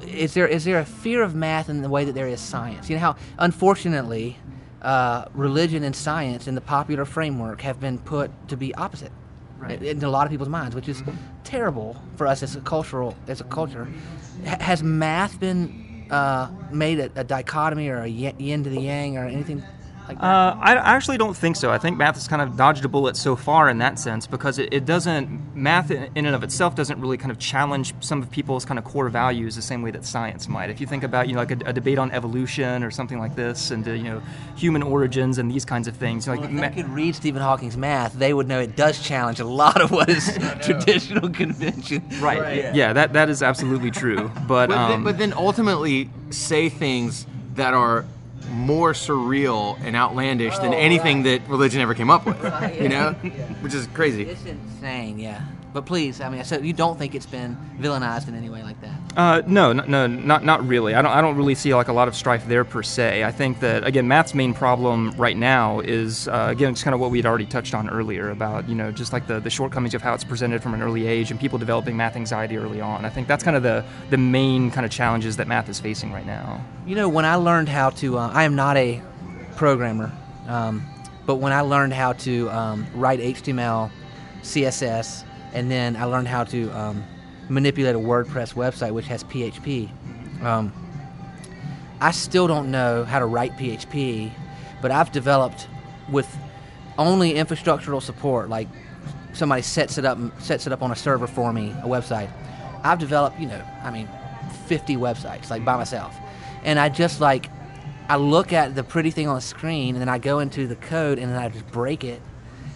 is 0.06 0.34
there 0.34 0.46
is 0.46 0.64
there 0.64 0.78
a 0.78 0.84
fear 0.84 1.22
of 1.22 1.34
math 1.34 1.68
in 1.68 1.82
the 1.82 1.88
way 1.88 2.04
that 2.04 2.14
there 2.14 2.28
is 2.28 2.40
science? 2.40 2.88
You 2.90 2.96
know 2.96 3.00
how 3.00 3.16
unfortunately 3.38 4.36
uh, 4.82 5.26
religion 5.34 5.84
and 5.84 5.94
science 5.94 6.48
in 6.48 6.54
the 6.54 6.60
popular 6.60 7.04
framework 7.04 7.60
have 7.62 7.78
been 7.80 7.98
put 7.98 8.30
to 8.48 8.56
be 8.56 8.74
opposite 8.74 9.12
Right. 9.58 9.80
in, 9.80 10.02
a 10.02 10.08
lot 10.10 10.26
of 10.26 10.32
people's 10.32 10.48
minds, 10.48 10.74
which 10.74 10.88
is 10.88 11.04
terrible 11.44 11.96
for 12.16 12.26
us 12.26 12.42
as 12.42 12.56
a 12.56 12.60
cultural 12.60 13.14
as 13.28 13.40
a 13.40 13.44
culture. 13.44 13.86
H- 14.44 14.60
has 14.60 14.82
math 14.82 15.38
been 15.38 16.06
uh, 16.10 16.50
made 16.72 16.98
a, 16.98 17.10
a 17.14 17.22
dichotomy 17.22 17.88
or 17.88 17.98
a 17.98 18.08
yin 18.08 18.64
to 18.64 18.70
the 18.70 18.80
yang 18.80 19.16
or 19.16 19.24
anything 19.26 19.62
like 20.08 20.18
that? 20.18 20.24
Uh, 20.24 20.56
I 20.60 20.74
I 20.74 20.94
actually 20.96 21.18
don't 21.18 21.36
think 21.36 21.56
so. 21.56 21.70
I 21.70 21.78
think 21.78 21.96
math 21.96 22.14
has 22.14 22.28
kind 22.28 22.42
of 22.42 22.56
dodged 22.56 22.84
a 22.84 22.88
bullet 22.88 23.16
so 23.16 23.36
far 23.36 23.68
in 23.68 23.78
that 23.78 23.98
sense 23.98 24.26
because 24.26 24.58
it, 24.58 24.72
it 24.72 24.84
doesn't 24.84 25.54
math 25.54 25.90
in 25.90 26.10
in 26.14 26.26
and 26.26 26.34
of 26.34 26.42
itself 26.42 26.74
doesn't 26.74 27.00
really 27.00 27.16
kind 27.16 27.30
of 27.30 27.38
challenge 27.38 27.94
some 28.00 28.22
of 28.22 28.30
people's 28.30 28.64
kind 28.64 28.78
of 28.78 28.84
core 28.84 29.08
values 29.08 29.56
the 29.56 29.62
same 29.62 29.82
way 29.82 29.90
that 29.90 30.04
science 30.04 30.48
might. 30.48 30.70
If 30.70 30.80
you 30.80 30.86
think 30.86 31.02
about 31.04 31.28
you 31.28 31.34
know 31.34 31.40
like 31.40 31.50
a, 31.52 31.70
a 31.70 31.72
debate 31.72 31.98
on 31.98 32.10
evolution 32.12 32.82
or 32.82 32.90
something 32.90 33.18
like 33.18 33.34
this 33.36 33.70
and 33.70 33.86
uh, 33.86 33.92
you 33.92 34.04
know 34.04 34.22
human 34.56 34.82
origins 34.82 35.38
and 35.38 35.50
these 35.50 35.64
kinds 35.64 35.88
of 35.88 35.96
things, 35.96 36.26
like 36.28 36.40
Well, 36.40 36.48
if 36.48 36.54
ma- 36.54 36.62
they 36.68 36.74
could 36.74 36.88
read 36.88 37.14
Stephen 37.14 37.42
Hawking's 37.42 37.76
math, 37.76 38.12
they 38.14 38.32
would 38.34 38.48
know 38.48 38.60
it 38.60 38.76
does 38.76 39.00
challenge 39.02 39.40
a 39.40 39.44
lot 39.44 39.80
of 39.80 39.90
what 39.90 40.08
is 40.08 40.38
traditional 40.62 41.28
convention. 41.28 42.02
right, 42.20 42.56
yeah. 42.56 42.72
yeah. 42.74 42.92
that 42.92 43.12
that 43.12 43.28
is 43.28 43.42
absolutely 43.42 43.90
true. 43.90 44.30
But, 44.46 44.68
But, 44.68 44.88
then, 44.88 44.92
um, 44.92 45.04
but 45.04 45.18
then 45.18 45.32
ultimately 45.32 46.10
say 46.30 46.68
things 46.68 47.26
that 47.54 47.74
are 47.74 48.04
more 48.50 48.92
surreal 48.92 49.78
and 49.82 49.96
outlandish 49.96 50.56
than 50.58 50.74
anything 50.74 51.22
that 51.24 51.46
religion 51.48 51.80
ever 51.80 51.94
came 51.94 52.10
up 52.10 52.26
with. 52.26 52.42
You 52.80 52.88
know, 52.88 53.12
which 53.60 53.74
is 53.74 53.86
crazy. 53.88 54.24
It's 54.24 54.44
insane, 54.44 55.18
yeah. 55.18 55.42
But 55.72 55.86
please, 55.86 56.20
I 56.20 56.28
mean, 56.28 56.44
so 56.44 56.58
you 56.58 56.74
don't 56.74 56.98
think 56.98 57.14
it's 57.14 57.24
been 57.24 57.56
villainized 57.78 58.28
in 58.28 58.34
any 58.34 58.50
way 58.50 58.62
like 58.62 58.78
that? 58.82 59.00
Uh, 59.16 59.42
no, 59.46 59.72
no, 59.72 59.84
no, 59.84 60.06
not 60.06 60.44
not 60.44 60.66
really. 60.66 60.94
I 60.94 61.00
don't. 61.00 61.12
I 61.12 61.22
don't 61.22 61.36
really 61.36 61.54
see 61.54 61.74
like 61.74 61.88
a 61.88 61.94
lot 61.94 62.08
of 62.08 62.14
strife 62.14 62.46
there 62.46 62.64
per 62.64 62.82
se. 62.82 63.24
I 63.24 63.32
think 63.32 63.60
that 63.60 63.86
again, 63.86 64.06
math's 64.06 64.34
main 64.34 64.52
problem 64.52 65.12
right 65.16 65.36
now 65.36 65.80
is 65.80 66.28
uh, 66.28 66.48
again 66.50 66.72
it's 66.72 66.82
kind 66.82 66.92
of 66.92 67.00
what 67.00 67.10
we 67.10 67.18
had 67.18 67.26
already 67.26 67.46
touched 67.46 67.74
on 67.74 67.88
earlier 67.88 68.30
about 68.30 68.68
you 68.68 68.74
know 68.74 68.92
just 68.92 69.14
like 69.14 69.26
the, 69.26 69.40
the 69.40 69.48
shortcomings 69.48 69.94
of 69.94 70.02
how 70.02 70.12
it's 70.12 70.24
presented 70.24 70.62
from 70.62 70.74
an 70.74 70.82
early 70.82 71.06
age 71.06 71.30
and 71.30 71.40
people 71.40 71.58
developing 71.58 71.96
math 71.96 72.16
anxiety 72.16 72.58
early 72.58 72.82
on. 72.82 73.06
I 73.06 73.08
think 73.08 73.26
that's 73.26 73.42
kind 73.42 73.56
of 73.56 73.62
the 73.62 73.82
the 74.10 74.18
main 74.18 74.70
kind 74.70 74.84
of 74.84 74.92
challenges 74.92 75.38
that 75.38 75.48
math 75.48 75.70
is 75.70 75.80
facing 75.80 76.12
right 76.12 76.26
now. 76.26 76.62
You 76.86 76.96
know, 76.96 77.08
when 77.08 77.24
I 77.24 77.36
learned 77.36 77.70
how 77.70 77.90
to, 77.90 78.18
uh, 78.18 78.30
I 78.32 78.44
am 78.44 78.56
not 78.56 78.76
a 78.76 79.00
programmer, 79.56 80.12
um, 80.48 80.84
but 81.24 81.36
when 81.36 81.52
I 81.52 81.62
learned 81.62 81.94
how 81.94 82.12
to 82.12 82.50
um, 82.50 82.86
write 82.94 83.20
HTML, 83.20 83.90
CSS, 84.42 85.24
and 85.52 85.70
then 85.70 85.96
I 85.96 86.04
learned 86.04 86.28
how 86.28 86.44
to 86.44 86.70
um, 86.70 87.04
manipulate 87.48 87.94
a 87.94 87.98
WordPress 87.98 88.54
website 88.54 88.92
which 88.92 89.06
has 89.06 89.24
PHP. 89.24 89.90
Um, 90.42 90.72
I 92.00 92.10
still 92.10 92.48
don't 92.48 92.70
know 92.70 93.04
how 93.04 93.18
to 93.18 93.26
write 93.26 93.56
PHP, 93.56 94.32
but 94.80 94.90
I've 94.90 95.12
developed 95.12 95.68
with 96.10 96.28
only 96.98 97.34
infrastructural 97.34 98.02
support, 98.02 98.48
like 98.48 98.68
somebody 99.32 99.62
sets 99.62 99.98
it 99.98 100.04
up 100.04 100.18
sets 100.40 100.66
it 100.66 100.72
up 100.72 100.82
on 100.82 100.90
a 100.90 100.96
server 100.96 101.26
for 101.26 101.52
me, 101.52 101.70
a 101.82 101.86
website. 101.86 102.30
I've 102.82 102.98
developed, 102.98 103.38
you 103.38 103.46
know, 103.46 103.62
I 103.82 103.90
mean, 103.90 104.08
50 104.66 104.96
websites 104.96 105.50
like 105.50 105.64
by 105.64 105.76
myself, 105.76 106.14
and 106.64 106.78
I 106.78 106.88
just 106.88 107.20
like 107.20 107.48
I 108.08 108.16
look 108.16 108.52
at 108.52 108.74
the 108.74 108.82
pretty 108.82 109.10
thing 109.10 109.28
on 109.28 109.36
the 109.36 109.40
screen, 109.40 109.94
and 109.94 110.00
then 110.00 110.08
I 110.08 110.18
go 110.18 110.40
into 110.40 110.66
the 110.66 110.76
code, 110.76 111.18
and 111.18 111.30
then 111.30 111.38
I 111.38 111.48
just 111.48 111.66
break 111.70 112.04
it, 112.04 112.20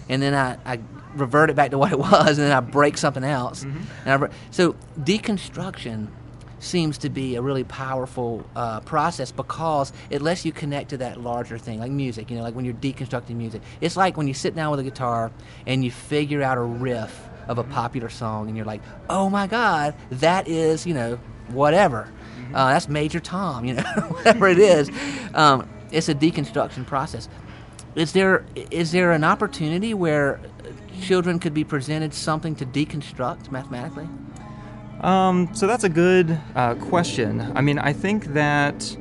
and 0.08 0.22
then 0.22 0.34
I, 0.34 0.56
I 0.64 0.78
revert 1.16 1.50
it 1.50 1.56
back 1.56 1.70
to 1.70 1.78
what 1.78 1.92
it 1.92 1.98
was, 2.10 2.38
and 2.38 2.46
then 2.46 2.52
I 2.52 2.60
break 2.60 2.96
something 2.98 3.24
else. 3.24 3.64
And 4.04 4.24
I, 4.24 4.28
so 4.50 4.76
deconstruction 5.00 6.08
seems 6.58 6.98
to 6.98 7.10
be 7.10 7.36
a 7.36 7.42
really 7.42 7.64
powerful 7.64 8.44
uh, 8.56 8.80
process 8.80 9.30
because 9.30 9.92
it 10.10 10.22
lets 10.22 10.44
you 10.44 10.52
connect 10.52 10.90
to 10.90 10.96
that 10.98 11.20
larger 11.20 11.58
thing, 11.58 11.78
like 11.78 11.90
music. 11.90 12.30
You 12.30 12.36
know, 12.36 12.42
like 12.42 12.54
when 12.54 12.64
you're 12.64 12.74
deconstructing 12.74 13.36
music, 13.36 13.62
it's 13.80 13.96
like 13.96 14.16
when 14.16 14.26
you 14.26 14.34
sit 14.34 14.54
down 14.54 14.70
with 14.70 14.80
a 14.80 14.84
guitar 14.84 15.30
and 15.66 15.84
you 15.84 15.90
figure 15.90 16.42
out 16.42 16.58
a 16.58 16.62
riff 16.62 17.28
of 17.48 17.58
a 17.58 17.64
popular 17.64 18.08
song, 18.08 18.48
and 18.48 18.56
you're 18.56 18.66
like, 18.66 18.82
"Oh 19.08 19.30
my 19.30 19.46
God, 19.46 19.94
that 20.10 20.48
is 20.48 20.86
you 20.86 20.94
know 20.94 21.18
whatever." 21.48 22.08
Uh, 22.54 22.72
that's 22.72 22.88
Major 22.88 23.20
Tom, 23.20 23.64
you 23.64 23.74
know, 23.74 23.82
whatever 24.08 24.48
it 24.48 24.58
is. 24.58 24.90
Um, 25.34 25.68
it's 25.90 26.08
a 26.08 26.14
deconstruction 26.14 26.86
process. 26.86 27.28
Is 27.94 28.12
there 28.12 28.44
is 28.70 28.92
there 28.92 29.12
an 29.12 29.24
opportunity 29.24 29.94
where 29.94 30.40
children 31.00 31.38
could 31.38 31.54
be 31.54 31.64
presented 31.64 32.12
something 32.12 32.54
to 32.56 32.66
deconstruct 32.66 33.50
mathematically? 33.50 34.08
Um, 35.00 35.54
so 35.54 35.66
that's 35.66 35.84
a 35.84 35.88
good 35.88 36.38
uh, 36.54 36.74
question. 36.74 37.52
I 37.54 37.60
mean, 37.60 37.78
I 37.78 37.92
think 37.92 38.26
that 38.28 38.96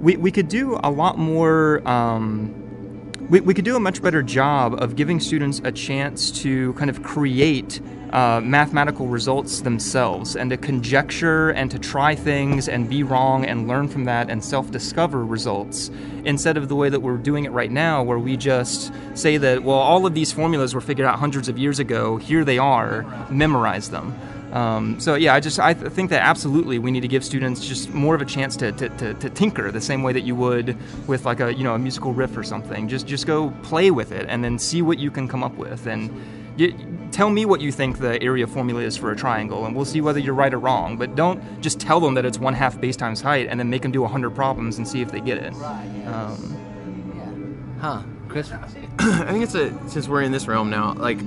we, 0.00 0.16
we 0.16 0.30
could 0.30 0.48
do 0.48 0.78
a 0.82 0.90
lot 0.90 1.18
more. 1.18 1.86
Um, 1.86 2.56
we, 3.28 3.40
we 3.40 3.54
could 3.54 3.64
do 3.64 3.76
a 3.76 3.80
much 3.80 4.02
better 4.02 4.22
job 4.22 4.82
of 4.82 4.96
giving 4.96 5.20
students 5.20 5.60
a 5.64 5.70
chance 5.70 6.30
to 6.42 6.72
kind 6.74 6.90
of 6.90 7.02
create 7.02 7.80
uh, 8.12 8.40
mathematical 8.42 9.06
results 9.06 9.60
themselves 9.60 10.36
and 10.36 10.50
to 10.50 10.56
conjecture 10.56 11.50
and 11.50 11.70
to 11.70 11.78
try 11.78 12.14
things 12.14 12.68
and 12.68 12.88
be 12.88 13.02
wrong 13.02 13.44
and 13.44 13.68
learn 13.68 13.88
from 13.88 14.04
that 14.04 14.28
and 14.28 14.44
self 14.44 14.70
discover 14.70 15.24
results 15.24 15.90
instead 16.24 16.56
of 16.56 16.68
the 16.68 16.74
way 16.74 16.88
that 16.88 17.00
we're 17.00 17.16
doing 17.16 17.44
it 17.44 17.52
right 17.52 17.70
now, 17.70 18.02
where 18.02 18.18
we 18.18 18.36
just 18.36 18.92
say 19.14 19.36
that, 19.36 19.62
well, 19.62 19.78
all 19.78 20.06
of 20.06 20.14
these 20.14 20.32
formulas 20.32 20.74
were 20.74 20.80
figured 20.80 21.06
out 21.06 21.18
hundreds 21.18 21.48
of 21.48 21.58
years 21.58 21.78
ago, 21.78 22.16
here 22.16 22.44
they 22.44 22.58
are, 22.58 23.04
memorize 23.30 23.90
them. 23.90 24.14
Um, 24.52 24.98
so 24.98 25.14
yeah, 25.14 25.34
I 25.34 25.38
just 25.38 25.60
I 25.60 25.74
th- 25.74 25.92
think 25.92 26.10
that 26.10 26.22
absolutely 26.22 26.80
we 26.80 26.90
need 26.90 27.02
to 27.02 27.08
give 27.08 27.24
students 27.24 27.64
just 27.64 27.90
more 27.90 28.16
of 28.16 28.20
a 28.20 28.24
chance 28.24 28.56
to, 28.56 28.72
to, 28.72 28.88
to, 28.88 29.14
to 29.14 29.30
tinker 29.30 29.70
the 29.70 29.80
same 29.80 30.02
way 30.02 30.12
that 30.12 30.22
you 30.22 30.34
would 30.34 30.76
with 31.06 31.24
like 31.24 31.38
a 31.38 31.54
you 31.54 31.62
know 31.62 31.74
a 31.74 31.78
musical 31.78 32.12
riff 32.12 32.36
or 32.36 32.42
something. 32.42 32.88
Just 32.88 33.06
just 33.06 33.28
go 33.28 33.50
play 33.62 33.92
with 33.92 34.10
it 34.10 34.26
and 34.28 34.42
then 34.42 34.58
see 34.58 34.82
what 34.82 34.98
you 34.98 35.12
can 35.12 35.28
come 35.28 35.44
up 35.44 35.54
with 35.54 35.86
and 35.86 36.10
y- 36.58 36.74
tell 37.10 37.30
me 37.30 37.44
what 37.44 37.60
you 37.60 37.72
think 37.72 37.98
the 37.98 38.22
area 38.22 38.46
formula 38.46 38.80
is 38.82 38.96
for 38.96 39.10
a 39.10 39.16
triangle 39.16 39.64
and 39.66 39.74
we'll 39.74 39.84
see 39.84 40.00
whether 40.00 40.18
you're 40.18 40.34
right 40.34 40.52
or 40.54 40.58
wrong. 40.58 40.96
But 40.96 41.14
don't 41.16 41.60
just 41.60 41.80
tell 41.80 42.00
them 42.00 42.14
that 42.14 42.24
it's 42.24 42.38
one 42.38 42.54
half 42.54 42.80
base 42.80 42.96
times 42.96 43.20
height 43.20 43.48
and 43.48 43.58
then 43.58 43.68
make 43.70 43.82
them 43.82 43.92
do 43.92 44.04
hundred 44.04 44.30
problems 44.34 44.78
and 44.78 44.86
see 44.86 45.00
if 45.00 45.10
they 45.10 45.20
get 45.20 45.38
it. 45.38 45.54
Um, 46.06 46.56
Huh, 47.80 48.02
Chris? 48.28 48.52
I 48.98 49.32
think 49.32 49.42
it's 49.42 49.54
a 49.54 49.88
since 49.88 50.06
we're 50.06 50.20
in 50.22 50.32
this 50.32 50.46
realm 50.46 50.68
now, 50.68 50.92
like 50.94 51.18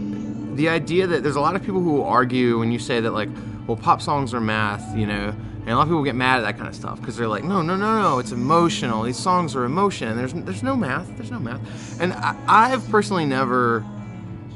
the 0.56 0.70
idea 0.70 1.08
that 1.08 1.24
there's 1.24 1.36
a 1.36 1.42
lot 1.42 1.56
of 1.56 1.64
people 1.64 1.82
who 1.82 1.94
will 1.94 2.06
argue 2.06 2.60
when 2.60 2.72
you 2.72 2.78
say 2.78 3.00
that 3.00 3.12
like, 3.12 3.30
well, 3.66 3.76
pop 3.76 4.04
songs 4.04 4.36
are 4.36 4.40
math, 4.40 4.96
you 4.96 5.08
know, 5.08 5.30
and 5.62 5.70
a 5.70 5.76
lot 5.76 5.82
of 5.84 5.88
people 5.88 6.04
get 6.04 6.14
mad 6.14 6.38
at 6.38 6.42
that 6.44 6.58
kind 6.58 6.68
of 6.68 6.76
stuff 6.76 7.00
because 7.00 7.18
they're 7.18 7.28
like, 7.28 7.44
no, 7.44 7.64
no, 7.64 7.76
no, 7.76 8.00
no, 8.02 8.20
it's 8.20 8.32
emotional. 8.32 9.02
These 9.02 9.18
songs 9.18 9.56
are 9.56 9.64
emotion. 9.64 10.16
There's 10.16 10.34
there's 10.34 10.62
no 10.62 10.76
math. 10.76 11.08
There's 11.18 11.32
no 11.32 11.40
math. 11.40 12.00
And 12.00 12.14
I, 12.14 12.36
I've 12.48 12.88
personally 12.90 13.26
never, 13.26 13.84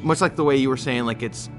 much 0.08 0.22
like 0.22 0.36
the 0.36 0.44
way 0.44 0.56
you 0.58 0.70
were 0.70 0.78
saying, 0.78 1.06
like 1.06 1.22
it's 1.22 1.50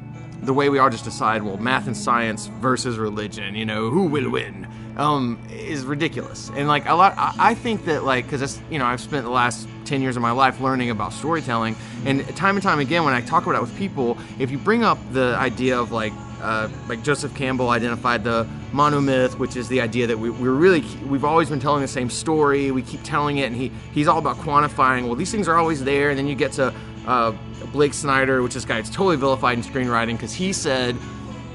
the 0.43 0.55
way 0.55 0.69
we 0.69 0.79
all 0.79 0.91
just 0.91 1.05
decide, 1.05 1.43
well, 1.43 1.57
math 1.57 1.87
and 1.87 1.97
science 1.97 2.47
versus 2.47 2.99
religion, 2.99 3.55
you 3.55 3.67
know, 3.67 3.91
who 3.91 4.05
will 4.05 4.31
win, 4.31 4.67
um, 4.97 5.39
is 5.51 5.85
ridiculous. 5.85 6.51
And 6.55 6.69
like 6.69 6.89
a 6.89 6.95
lot, 6.95 7.15
I, 7.17 7.35
I 7.39 7.55
think 7.55 7.85
that 7.87 8.05
like, 8.05 8.25
because 8.25 8.41
that's, 8.41 8.61
you 8.71 8.79
know, 8.79 8.87
I've 8.87 9.01
spent 9.01 9.25
the 9.25 9.31
last 9.31 9.69
10 9.85 10.01
years 10.01 10.17
of 10.17 10.23
my 10.23 10.31
life 10.31 10.61
learning 10.61 10.91
about 10.91 11.13
storytelling. 11.13 11.77
And 12.05 12.27
time 12.37 12.57
and 12.57 12.63
time 12.63 12.79
again, 12.79 13.05
when 13.05 13.15
I 13.15 13.21
talk 13.21 13.45
about 13.45 13.57
it 13.57 13.61
with 13.61 13.77
people, 13.77 14.19
if 14.39 14.51
you 14.51 14.59
bring 14.59 14.85
up 14.85 14.99
the 15.13 15.37
idea 15.39 15.79
of 15.79 15.93
like, 15.93 16.13
uh, 16.41 16.69
like 16.89 17.03
Joseph 17.03 17.35
Campbell 17.35 17.71
identified 17.71 18.23
the 18.23 18.47
monomyth, 18.73 19.39
which 19.39 19.57
is 19.57 19.69
the 19.69 19.81
idea 19.81 20.07
that 20.07 20.19
we, 20.19 20.31
we're 20.31 20.53
really 20.53 20.83
we've 21.07 21.25
always 21.25 21.51
been 21.51 21.59
telling 21.59 21.83
the 21.83 21.89
same 21.89 22.09
story. 22.09 22.71
We 22.71 22.83
keep 22.83 23.03
telling 23.03 23.39
it, 23.39 23.47
and 23.47 23.57
he 23.57 23.73
he's 23.93 24.07
all 24.07 24.19
about 24.19 24.37
quantifying. 24.37 25.07
Well, 25.07 25.17
these 25.17 25.33
things 25.33 25.49
are 25.49 25.57
always 25.57 25.83
there, 25.83 26.11
and 26.11 26.19
then 26.19 26.29
you 26.29 26.37
get 26.37 26.53
to 26.53 26.73
uh, 27.09 27.33
Blake 27.73 27.95
Snyder, 27.95 28.43
which 28.43 28.55
this 28.55 28.65
guy 28.65 28.79
is 28.79 28.91
totally 28.91 29.17
vilified 29.17 29.59
in 29.59 29.65
screenwriting 29.65 30.13
because 30.13 30.33
he 30.33 30.53
said 30.53 30.97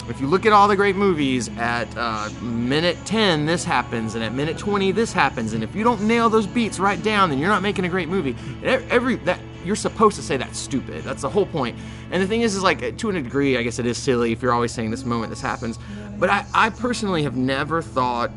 if 0.09 0.19
you 0.19 0.27
look 0.27 0.45
at 0.45 0.51
all 0.51 0.67
the 0.67 0.75
great 0.75 0.95
movies, 0.95 1.49
at 1.57 1.87
uh, 1.97 2.29
minute 2.41 2.97
10, 3.05 3.45
this 3.45 3.63
happens, 3.63 4.15
and 4.15 4.23
at 4.23 4.33
minute 4.33 4.57
20, 4.57 4.91
this 4.91 5.13
happens, 5.13 5.53
and 5.53 5.63
if 5.63 5.73
you 5.73 5.83
don't 5.83 6.01
nail 6.01 6.29
those 6.29 6.45
beats 6.45 6.77
right 6.77 7.01
down, 7.01 7.29
then 7.29 7.39
you're 7.39 7.49
not 7.49 7.61
making 7.61 7.85
a 7.85 7.89
great 7.89 8.09
movie. 8.09 8.35
Every 8.63 9.15
that 9.17 9.39
you're 9.63 9.77
supposed 9.77 10.17
to 10.17 10.21
say 10.21 10.35
that's 10.35 10.59
stupid. 10.59 11.03
That's 11.03 11.21
the 11.21 11.29
whole 11.29 11.45
point. 11.45 11.77
And 12.11 12.21
the 12.21 12.27
thing 12.27 12.41
is, 12.41 12.55
is 12.55 12.63
like 12.63 12.97
to 12.97 13.09
a 13.09 13.13
degree, 13.13 13.57
I 13.57 13.63
guess 13.63 13.79
it 13.79 13.85
is 13.85 13.97
silly 13.97 14.33
if 14.33 14.41
you're 14.41 14.51
always 14.51 14.73
saying 14.73 14.91
this 14.91 15.05
moment 15.05 15.29
this 15.29 15.41
happens. 15.41 15.79
But 16.17 16.29
I, 16.29 16.45
I 16.53 16.69
personally 16.69 17.23
have 17.23 17.37
never 17.37 17.81
thought 17.81 18.31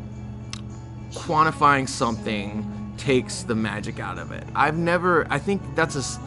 quantifying 1.12 1.88
something 1.88 2.94
takes 2.96 3.42
the 3.42 3.54
magic 3.54 3.98
out 3.98 4.18
of 4.18 4.30
it. 4.32 4.44
I've 4.54 4.76
never. 4.76 5.26
I 5.30 5.38
think 5.38 5.62
that's 5.74 5.96
a. 5.96 6.20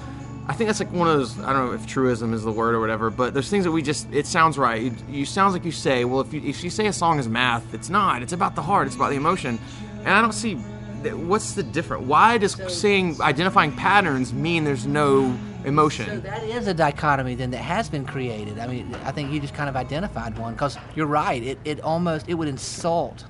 s- 0.50 0.54
I 0.54 0.54
think 0.58 0.68
that's 0.68 0.80
like 0.80 0.92
one 0.92 1.08
of 1.08 1.18
those. 1.18 1.40
I 1.40 1.54
don't 1.54 1.68
know 1.68 1.74
if 1.74 1.86
truism 1.88 2.34
is 2.34 2.44
the 2.44 2.52
word 2.52 2.76
or 2.76 2.80
whatever, 2.80 3.10
but 3.10 3.34
there's 3.34 3.50
things 3.50 3.64
that 3.66 3.72
we 3.72 3.82
just. 3.82 4.12
It 4.14 4.26
sounds 4.28 4.58
right. 4.58 4.82
You, 4.82 4.94
you 5.10 5.26
sounds 5.26 5.54
like 5.54 5.64
you 5.66 5.72
say, 5.72 6.06
well, 6.06 6.22
if 6.22 6.34
you 6.34 6.42
if 6.42 6.64
you 6.64 6.70
say 6.70 6.88
a 6.88 6.94
song 6.94 7.20
is 7.20 7.28
math, 7.28 7.74
it's 7.74 7.90
not. 7.90 8.22
It's 8.22 8.34
about 8.34 8.56
the 8.56 8.62
heart. 8.62 8.88
It's 8.88 8.96
about 8.96 9.10
the 9.12 9.16
emotion, 9.18 9.60
and 10.00 10.10
I 10.10 10.22
don't 10.22 10.34
see. 10.34 10.56
What's 11.04 11.54
the 11.54 11.64
difference? 11.64 12.06
Why 12.08 12.38
does 12.38 12.58
saying 12.68 13.22
identifying 13.22 13.72
patterns 13.72 14.34
mean 14.34 14.66
there's 14.66 14.86
no 14.86 15.34
emotion. 15.64 16.06
So 16.08 16.20
that 16.20 16.44
is 16.44 16.68
a 16.68 16.74
dichotomy 16.74 17.36
then 17.36 17.52
that 17.52 17.58
has 17.62 17.90
been 17.90 18.06
created. 18.06 18.60
I 18.60 18.68
mean, 18.68 18.94
I 19.06 19.12
think 19.12 19.32
you 19.32 19.40
just 19.40 19.54
kind 19.54 19.70
of 19.70 19.76
identified 19.78 20.38
one 20.38 20.54
because 20.54 20.78
you're 20.96 21.06
right. 21.06 21.42
It, 21.42 21.60
it 21.64 21.82
almost 21.82 22.28
it 22.28 22.34
would 22.34 22.48
insult 22.50 23.26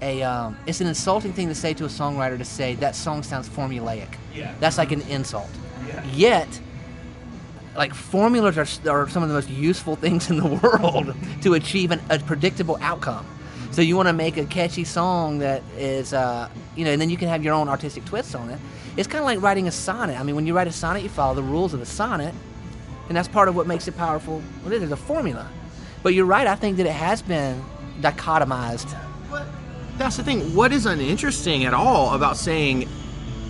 a. 0.00 0.22
Um, 0.22 0.56
it's 0.66 0.80
an 0.80 0.86
insulting 0.86 1.32
thing 1.34 1.48
to 1.48 1.54
say 1.54 1.74
to 1.74 1.84
a 1.84 1.88
songwriter 1.88 2.38
to 2.38 2.44
say 2.44 2.74
that 2.76 2.94
song 2.96 3.22
sounds 3.22 3.48
formulaic. 3.48 4.08
Yeah. 4.34 4.54
That's 4.60 4.78
like 4.78 4.92
an 4.92 5.02
insult. 5.02 5.50
Yeah. 5.96 6.12
Yet, 6.12 6.60
like 7.76 7.94
formulas 7.94 8.56
are, 8.56 8.90
are 8.90 9.08
some 9.08 9.22
of 9.22 9.28
the 9.28 9.34
most 9.34 9.50
useful 9.50 9.96
things 9.96 10.30
in 10.30 10.36
the 10.36 10.46
world 10.62 11.14
to 11.42 11.54
achieve 11.54 11.90
an, 11.90 12.00
a 12.10 12.18
predictable 12.18 12.78
outcome. 12.80 13.26
So 13.72 13.82
you 13.82 13.96
want 13.96 14.08
to 14.08 14.14
make 14.14 14.36
a 14.38 14.44
catchy 14.46 14.84
song 14.84 15.38
that 15.40 15.62
is, 15.76 16.14
uh, 16.14 16.48
you 16.76 16.84
know, 16.84 16.92
and 16.92 17.00
then 17.00 17.10
you 17.10 17.16
can 17.16 17.28
have 17.28 17.44
your 17.44 17.52
own 17.52 17.68
artistic 17.68 18.04
twists 18.06 18.34
on 18.34 18.48
it. 18.48 18.58
It's 18.96 19.06
kind 19.06 19.20
of 19.20 19.26
like 19.26 19.42
writing 19.42 19.68
a 19.68 19.72
sonnet. 19.72 20.18
I 20.18 20.22
mean, 20.22 20.34
when 20.34 20.46
you 20.46 20.56
write 20.56 20.68
a 20.68 20.72
sonnet, 20.72 21.02
you 21.02 21.10
follow 21.10 21.34
the 21.34 21.42
rules 21.42 21.74
of 21.74 21.80
the 21.80 21.86
sonnet, 21.86 22.34
and 23.08 23.16
that's 23.16 23.28
part 23.28 23.48
of 23.48 23.54
what 23.54 23.66
makes 23.66 23.86
it 23.86 23.96
powerful. 23.96 24.42
Well, 24.64 24.72
it? 24.72 24.90
A 24.90 24.96
formula. 24.96 25.50
But 26.02 26.14
you're 26.14 26.24
right. 26.24 26.46
I 26.46 26.54
think 26.54 26.78
that 26.78 26.86
it 26.86 26.92
has 26.92 27.20
been 27.20 27.62
dichotomized. 28.00 28.96
But 29.30 29.46
that's 29.98 30.16
the 30.16 30.24
thing. 30.24 30.54
What 30.54 30.72
is 30.72 30.86
uninteresting 30.86 31.64
at 31.64 31.74
all 31.74 32.14
about 32.14 32.36
saying 32.36 32.88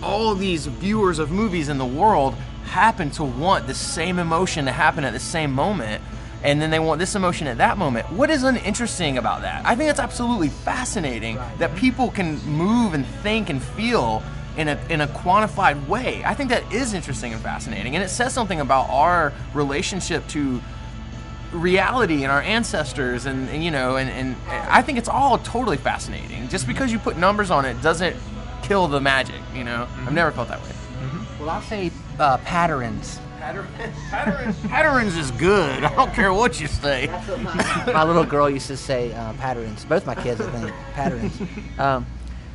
all 0.07 0.35
these 0.35 0.67
viewers 0.67 1.19
of 1.19 1.31
movies 1.31 1.69
in 1.69 1.79
the 1.79 1.87
world 1.87 2.35
happen 2.65 3.11
to 3.11 3.25
want 3.25 3.67
the 3.67 3.75
same 3.75 4.19
emotion 4.19 4.65
to 4.67 4.73
happen 4.73 5.05
at 5.05 5.13
the 5.13 5.21
same 5.21 5.53
moment, 5.53 6.03
and 6.43 6.63
then 6.63 6.71
they 6.71 6.79
want 6.79 7.01
this 7.01 7.15
emotion 7.15 7.47
at 7.47 7.59
that 7.59 7.77
moment? 7.77 8.11
What 8.13 8.31
is 8.31 8.45
uninteresting 8.45 9.19
about 9.19 9.43
that? 9.43 9.67
I 9.67 9.75
think 9.75 9.91
it's 9.91 10.01
absolutely 10.01 10.49
fascinating 10.49 11.37
that 11.59 11.75
people 11.77 12.11
can 12.11 12.39
move 12.47 12.95
and 12.95 13.05
think 13.23 13.51
and 13.51 13.61
feel 13.61 14.23
in 14.57 14.69
a, 14.69 14.79
in 14.89 15.01
a 15.01 15.07
quantified 15.09 15.87
way. 15.89 16.23
I 16.25 16.35
think 16.35 16.51
that 16.51 16.73
is 16.73 16.95
interesting 16.95 17.33
and 17.33 17.43
fascinating, 17.43 17.95
and 17.97 18.05
it 18.05 18.09
says 18.09 18.33
something 18.33 18.61
about 18.61 18.89
our 18.89 19.33
relationship 19.55 20.27
to 20.29 20.61
reality 21.53 22.23
and 22.23 22.33
our 22.33 22.43
ancestors 22.43 23.27
and, 23.27 23.49
and 23.51 23.65
you 23.65 23.71
know 23.71 23.97
and, 23.97 24.11
and 24.11 24.37
i 24.69 24.83
think 24.83 24.99
it's 24.99 25.09
all 25.09 25.39
totally 25.39 25.77
fascinating 25.77 26.49
just 26.49 26.65
mm-hmm. 26.65 26.73
because 26.73 26.91
you 26.93 26.99
put 26.99 27.17
numbers 27.17 27.53
on 27.53 27.65
it 27.65 27.81
doesn't 27.83 28.17
kill 28.67 28.89
the 28.89 29.01
magic 29.01 29.41
you 29.55 29.63
know 29.65 29.87
i've 30.01 30.13
never 30.13 30.31
felt 30.33 30.49
that 30.49 30.61
way 30.63 30.71
Well, 31.39 31.51
I'll 31.51 31.63
say 31.63 31.91
uh, 32.19 32.39
patterns. 32.39 33.21
patterns 34.11 34.57
patterns 34.67 35.17
is 35.17 35.31
good 35.33 35.85
i 35.85 35.95
don't 35.95 36.13
care 36.13 36.33
what 36.33 36.59
you 36.61 36.67
say 36.67 37.07
my 37.93 38.03
little 38.03 38.25
girl 38.25 38.51
used 38.51 38.67
to 38.67 38.77
say 38.77 39.13
uh, 39.13 39.33
patterns. 39.35 39.85
Both 39.85 40.05
my 40.07 40.15
kids, 40.17 40.41
I 40.41 40.51
think, 40.51 40.73
patterns. 40.95 41.41
Um, 41.79 42.07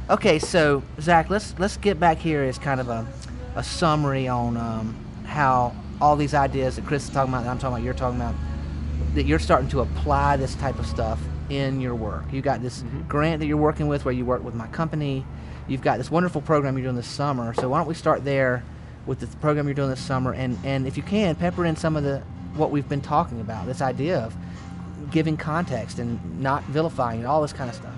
okay, 0.09 0.37
so 0.39 0.83
Zach, 0.99 1.29
let's 1.29 1.55
let's 1.59 1.77
get 1.77 1.99
back 1.99 2.17
here 2.17 2.43
as 2.43 2.57
kind 2.57 2.79
of 2.81 2.89
a, 2.89 3.07
a 3.55 3.63
summary 3.63 4.27
on 4.27 4.57
um, 4.57 4.95
how 5.25 5.73
all 6.01 6.15
these 6.17 6.33
ideas 6.33 6.75
that 6.75 6.85
Chris 6.85 7.03
is 7.05 7.09
talking 7.11 7.31
about, 7.31 7.43
that 7.45 7.51
I'm 7.51 7.59
talking 7.59 7.75
about, 7.75 7.85
you're 7.85 7.93
talking 7.93 8.19
about, 8.19 8.35
that 9.13 9.25
you're 9.25 9.39
starting 9.39 9.69
to 9.69 9.81
apply 9.81 10.35
this 10.37 10.55
type 10.55 10.77
of 10.79 10.85
stuff 10.85 11.19
in 11.49 11.79
your 11.79 11.95
work. 11.95 12.25
You 12.33 12.41
got 12.41 12.61
this 12.61 12.83
grant 13.07 13.39
that 13.39 13.45
you're 13.45 13.55
working 13.57 13.87
with, 13.87 14.03
where 14.03 14.13
you 14.13 14.25
work 14.25 14.43
with 14.43 14.55
my 14.55 14.67
company. 14.67 15.25
You've 15.71 15.81
got 15.81 15.97
this 15.97 16.11
wonderful 16.11 16.41
program 16.41 16.77
you're 16.77 16.83
doing 16.83 16.97
this 16.97 17.07
summer. 17.07 17.53
So 17.53 17.69
why 17.69 17.79
don't 17.79 17.87
we 17.87 17.93
start 17.93 18.25
there 18.25 18.61
with 19.05 19.21
the 19.21 19.27
program 19.37 19.67
you're 19.67 19.73
doing 19.73 19.89
this 19.89 20.03
summer, 20.03 20.33
and 20.33 20.57
and 20.65 20.85
if 20.85 20.97
you 20.97 21.03
can, 21.03 21.35
pepper 21.35 21.65
in 21.65 21.77
some 21.77 21.95
of 21.95 22.03
the 22.03 22.19
what 22.55 22.71
we've 22.71 22.89
been 22.89 23.01
talking 23.01 23.39
about. 23.39 23.65
This 23.65 23.81
idea 23.81 24.19
of 24.19 24.35
giving 25.11 25.37
context 25.37 25.97
and 25.99 26.41
not 26.41 26.63
vilifying 26.65 27.19
and 27.19 27.27
all 27.27 27.41
this 27.41 27.53
kind 27.53 27.69
of 27.69 27.75
stuff. 27.75 27.93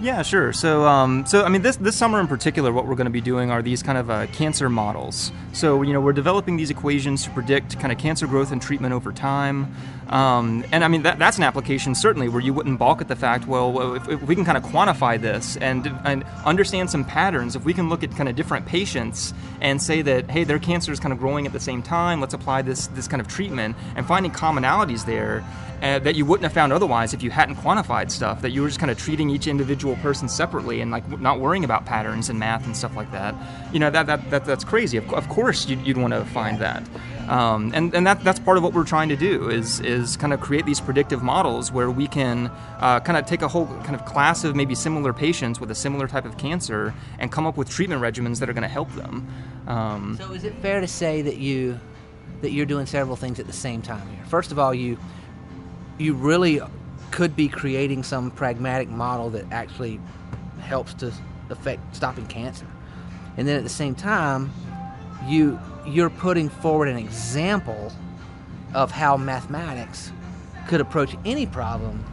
Yeah, 0.00 0.22
sure. 0.22 0.54
So, 0.54 0.86
um, 0.86 1.26
so 1.26 1.44
I 1.44 1.50
mean, 1.50 1.60
this 1.60 1.76
this 1.76 1.94
summer 1.94 2.20
in 2.20 2.26
particular, 2.26 2.72
what 2.72 2.86
we're 2.86 2.94
going 2.94 3.04
to 3.04 3.10
be 3.10 3.20
doing 3.20 3.50
are 3.50 3.60
these 3.60 3.82
kind 3.82 3.98
of 3.98 4.08
uh, 4.08 4.26
cancer 4.28 4.70
models. 4.70 5.30
So, 5.52 5.82
you 5.82 5.92
know, 5.92 6.00
we're 6.00 6.14
developing 6.14 6.56
these 6.56 6.70
equations 6.70 7.24
to 7.24 7.30
predict 7.30 7.78
kind 7.78 7.92
of 7.92 7.98
cancer 7.98 8.26
growth 8.26 8.50
and 8.50 8.62
treatment 8.62 8.94
over 8.94 9.12
time. 9.12 9.74
Um, 10.08 10.64
and 10.72 10.84
I 10.84 10.88
mean, 10.88 11.02
that, 11.02 11.18
that's 11.18 11.36
an 11.36 11.44
application 11.44 11.94
certainly 11.94 12.28
where 12.28 12.40
you 12.40 12.54
wouldn't 12.54 12.78
balk 12.78 13.02
at 13.02 13.08
the 13.08 13.14
fact, 13.14 13.46
well, 13.46 13.94
if, 13.94 14.08
if 14.08 14.22
we 14.22 14.34
can 14.34 14.44
kind 14.44 14.56
of 14.56 14.64
quantify 14.64 15.20
this 15.20 15.58
and 15.58 15.86
and 16.06 16.24
understand 16.46 16.88
some 16.88 17.04
patterns, 17.04 17.54
if 17.54 17.66
we 17.66 17.74
can 17.74 17.90
look 17.90 18.02
at 18.02 18.10
kind 18.16 18.28
of 18.28 18.34
different 18.34 18.64
patients 18.64 19.34
and 19.60 19.82
say 19.82 20.00
that, 20.00 20.30
hey, 20.30 20.44
their 20.44 20.58
cancer 20.58 20.92
is 20.92 20.98
kind 20.98 21.12
of 21.12 21.18
growing 21.18 21.46
at 21.46 21.52
the 21.52 21.60
same 21.60 21.82
time, 21.82 22.22
let's 22.22 22.32
apply 22.32 22.62
this 22.62 22.86
this 22.88 23.06
kind 23.06 23.20
of 23.20 23.28
treatment 23.28 23.76
and 23.96 24.06
finding 24.06 24.32
commonalities 24.32 25.04
there 25.04 25.44
uh, 25.82 25.98
that 26.00 26.14
you 26.14 26.24
wouldn't 26.24 26.44
have 26.44 26.52
found 26.52 26.72
otherwise 26.72 27.14
if 27.14 27.22
you 27.22 27.30
hadn't 27.30 27.56
quantified 27.56 28.10
stuff. 28.10 28.42
That 28.42 28.50
you 28.50 28.62
were 28.62 28.68
just 28.68 28.80
kind 28.80 28.90
of 28.90 28.98
treating 28.98 29.30
each 29.30 29.46
individual 29.46 29.96
person 29.96 30.28
separately 30.28 30.80
and 30.80 30.90
like 30.90 31.20
not 31.20 31.40
worrying 31.40 31.64
about 31.64 31.86
patterns 31.86 32.28
and 32.28 32.38
math 32.38 32.66
and 32.66 32.76
stuff 32.76 32.94
like 32.96 33.10
that. 33.12 33.34
You 33.72 33.78
know 33.78 33.90
that, 33.90 34.06
that, 34.06 34.30
that 34.30 34.44
that's 34.44 34.64
crazy. 34.64 34.96
Of, 34.96 35.12
of 35.14 35.28
course, 35.28 35.66
you'd, 35.66 35.86
you'd 35.86 35.98
want 35.98 36.12
to 36.12 36.24
find 36.26 36.58
that. 36.60 36.82
Um, 37.28 37.70
and 37.74 37.94
and 37.94 38.06
that, 38.06 38.24
that's 38.24 38.40
part 38.40 38.56
of 38.56 38.64
what 38.64 38.72
we're 38.72 38.84
trying 38.84 39.08
to 39.10 39.16
do 39.16 39.50
is 39.50 39.80
is 39.80 40.16
kind 40.16 40.32
of 40.32 40.40
create 40.40 40.66
these 40.66 40.80
predictive 40.80 41.22
models 41.22 41.70
where 41.70 41.90
we 41.90 42.08
can 42.08 42.48
uh, 42.80 42.98
kind 43.00 43.16
of 43.16 43.24
take 43.24 43.42
a 43.42 43.48
whole 43.48 43.66
kind 43.66 43.94
of 43.94 44.04
class 44.04 44.42
of 44.42 44.56
maybe 44.56 44.74
similar 44.74 45.12
patients 45.12 45.60
with 45.60 45.70
a 45.70 45.74
similar 45.74 46.08
type 46.08 46.24
of 46.24 46.36
cancer 46.38 46.92
and 47.20 47.30
come 47.30 47.46
up 47.46 47.56
with 47.56 47.70
treatment 47.70 48.02
regimens 48.02 48.40
that 48.40 48.50
are 48.50 48.52
going 48.52 48.62
to 48.62 48.68
help 48.68 48.90
them. 48.94 49.28
Um, 49.68 50.16
So 50.18 50.32
is 50.32 50.42
it 50.44 50.54
fair 50.56 50.80
to 50.80 50.88
say 50.88 51.22
that 51.22 51.36
you 51.36 51.78
that 52.40 52.50
you're 52.50 52.66
doing 52.66 52.86
several 52.86 53.16
things 53.16 53.38
at 53.38 53.46
the 53.46 53.52
same 53.52 53.80
time 53.80 54.08
here? 54.08 54.24
First 54.24 54.50
of 54.50 54.58
all, 54.58 54.74
you 54.74 54.98
you 56.00 56.14
really 56.14 56.60
could 57.10 57.36
be 57.36 57.48
creating 57.48 58.02
some 58.02 58.30
pragmatic 58.30 58.88
model 58.88 59.30
that 59.30 59.44
actually 59.52 60.00
helps 60.60 60.94
to 60.94 61.12
affect 61.50 61.94
stopping 61.94 62.26
cancer. 62.26 62.66
And 63.36 63.46
then 63.46 63.56
at 63.56 63.62
the 63.62 63.68
same 63.68 63.94
time, 63.94 64.50
you 65.26 65.58
you're 65.86 66.10
putting 66.10 66.48
forward 66.48 66.88
an 66.88 66.96
example 66.98 67.92
of 68.74 68.90
how 68.90 69.16
mathematics 69.16 70.12
could 70.68 70.80
approach 70.80 71.16
any 71.24 71.46
problem 71.46 72.04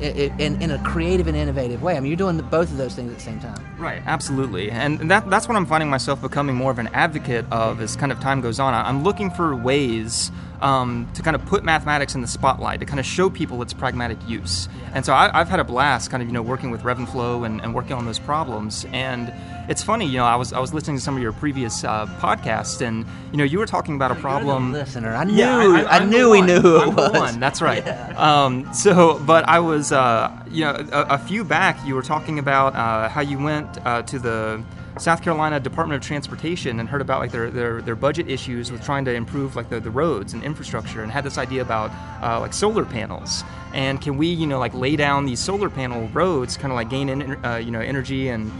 i- 0.00 0.04
i- 0.04 0.32
in, 0.38 0.62
in 0.62 0.70
a 0.70 0.78
creative 0.84 1.26
and 1.26 1.36
innovative 1.36 1.82
way. 1.82 1.96
I 1.96 2.00
mean, 2.00 2.06
you're 2.08 2.16
doing 2.16 2.38
both 2.50 2.70
of 2.70 2.76
those 2.78 2.94
things 2.94 3.10
at 3.10 3.16
the 3.18 3.22
same 3.24 3.40
time. 3.40 3.58
Right, 3.78 4.00
absolutely, 4.06 4.70
and 4.70 5.10
that, 5.10 5.28
that's 5.28 5.48
what 5.48 5.56
I'm 5.56 5.66
finding 5.66 5.90
myself 5.90 6.22
becoming 6.22 6.54
more 6.54 6.70
of 6.70 6.78
an 6.78 6.86
advocate 6.94 7.44
of 7.50 7.80
as 7.80 7.96
kind 7.96 8.12
of 8.12 8.20
time 8.20 8.40
goes 8.40 8.60
on. 8.60 8.72
I'm 8.74 9.02
looking 9.02 9.30
for 9.30 9.54
ways 9.56 10.30
um, 10.60 11.08
to 11.14 11.22
kind 11.22 11.34
of 11.36 11.44
put 11.46 11.64
mathematics 11.64 12.14
in 12.14 12.20
the 12.20 12.26
spotlight, 12.26 12.80
to 12.80 12.86
kind 12.86 13.00
of 13.00 13.06
show 13.06 13.30
people 13.30 13.62
its 13.62 13.72
pragmatic 13.72 14.18
use. 14.28 14.68
And 14.94 15.04
so 15.04 15.12
I, 15.12 15.38
I've 15.38 15.48
had 15.48 15.60
a 15.60 15.64
blast, 15.64 16.10
kind 16.10 16.22
of 16.22 16.28
you 16.28 16.32
know 16.32 16.42
working 16.42 16.70
with 16.70 16.82
Revenflow 16.82 16.96
and, 16.96 17.08
Flow 17.08 17.44
and 17.44 17.74
working 17.74 17.92
on 17.92 18.06
those 18.06 18.18
problems. 18.18 18.86
And 18.92 19.32
it's 19.68 19.82
funny, 19.82 20.06
you 20.06 20.18
know, 20.18 20.24
I 20.24 20.36
was 20.36 20.52
I 20.52 20.60
was 20.60 20.72
listening 20.72 20.96
to 20.96 21.02
some 21.02 21.16
of 21.16 21.22
your 21.22 21.32
previous 21.32 21.84
uh, 21.84 22.06
podcasts, 22.20 22.80
and 22.80 23.04
you 23.32 23.38
know 23.38 23.44
you 23.44 23.58
were 23.58 23.66
talking 23.66 23.96
about 23.96 24.10
a 24.10 24.14
problem. 24.14 24.72
Listener. 24.72 25.14
I 25.14 25.24
knew. 25.24 25.34
Yeah, 25.34 25.86
I, 25.88 25.98
I'm 25.98 26.10
knew 26.10 26.30
we 26.30 26.40
knew 26.40 26.60
who 26.60 26.78
I'm 26.78 26.94
the 26.94 27.02
was. 27.02 27.12
one, 27.12 27.40
That's 27.40 27.60
right. 27.60 27.86
Um, 28.16 28.72
so, 28.72 29.18
but 29.26 29.48
I 29.48 29.60
was, 29.60 29.92
uh, 29.92 30.30
you 30.50 30.64
know, 30.64 30.72
a, 30.92 31.02
a 31.14 31.18
few 31.18 31.44
back, 31.44 31.78
you 31.86 31.94
were 31.94 32.02
talking 32.02 32.38
about 32.38 32.74
uh, 32.74 33.08
how 33.08 33.20
you 33.20 33.38
went 33.38 33.84
uh, 33.86 34.02
to 34.02 34.18
the 34.18 34.62
South 34.98 35.22
Carolina 35.22 35.60
Department 35.60 36.02
of 36.02 36.06
Transportation 36.06 36.80
and 36.80 36.88
heard 36.88 37.00
about 37.00 37.20
like 37.20 37.30
their, 37.30 37.50
their, 37.50 37.82
their 37.82 37.94
budget 37.94 38.30
issues 38.30 38.72
with 38.72 38.82
trying 38.82 39.04
to 39.04 39.14
improve 39.14 39.54
like 39.54 39.68
the, 39.68 39.78
the 39.78 39.90
roads 39.90 40.32
and 40.32 40.42
infrastructure, 40.42 41.02
and 41.02 41.12
had 41.12 41.24
this 41.24 41.38
idea 41.38 41.62
about 41.62 41.90
uh, 42.22 42.40
like 42.40 42.52
solar 42.52 42.84
panels. 42.84 43.44
And 43.74 44.00
can 44.00 44.16
we, 44.16 44.28
you 44.28 44.46
know, 44.46 44.58
like 44.58 44.72
lay 44.72 44.96
down 44.96 45.26
these 45.26 45.40
solar 45.40 45.68
panel 45.68 46.08
roads, 46.08 46.56
kind 46.56 46.72
of 46.72 46.76
like 46.76 46.88
gain, 46.88 47.10
en- 47.10 47.44
uh, 47.44 47.56
you 47.56 47.70
know, 47.70 47.80
energy 47.80 48.28
and 48.28 48.50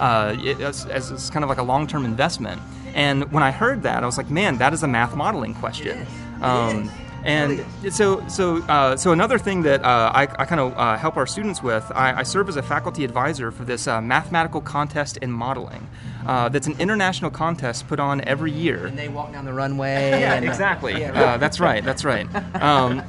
uh, 0.00 0.36
it, 0.40 0.60
as, 0.60 0.84
as, 0.86 1.30
kind 1.30 1.44
of 1.44 1.48
like 1.48 1.58
a 1.58 1.62
long-term 1.62 2.04
investment. 2.04 2.60
And 2.94 3.30
when 3.32 3.42
I 3.42 3.52
heard 3.52 3.82
that, 3.84 4.02
I 4.02 4.06
was 4.06 4.16
like, 4.16 4.30
man, 4.30 4.58
that 4.58 4.72
is 4.72 4.82
a 4.82 4.88
math 4.88 5.14
modeling 5.14 5.54
question. 5.54 6.06
Um, 6.42 6.90
and 7.24 7.64
so, 7.92 8.26
so, 8.28 8.58
uh, 8.64 8.96
so 8.96 9.12
another 9.12 9.38
thing 9.38 9.62
that 9.62 9.82
uh, 9.82 10.12
I, 10.14 10.22
I 10.22 10.44
kind 10.44 10.60
of 10.60 10.76
uh, 10.76 10.96
help 10.96 11.16
our 11.16 11.26
students 11.26 11.62
with, 11.62 11.90
I, 11.94 12.20
I 12.20 12.22
serve 12.22 12.48
as 12.48 12.56
a 12.56 12.62
faculty 12.62 13.04
advisor 13.04 13.50
for 13.50 13.64
this 13.64 13.86
uh, 13.86 14.00
mathematical 14.00 14.60
contest 14.60 15.16
in 15.18 15.32
modeling. 15.32 15.88
Uh, 16.26 16.48
that's 16.48 16.66
an 16.66 16.76
international 16.78 17.30
contest 17.30 17.86
put 17.88 18.00
on 18.00 18.20
every 18.22 18.52
year. 18.52 18.86
And 18.86 18.98
they 18.98 19.08
walk 19.08 19.32
down 19.32 19.44
the 19.44 19.52
runway. 19.52 20.10
Yeah, 20.24 20.34
and, 20.34 20.46
uh, 20.46 20.50
exactly. 20.50 21.00
yeah, 21.00 21.12
Uh, 21.34 21.36
that's 21.38 21.60
right. 21.60 21.84
That's 21.84 22.04
right. 22.04 22.26
Um, 22.60 23.02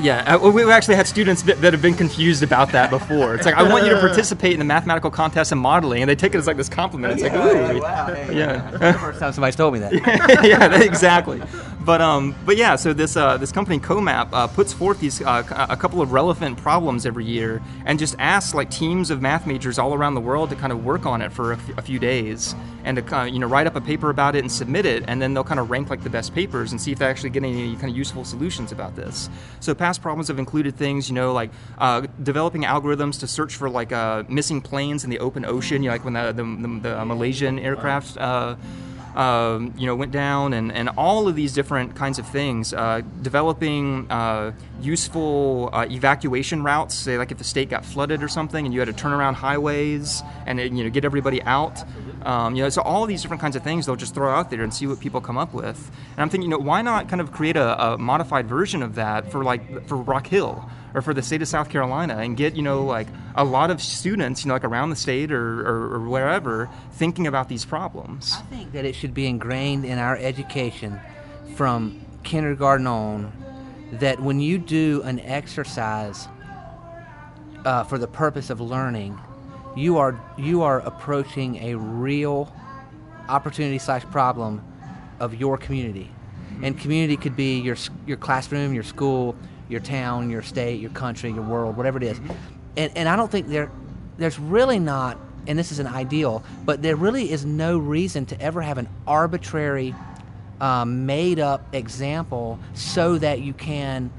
yeah, 0.00 0.36
we- 0.36 0.50
we've 0.50 0.68
actually 0.70 0.94
had 0.94 1.06
students 1.06 1.42
that 1.42 1.58
have 1.62 1.82
been 1.82 1.94
confused 1.94 2.42
about 2.42 2.72
that 2.72 2.90
before. 2.90 3.34
It's 3.34 3.44
like 3.44 3.54
I 3.54 3.62
want 3.62 3.84
you 3.84 3.90
to 3.90 4.00
participate 4.00 4.52
in 4.54 4.58
the 4.58 4.64
mathematical 4.64 5.10
contest 5.10 5.52
in 5.52 5.58
modeling, 5.58 6.02
and 6.02 6.08
they 6.08 6.14
take 6.14 6.34
it 6.34 6.38
as 6.38 6.46
like 6.46 6.56
this 6.56 6.68
compliment. 6.70 7.12
It's 7.12 7.22
like, 7.22 7.34
ooh, 7.34 7.80
wow. 7.80 8.08
yeah. 8.30 8.70
the 8.70 8.92
first 8.94 9.18
time 9.20 9.32
somebody's 9.32 9.56
told 9.56 9.74
me 9.74 9.80
that. 9.80 9.92
yeah, 10.44 10.80
exactly. 10.82 11.42
But 11.84 12.00
um, 12.00 12.34
but 12.46 12.56
yeah, 12.56 12.76
so 12.76 12.92
this 12.92 13.16
uh, 13.16 13.38
this 13.38 13.50
company 13.50 13.80
COMAP 13.80 14.28
uh, 14.32 14.46
puts 14.46 14.72
forth 14.72 15.00
these 15.00 15.20
uh, 15.20 15.66
a 15.68 15.76
couple 15.76 16.00
of 16.00 16.12
relevant 16.12 16.58
problems 16.58 17.06
every 17.06 17.24
year, 17.24 17.60
and 17.86 17.98
just 17.98 18.14
asks 18.18 18.54
like 18.54 18.70
teams 18.70 19.10
of 19.10 19.20
math 19.20 19.46
majors 19.46 19.78
all 19.78 19.92
around 19.92 20.14
the 20.14 20.20
world 20.20 20.50
to 20.50 20.56
kind 20.56 20.72
of 20.72 20.84
work 20.84 21.06
on 21.06 21.20
it 21.22 21.32
for 21.32 21.52
a, 21.52 21.56
f- 21.56 21.78
a 21.78 21.82
few 21.82 21.98
days, 21.98 22.54
and 22.84 22.98
to 22.98 23.16
of, 23.16 23.28
you 23.28 23.40
know 23.40 23.48
write 23.48 23.66
up 23.66 23.74
a 23.74 23.80
paper 23.80 24.10
about 24.10 24.36
it 24.36 24.40
and 24.40 24.52
submit 24.52 24.86
it, 24.86 25.02
and 25.08 25.20
then 25.20 25.34
they'll 25.34 25.42
kind 25.42 25.58
of 25.58 25.70
rank 25.70 25.90
like 25.90 26.04
the 26.04 26.10
best 26.10 26.32
papers 26.34 26.70
and 26.70 26.80
see 26.80 26.92
if 26.92 27.00
they 27.00 27.06
actually 27.06 27.30
get 27.30 27.42
any 27.42 27.74
kind 27.74 27.90
of 27.90 27.96
useful 27.96 28.24
solutions 28.24 28.70
about 28.70 28.94
this. 28.94 29.28
So 29.58 29.74
past 29.74 30.02
problems 30.02 30.28
have 30.28 30.38
included 30.38 30.76
things, 30.76 31.08
you 31.08 31.16
know, 31.16 31.32
like 31.32 31.50
uh, 31.78 32.02
developing 32.22 32.62
algorithms 32.62 33.18
to 33.20 33.26
search 33.26 33.56
for 33.56 33.68
like 33.68 33.90
uh, 33.90 34.22
missing 34.28 34.60
planes 34.60 35.02
in 35.02 35.10
the 35.10 35.18
open 35.18 35.44
ocean, 35.44 35.82
you 35.82 35.88
know, 35.88 35.94
like 35.94 36.04
when 36.04 36.14
the 36.14 36.32
the, 36.32 36.44
the, 36.44 36.90
the 36.96 37.04
Malaysian 37.04 37.58
aircraft. 37.58 38.16
Uh, 39.16 39.42
um, 39.42 39.74
you 39.76 39.86
know, 39.86 39.94
went 39.94 40.12
down, 40.12 40.52
and, 40.52 40.72
and 40.72 40.88
all 40.90 41.28
of 41.28 41.34
these 41.34 41.52
different 41.52 41.94
kinds 41.96 42.18
of 42.18 42.26
things. 42.26 42.72
Uh, 42.72 43.02
developing 43.22 44.10
uh, 44.10 44.52
useful 44.80 45.70
uh, 45.72 45.86
evacuation 45.90 46.62
routes, 46.62 46.94
say 46.94 47.18
like 47.18 47.32
if 47.32 47.38
the 47.38 47.44
state 47.44 47.70
got 47.70 47.84
flooded 47.84 48.22
or 48.22 48.28
something, 48.28 48.64
and 48.64 48.74
you 48.74 48.80
had 48.80 48.86
to 48.86 48.92
turn 48.92 49.12
around 49.12 49.34
highways 49.34 50.22
and 50.46 50.60
you 50.60 50.84
know 50.84 50.90
get 50.90 51.04
everybody 51.04 51.42
out. 51.42 51.82
Um, 52.22 52.54
you 52.54 52.62
know, 52.62 52.68
so 52.68 52.82
all 52.82 53.06
these 53.06 53.22
different 53.22 53.40
kinds 53.40 53.56
of 53.56 53.64
things 53.64 53.86
they'll 53.86 53.96
just 53.96 54.14
throw 54.14 54.30
out 54.30 54.50
there 54.50 54.62
and 54.62 54.72
see 54.72 54.86
what 54.86 55.00
people 55.00 55.20
come 55.20 55.36
up 55.36 55.52
with. 55.52 55.90
And 56.12 56.20
I'm 56.20 56.28
thinking, 56.28 56.50
you 56.50 56.56
know, 56.56 56.62
why 56.62 56.82
not 56.82 57.08
kind 57.08 57.20
of 57.20 57.32
create 57.32 57.56
a, 57.56 57.94
a 57.94 57.98
modified 57.98 58.46
version 58.46 58.82
of 58.82 58.94
that 58.94 59.30
for 59.30 59.42
like 59.42 59.88
for 59.88 59.96
Rock 59.96 60.26
Hill? 60.26 60.68
Or 60.94 61.02
for 61.02 61.14
the 61.14 61.22
state 61.22 61.42
of 61.42 61.48
South 61.48 61.70
Carolina 61.70 62.18
and 62.18 62.36
get, 62.36 62.54
you 62.54 62.62
know, 62.62 62.84
like 62.84 63.08
a 63.34 63.44
lot 63.44 63.70
of 63.70 63.80
students, 63.80 64.44
you 64.44 64.48
know, 64.48 64.54
like 64.54 64.64
around 64.64 64.90
the 64.90 64.96
state 64.96 65.32
or, 65.32 65.60
or, 65.60 65.94
or 65.94 66.00
wherever 66.00 66.68
thinking 66.92 67.26
about 67.26 67.48
these 67.48 67.64
problems. 67.64 68.34
I 68.36 68.42
think 68.42 68.72
that 68.72 68.84
it 68.84 68.94
should 68.94 69.14
be 69.14 69.26
ingrained 69.26 69.84
in 69.84 69.98
our 69.98 70.16
education 70.16 71.00
from 71.54 72.04
kindergarten 72.22 72.86
on 72.86 73.32
that 73.92 74.20
when 74.20 74.40
you 74.40 74.58
do 74.58 75.02
an 75.04 75.20
exercise 75.20 76.28
uh, 77.64 77.84
for 77.84 77.98
the 77.98 78.06
purpose 78.06 78.50
of 78.50 78.60
learning, 78.60 79.18
you 79.76 79.98
are 79.98 80.18
you 80.36 80.62
are 80.62 80.80
approaching 80.80 81.56
a 81.56 81.74
real 81.74 82.54
opportunity 83.28 83.78
slash 83.78 84.04
problem 84.04 84.64
of 85.20 85.34
your 85.34 85.56
community, 85.56 86.10
and 86.62 86.78
community 86.78 87.16
could 87.16 87.36
be 87.36 87.60
your 87.60 87.76
your 88.06 88.16
classroom, 88.16 88.74
your 88.74 88.82
school, 88.82 89.36
your 89.72 89.80
town, 89.80 90.30
your 90.30 90.42
state, 90.42 90.80
your 90.80 90.90
country, 90.90 91.32
your 91.32 91.42
world, 91.42 91.76
whatever 91.76 91.98
it 91.98 92.04
is. 92.04 92.20
And, 92.76 92.92
and 92.94 93.08
I 93.08 93.16
don't 93.16 93.30
think 93.30 93.48
there, 93.48 93.72
there's 94.18 94.38
really 94.38 94.78
not, 94.78 95.18
and 95.48 95.58
this 95.58 95.72
is 95.72 95.80
an 95.80 95.88
ideal, 95.88 96.44
but 96.64 96.82
there 96.82 96.94
really 96.94 97.32
is 97.32 97.44
no 97.44 97.78
reason 97.78 98.26
to 98.26 98.40
ever 98.40 98.62
have 98.62 98.78
an 98.78 98.88
arbitrary, 99.06 99.94
um, 100.60 101.06
made 101.06 101.40
up 101.40 101.74
example 101.74 102.60
so 102.74 103.18
that 103.18 103.40
you 103.40 103.52
can 103.52 104.12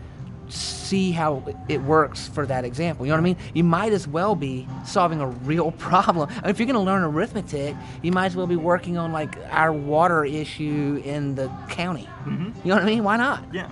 see 0.49 1.11
how 1.11 1.43
it 1.69 1.81
works 1.81 2.27
for 2.27 2.45
that 2.45 2.65
example. 2.65 3.05
You 3.05 3.11
know 3.11 3.15
what 3.15 3.21
I 3.21 3.23
mean? 3.23 3.37
You 3.53 3.63
might 3.63 3.93
as 3.93 4.07
well 4.07 4.35
be 4.35 4.67
solving 4.85 5.21
a 5.21 5.27
real 5.27 5.71
problem. 5.89 6.29
I 6.29 6.41
mean, 6.41 6.49
if 6.49 6.59
you're 6.59 6.65
going 6.65 6.75
to 6.75 6.81
learn 6.81 7.03
arithmetic, 7.03 7.75
you 8.01 8.11
might 8.11 8.27
as 8.27 8.35
well 8.35 8.47
be 8.47 8.55
working 8.55 8.97
on 8.97 9.11
like 9.11 9.37
our 9.49 9.71
water 9.71 10.25
issue 10.25 11.01
in 11.05 11.35
the 11.35 11.49
county. 11.69 12.09
Mm-hmm. 12.25 12.43
You 12.63 12.69
know 12.69 12.75
what 12.75 12.83
I 12.83 12.85
mean? 12.87 13.03
Why 13.03 13.17
not? 13.17 13.43
Yeah. 13.53 13.69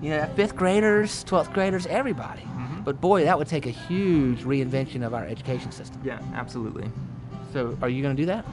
You 0.00 0.10
know, 0.10 0.26
fifth 0.34 0.56
graders, 0.56 1.24
twelfth 1.24 1.52
graders, 1.52 1.86
everybody. 1.86 2.42
Mm-hmm. 2.42 2.82
But 2.82 3.00
boy, 3.00 3.24
that 3.24 3.38
would 3.38 3.48
take 3.48 3.66
a 3.66 3.70
huge 3.70 4.44
reinvention 4.44 5.04
of 5.04 5.12
our 5.12 5.26
education 5.26 5.72
system. 5.72 6.00
Yeah, 6.04 6.20
absolutely. 6.34 6.90
So, 7.52 7.76
are 7.82 7.88
you 7.88 8.02
going 8.02 8.16
to 8.16 8.22
do 8.22 8.26
that? 8.26 8.44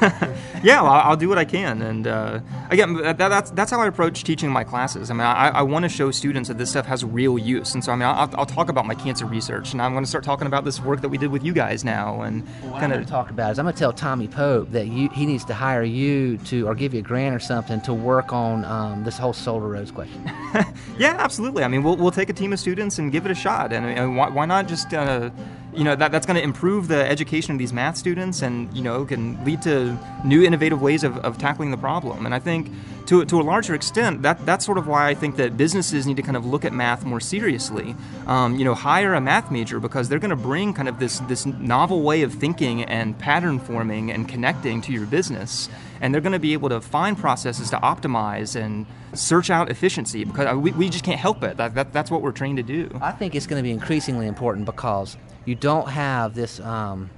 yeah, 0.64 0.80
well, 0.82 0.92
I'll 0.92 1.16
do 1.16 1.28
what 1.28 1.36
I 1.38 1.44
can, 1.44 1.82
and 1.82 2.06
uh, 2.06 2.40
again, 2.70 2.94
that, 2.94 3.18
that's 3.18 3.50
that's 3.50 3.70
how 3.70 3.80
I 3.80 3.86
approach 3.86 4.24
teaching 4.24 4.50
my 4.50 4.64
classes. 4.64 5.10
I 5.10 5.14
mean, 5.14 5.22
I, 5.22 5.48
I 5.48 5.62
want 5.62 5.84
to 5.84 5.88
show 5.88 6.10
students 6.10 6.48
that 6.48 6.56
this 6.56 6.70
stuff 6.70 6.86
has 6.86 7.04
real 7.04 7.38
use, 7.38 7.74
and 7.74 7.84
so 7.84 7.92
I 7.92 7.96
mean, 7.96 8.08
I'll, 8.08 8.30
I'll 8.34 8.46
talk 8.46 8.68
about 8.68 8.86
my 8.86 8.94
cancer 8.94 9.26
research, 9.26 9.72
and 9.72 9.82
I'm 9.82 9.92
going 9.92 10.04
to 10.04 10.08
start 10.08 10.24
talking 10.24 10.46
about 10.46 10.64
this 10.64 10.80
work 10.80 11.02
that 11.02 11.08
we 11.08 11.18
did 11.18 11.30
with 11.30 11.44
you 11.44 11.52
guys 11.52 11.84
now, 11.84 12.22
and 12.22 12.44
Well, 12.62 12.72
kind 12.72 12.84
I'm 12.84 12.84
of 12.84 12.90
going 12.90 13.04
to 13.04 13.10
talk 13.10 13.30
about 13.30 13.52
is 13.52 13.58
I'm 13.58 13.64
going 13.66 13.74
to 13.74 13.78
tell 13.78 13.92
Tommy 13.92 14.28
Pope 14.28 14.70
that 14.72 14.86
you 14.86 15.08
he 15.10 15.26
needs 15.26 15.44
to 15.46 15.54
hire 15.54 15.82
you 15.82 16.38
to 16.38 16.66
or 16.66 16.74
give 16.74 16.94
you 16.94 17.00
a 17.00 17.02
grant 17.02 17.34
or 17.34 17.40
something 17.40 17.80
to 17.82 17.92
work 17.92 18.32
on 18.32 18.64
um, 18.64 19.04
this 19.04 19.18
whole 19.18 19.32
solar 19.32 19.68
rose 19.68 19.90
question. 19.90 20.30
Yeah, 20.98 21.16
absolutely. 21.18 21.62
I 21.62 21.68
mean, 21.68 21.82
we'll, 21.82 21.96
we'll 21.96 22.10
take 22.10 22.30
a 22.30 22.32
team 22.32 22.54
of 22.54 22.58
students 22.58 22.98
and 22.98 23.12
give 23.12 23.26
it 23.26 23.30
a 23.30 23.34
shot. 23.34 23.72
And, 23.74 23.84
and 23.84 24.16
why, 24.16 24.30
why 24.30 24.46
not 24.46 24.66
just, 24.66 24.94
uh, 24.94 25.28
you 25.76 25.84
know, 25.84 25.94
that, 25.94 26.10
that's 26.10 26.26
going 26.26 26.36
to 26.36 26.42
improve 26.42 26.88
the 26.88 27.08
education 27.08 27.52
of 27.52 27.58
these 27.58 27.72
math 27.72 27.96
students 27.96 28.42
and, 28.42 28.74
you 28.74 28.82
know, 28.82 29.04
can 29.04 29.42
lead 29.44 29.62
to 29.62 29.96
new 30.24 30.42
innovative 30.42 30.80
ways 30.80 31.04
of, 31.04 31.18
of 31.18 31.36
tackling 31.36 31.70
the 31.70 31.76
problem. 31.76 32.24
And 32.24 32.34
I 32.34 32.38
think 32.38 32.70
to, 33.06 33.24
to 33.26 33.40
a 33.40 33.42
larger 33.42 33.74
extent, 33.74 34.22
that, 34.22 34.44
that's 34.46 34.64
sort 34.64 34.78
of 34.78 34.86
why 34.86 35.08
I 35.08 35.14
think 35.14 35.36
that 35.36 35.56
businesses 35.56 36.06
need 36.06 36.16
to 36.16 36.22
kind 36.22 36.36
of 36.36 36.46
look 36.46 36.64
at 36.64 36.72
math 36.72 37.04
more 37.04 37.20
seriously. 37.20 37.94
Um, 38.26 38.58
you 38.58 38.64
know, 38.64 38.74
hire 38.74 39.14
a 39.14 39.20
math 39.20 39.50
major 39.50 39.78
because 39.78 40.08
they're 40.08 40.18
going 40.18 40.30
to 40.30 40.36
bring 40.36 40.72
kind 40.72 40.88
of 40.88 40.98
this, 40.98 41.20
this 41.20 41.44
novel 41.44 42.02
way 42.02 42.22
of 42.22 42.32
thinking 42.32 42.82
and 42.82 43.18
pattern 43.18 43.58
forming 43.58 44.10
and 44.10 44.28
connecting 44.28 44.80
to 44.82 44.92
your 44.92 45.06
business. 45.06 45.68
And 46.00 46.12
they're 46.12 46.22
going 46.22 46.32
to 46.32 46.38
be 46.38 46.54
able 46.54 46.70
to 46.70 46.80
find 46.80 47.18
processes 47.18 47.70
to 47.70 47.76
optimize 47.76 48.60
and 48.60 48.86
search 49.14 49.50
out 49.50 49.70
efficiency 49.70 50.24
because 50.24 50.56
we, 50.56 50.72
we 50.72 50.88
just 50.88 51.04
can't 51.04 51.20
help 51.20 51.42
it. 51.42 51.58
That, 51.58 51.74
that, 51.74 51.92
that's 51.92 52.10
what 52.10 52.22
we're 52.22 52.32
trained 52.32 52.56
to 52.56 52.62
do. 52.62 52.90
I 53.00 53.12
think 53.12 53.34
it's 53.34 53.46
going 53.46 53.60
to 53.60 53.62
be 53.62 53.70
increasingly 53.70 54.26
important 54.26 54.66
because 54.66 55.16
you 55.46 55.54
don't 55.54 55.88
have 55.88 56.34
this. 56.34 56.60
Um, 56.60 57.10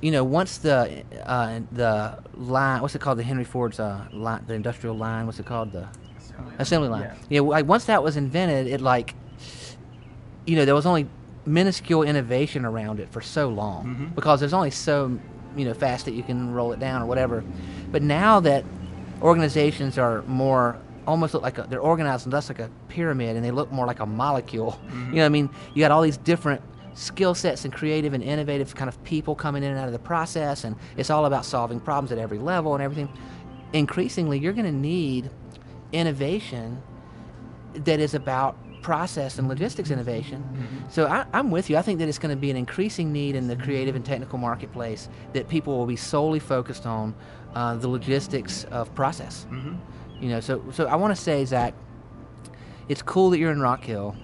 you 0.00 0.12
know, 0.12 0.22
once 0.22 0.58
the 0.58 1.02
uh, 1.24 1.60
the 1.72 2.18
line, 2.34 2.82
what's 2.82 2.94
it 2.94 3.00
called? 3.00 3.18
The 3.18 3.22
Henry 3.22 3.44
Ford's 3.44 3.80
uh, 3.80 4.06
line, 4.12 4.44
the 4.46 4.54
industrial 4.54 4.96
line. 4.96 5.26
What's 5.26 5.40
it 5.40 5.46
called? 5.46 5.72
The 5.72 5.88
assembly 6.58 6.88
line. 6.88 7.10
Yeah. 7.30 7.40
like 7.40 7.66
once 7.66 7.86
that 7.86 8.02
was 8.02 8.16
invented, 8.16 8.66
it 8.66 8.80
like, 8.80 9.14
you 10.46 10.54
know, 10.54 10.64
there 10.64 10.74
was 10.74 10.86
only 10.86 11.08
minuscule 11.46 12.02
innovation 12.02 12.64
around 12.64 13.00
it 13.00 13.10
for 13.10 13.22
so 13.22 13.48
long 13.48 14.12
because 14.14 14.38
there's 14.38 14.52
only 14.52 14.70
so 14.70 15.18
you 15.56 15.64
know 15.64 15.72
fast 15.72 16.04
that 16.04 16.12
you 16.12 16.22
can 16.22 16.52
roll 16.52 16.72
it 16.72 16.78
down 16.78 17.02
or 17.02 17.06
whatever. 17.06 17.42
But 17.90 18.02
now 18.02 18.40
that 18.40 18.64
organizations 19.22 19.98
are 19.98 20.22
more 20.22 20.78
almost 21.06 21.32
look 21.34 21.42
like 21.42 21.58
a, 21.58 21.62
they're 21.62 21.80
organized 21.80 22.30
less 22.30 22.48
like 22.50 22.58
a 22.58 22.70
pyramid 22.88 23.34
and 23.34 23.44
they 23.44 23.50
look 23.50 23.72
more 23.72 23.86
like 23.86 24.00
a 24.00 24.06
molecule. 24.06 24.78
You 24.92 24.96
know, 24.98 25.22
what 25.22 25.24
I 25.24 25.28
mean, 25.30 25.50
you 25.74 25.80
got 25.80 25.90
all 25.90 26.02
these 26.02 26.18
different 26.18 26.60
skill 26.98 27.34
sets 27.34 27.64
and 27.64 27.72
creative 27.72 28.12
and 28.12 28.24
innovative 28.24 28.74
kind 28.74 28.88
of 28.88 29.02
people 29.04 29.34
coming 29.34 29.62
in 29.62 29.70
and 29.70 29.78
out 29.78 29.86
of 29.86 29.92
the 29.92 29.98
process, 29.98 30.64
and 30.64 30.74
it's 30.96 31.10
all 31.10 31.26
about 31.26 31.44
solving 31.44 31.78
problems 31.80 32.10
at 32.10 32.18
every 32.18 32.38
level 32.38 32.74
and 32.74 32.82
everything. 32.82 33.08
Increasingly, 33.72 34.38
you're 34.38 34.52
going 34.52 34.66
to 34.66 34.72
need 34.72 35.30
innovation 35.92 36.82
that 37.74 38.00
is 38.00 38.14
about 38.14 38.56
process 38.82 39.38
and 39.38 39.48
logistics 39.48 39.90
innovation. 39.90 40.42
So 40.88 41.06
I, 41.06 41.24
I'm 41.32 41.50
with 41.50 41.70
you. 41.70 41.76
I 41.76 41.82
think 41.82 41.98
that 42.00 42.08
it's 42.08 42.18
going 42.18 42.34
to 42.34 42.40
be 42.40 42.50
an 42.50 42.56
increasing 42.56 43.12
need 43.12 43.36
in 43.36 43.46
the 43.46 43.56
creative 43.56 43.94
and 43.94 44.04
technical 44.04 44.38
marketplace 44.38 45.08
that 45.34 45.48
people 45.48 45.76
will 45.78 45.86
be 45.86 45.96
solely 45.96 46.38
focused 46.40 46.86
on 46.86 47.14
uh, 47.54 47.74
the 47.76 47.88
logistics 47.88 48.64
of 48.70 48.92
process. 48.94 49.46
You 50.20 50.30
know, 50.30 50.40
so 50.40 50.62
so 50.72 50.86
I 50.86 50.96
want 50.96 51.14
to 51.14 51.22
say, 51.22 51.44
Zach, 51.44 51.74
it's 52.88 53.02
cool 53.02 53.30
that 53.30 53.38
you're 53.38 53.52
in 53.52 53.60
Rock 53.60 53.84
Hill. 53.84 54.16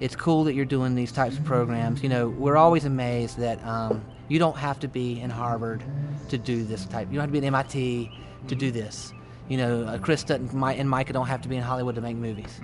It's 0.00 0.14
cool 0.14 0.44
that 0.44 0.54
you're 0.54 0.64
doing 0.64 0.94
these 0.94 1.12
types 1.12 1.36
of 1.36 1.44
programs. 1.44 2.02
You 2.02 2.08
know, 2.08 2.28
we're 2.28 2.56
always 2.56 2.84
amazed 2.84 3.38
that 3.38 3.64
um, 3.64 4.04
you 4.28 4.38
don't 4.38 4.56
have 4.56 4.78
to 4.80 4.88
be 4.88 5.20
in 5.20 5.30
Harvard 5.30 5.82
to 6.28 6.38
do 6.38 6.64
this 6.64 6.84
type. 6.86 7.08
You 7.08 7.14
don't 7.14 7.22
have 7.22 7.30
to 7.30 7.32
be 7.32 7.38
in 7.38 7.44
MIT 7.44 8.12
to 8.48 8.54
do 8.54 8.70
this. 8.70 9.12
You 9.48 9.56
know, 9.56 9.84
uh, 9.84 9.98
Chris 9.98 10.22
doesn't, 10.24 10.52
and 10.62 10.90
Micah 10.90 11.12
don't 11.12 11.26
have 11.26 11.40
to 11.42 11.48
be 11.48 11.56
in 11.56 11.62
Hollywood 11.62 11.94
to 11.94 12.00
make 12.00 12.16
movies. 12.16 12.60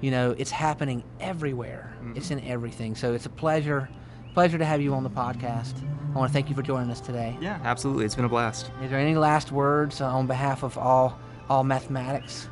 You 0.00 0.10
know, 0.10 0.34
it's 0.38 0.50
happening 0.50 1.02
everywhere. 1.18 1.92
It's 2.14 2.30
in 2.30 2.40
everything. 2.44 2.94
So 2.94 3.12
it's 3.14 3.26
a 3.26 3.30
pleasure, 3.30 3.88
pleasure 4.32 4.56
to 4.56 4.64
have 4.64 4.80
you 4.80 4.94
on 4.94 5.02
the 5.02 5.10
podcast. 5.10 5.74
I 6.14 6.18
want 6.18 6.30
to 6.30 6.32
thank 6.32 6.48
you 6.48 6.54
for 6.54 6.62
joining 6.62 6.90
us 6.90 7.00
today. 7.00 7.36
Yeah, 7.40 7.58
absolutely. 7.64 8.04
It's 8.04 8.14
been 8.14 8.24
a 8.24 8.28
blast. 8.28 8.70
Is 8.82 8.90
there 8.90 8.98
any 8.98 9.16
last 9.16 9.52
words 9.52 10.00
uh, 10.00 10.06
on 10.06 10.26
behalf 10.26 10.62
of 10.62 10.78
all 10.78 11.18
all 11.48 11.64
mathematics? 11.64 12.48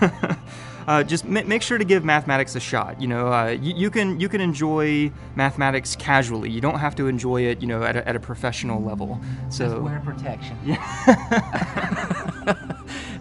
uh, 0.86 1.02
just 1.02 1.24
ma- 1.24 1.42
make 1.44 1.62
sure 1.62 1.78
to 1.78 1.84
give 1.84 2.04
mathematics 2.04 2.54
a 2.56 2.60
shot. 2.60 3.00
You 3.00 3.08
know, 3.08 3.32
uh, 3.32 3.48
you, 3.60 3.74
you 3.74 3.90
can 3.90 4.18
you 4.20 4.28
can 4.28 4.40
enjoy 4.40 5.10
mathematics 5.36 5.96
casually. 5.96 6.50
You 6.50 6.60
don't 6.60 6.78
have 6.78 6.94
to 6.96 7.06
enjoy 7.06 7.42
it, 7.42 7.60
you 7.60 7.68
know, 7.68 7.82
at 7.82 7.96
a, 7.96 8.08
at 8.08 8.16
a 8.16 8.20
professional 8.20 8.82
level. 8.82 9.20
So 9.50 9.64
Just 9.64 9.76
So 9.76 9.80
wear 9.82 10.00
protection. 10.04 10.56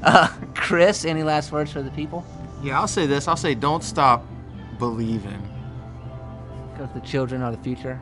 uh, 0.04 0.28
Chris, 0.56 1.06
any 1.06 1.24
last 1.24 1.52
words 1.52 1.72
for 1.72 1.82
the 1.82 1.92
people? 1.92 2.26
Yeah, 2.64 2.80
I'll 2.80 2.88
say 2.88 3.06
this. 3.06 3.28
I'll 3.28 3.36
say 3.38 3.56
don't 3.56 3.84
stop 3.84 4.26
believing. 4.78 5.42
Because 6.74 6.94
the 6.94 7.02
children 7.02 7.42
are 7.42 7.52
the 7.52 7.62
future. 7.62 8.00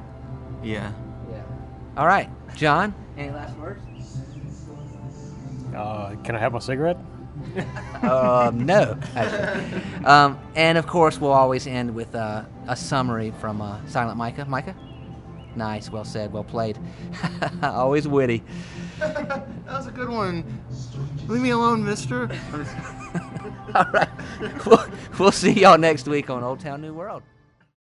Yeah. 0.63 0.91
Yeah. 1.29 1.41
All 1.97 2.07
right, 2.07 2.29
John. 2.55 2.93
Any 3.17 3.31
last 3.31 3.57
words? 3.57 3.81
Uh, 5.75 6.15
can 6.23 6.35
I 6.35 6.39
have 6.39 6.53
my 6.53 6.59
cigarette? 6.59 6.97
Um, 8.01 8.65
no, 8.65 8.97
actually. 9.15 10.05
Um, 10.05 10.39
and 10.55 10.77
of 10.77 10.87
course, 10.87 11.19
we'll 11.19 11.31
always 11.31 11.67
end 11.67 11.93
with 11.93 12.13
uh, 12.15 12.43
a 12.67 12.75
summary 12.75 13.31
from 13.39 13.61
uh, 13.61 13.79
Silent 13.87 14.17
Micah. 14.17 14.45
Micah? 14.45 14.75
Nice, 15.55 15.89
well 15.89 16.05
said, 16.05 16.31
well 16.31 16.43
played. 16.43 16.77
always 17.63 18.07
witty. 18.07 18.43
That 18.99 19.47
was 19.67 19.87
a 19.87 19.91
good 19.91 20.09
one. 20.09 20.43
Leave 21.27 21.41
me 21.41 21.49
alone, 21.49 21.83
mister. 21.83 22.23
All 23.75 23.85
right. 23.91 24.09
We'll, 24.65 24.85
we'll 25.19 25.31
see 25.31 25.51
y'all 25.51 25.77
next 25.77 26.07
week 26.07 26.29
on 26.29 26.43
Old 26.43 26.59
Town 26.59 26.81
New 26.81 26.93
World. 26.93 27.23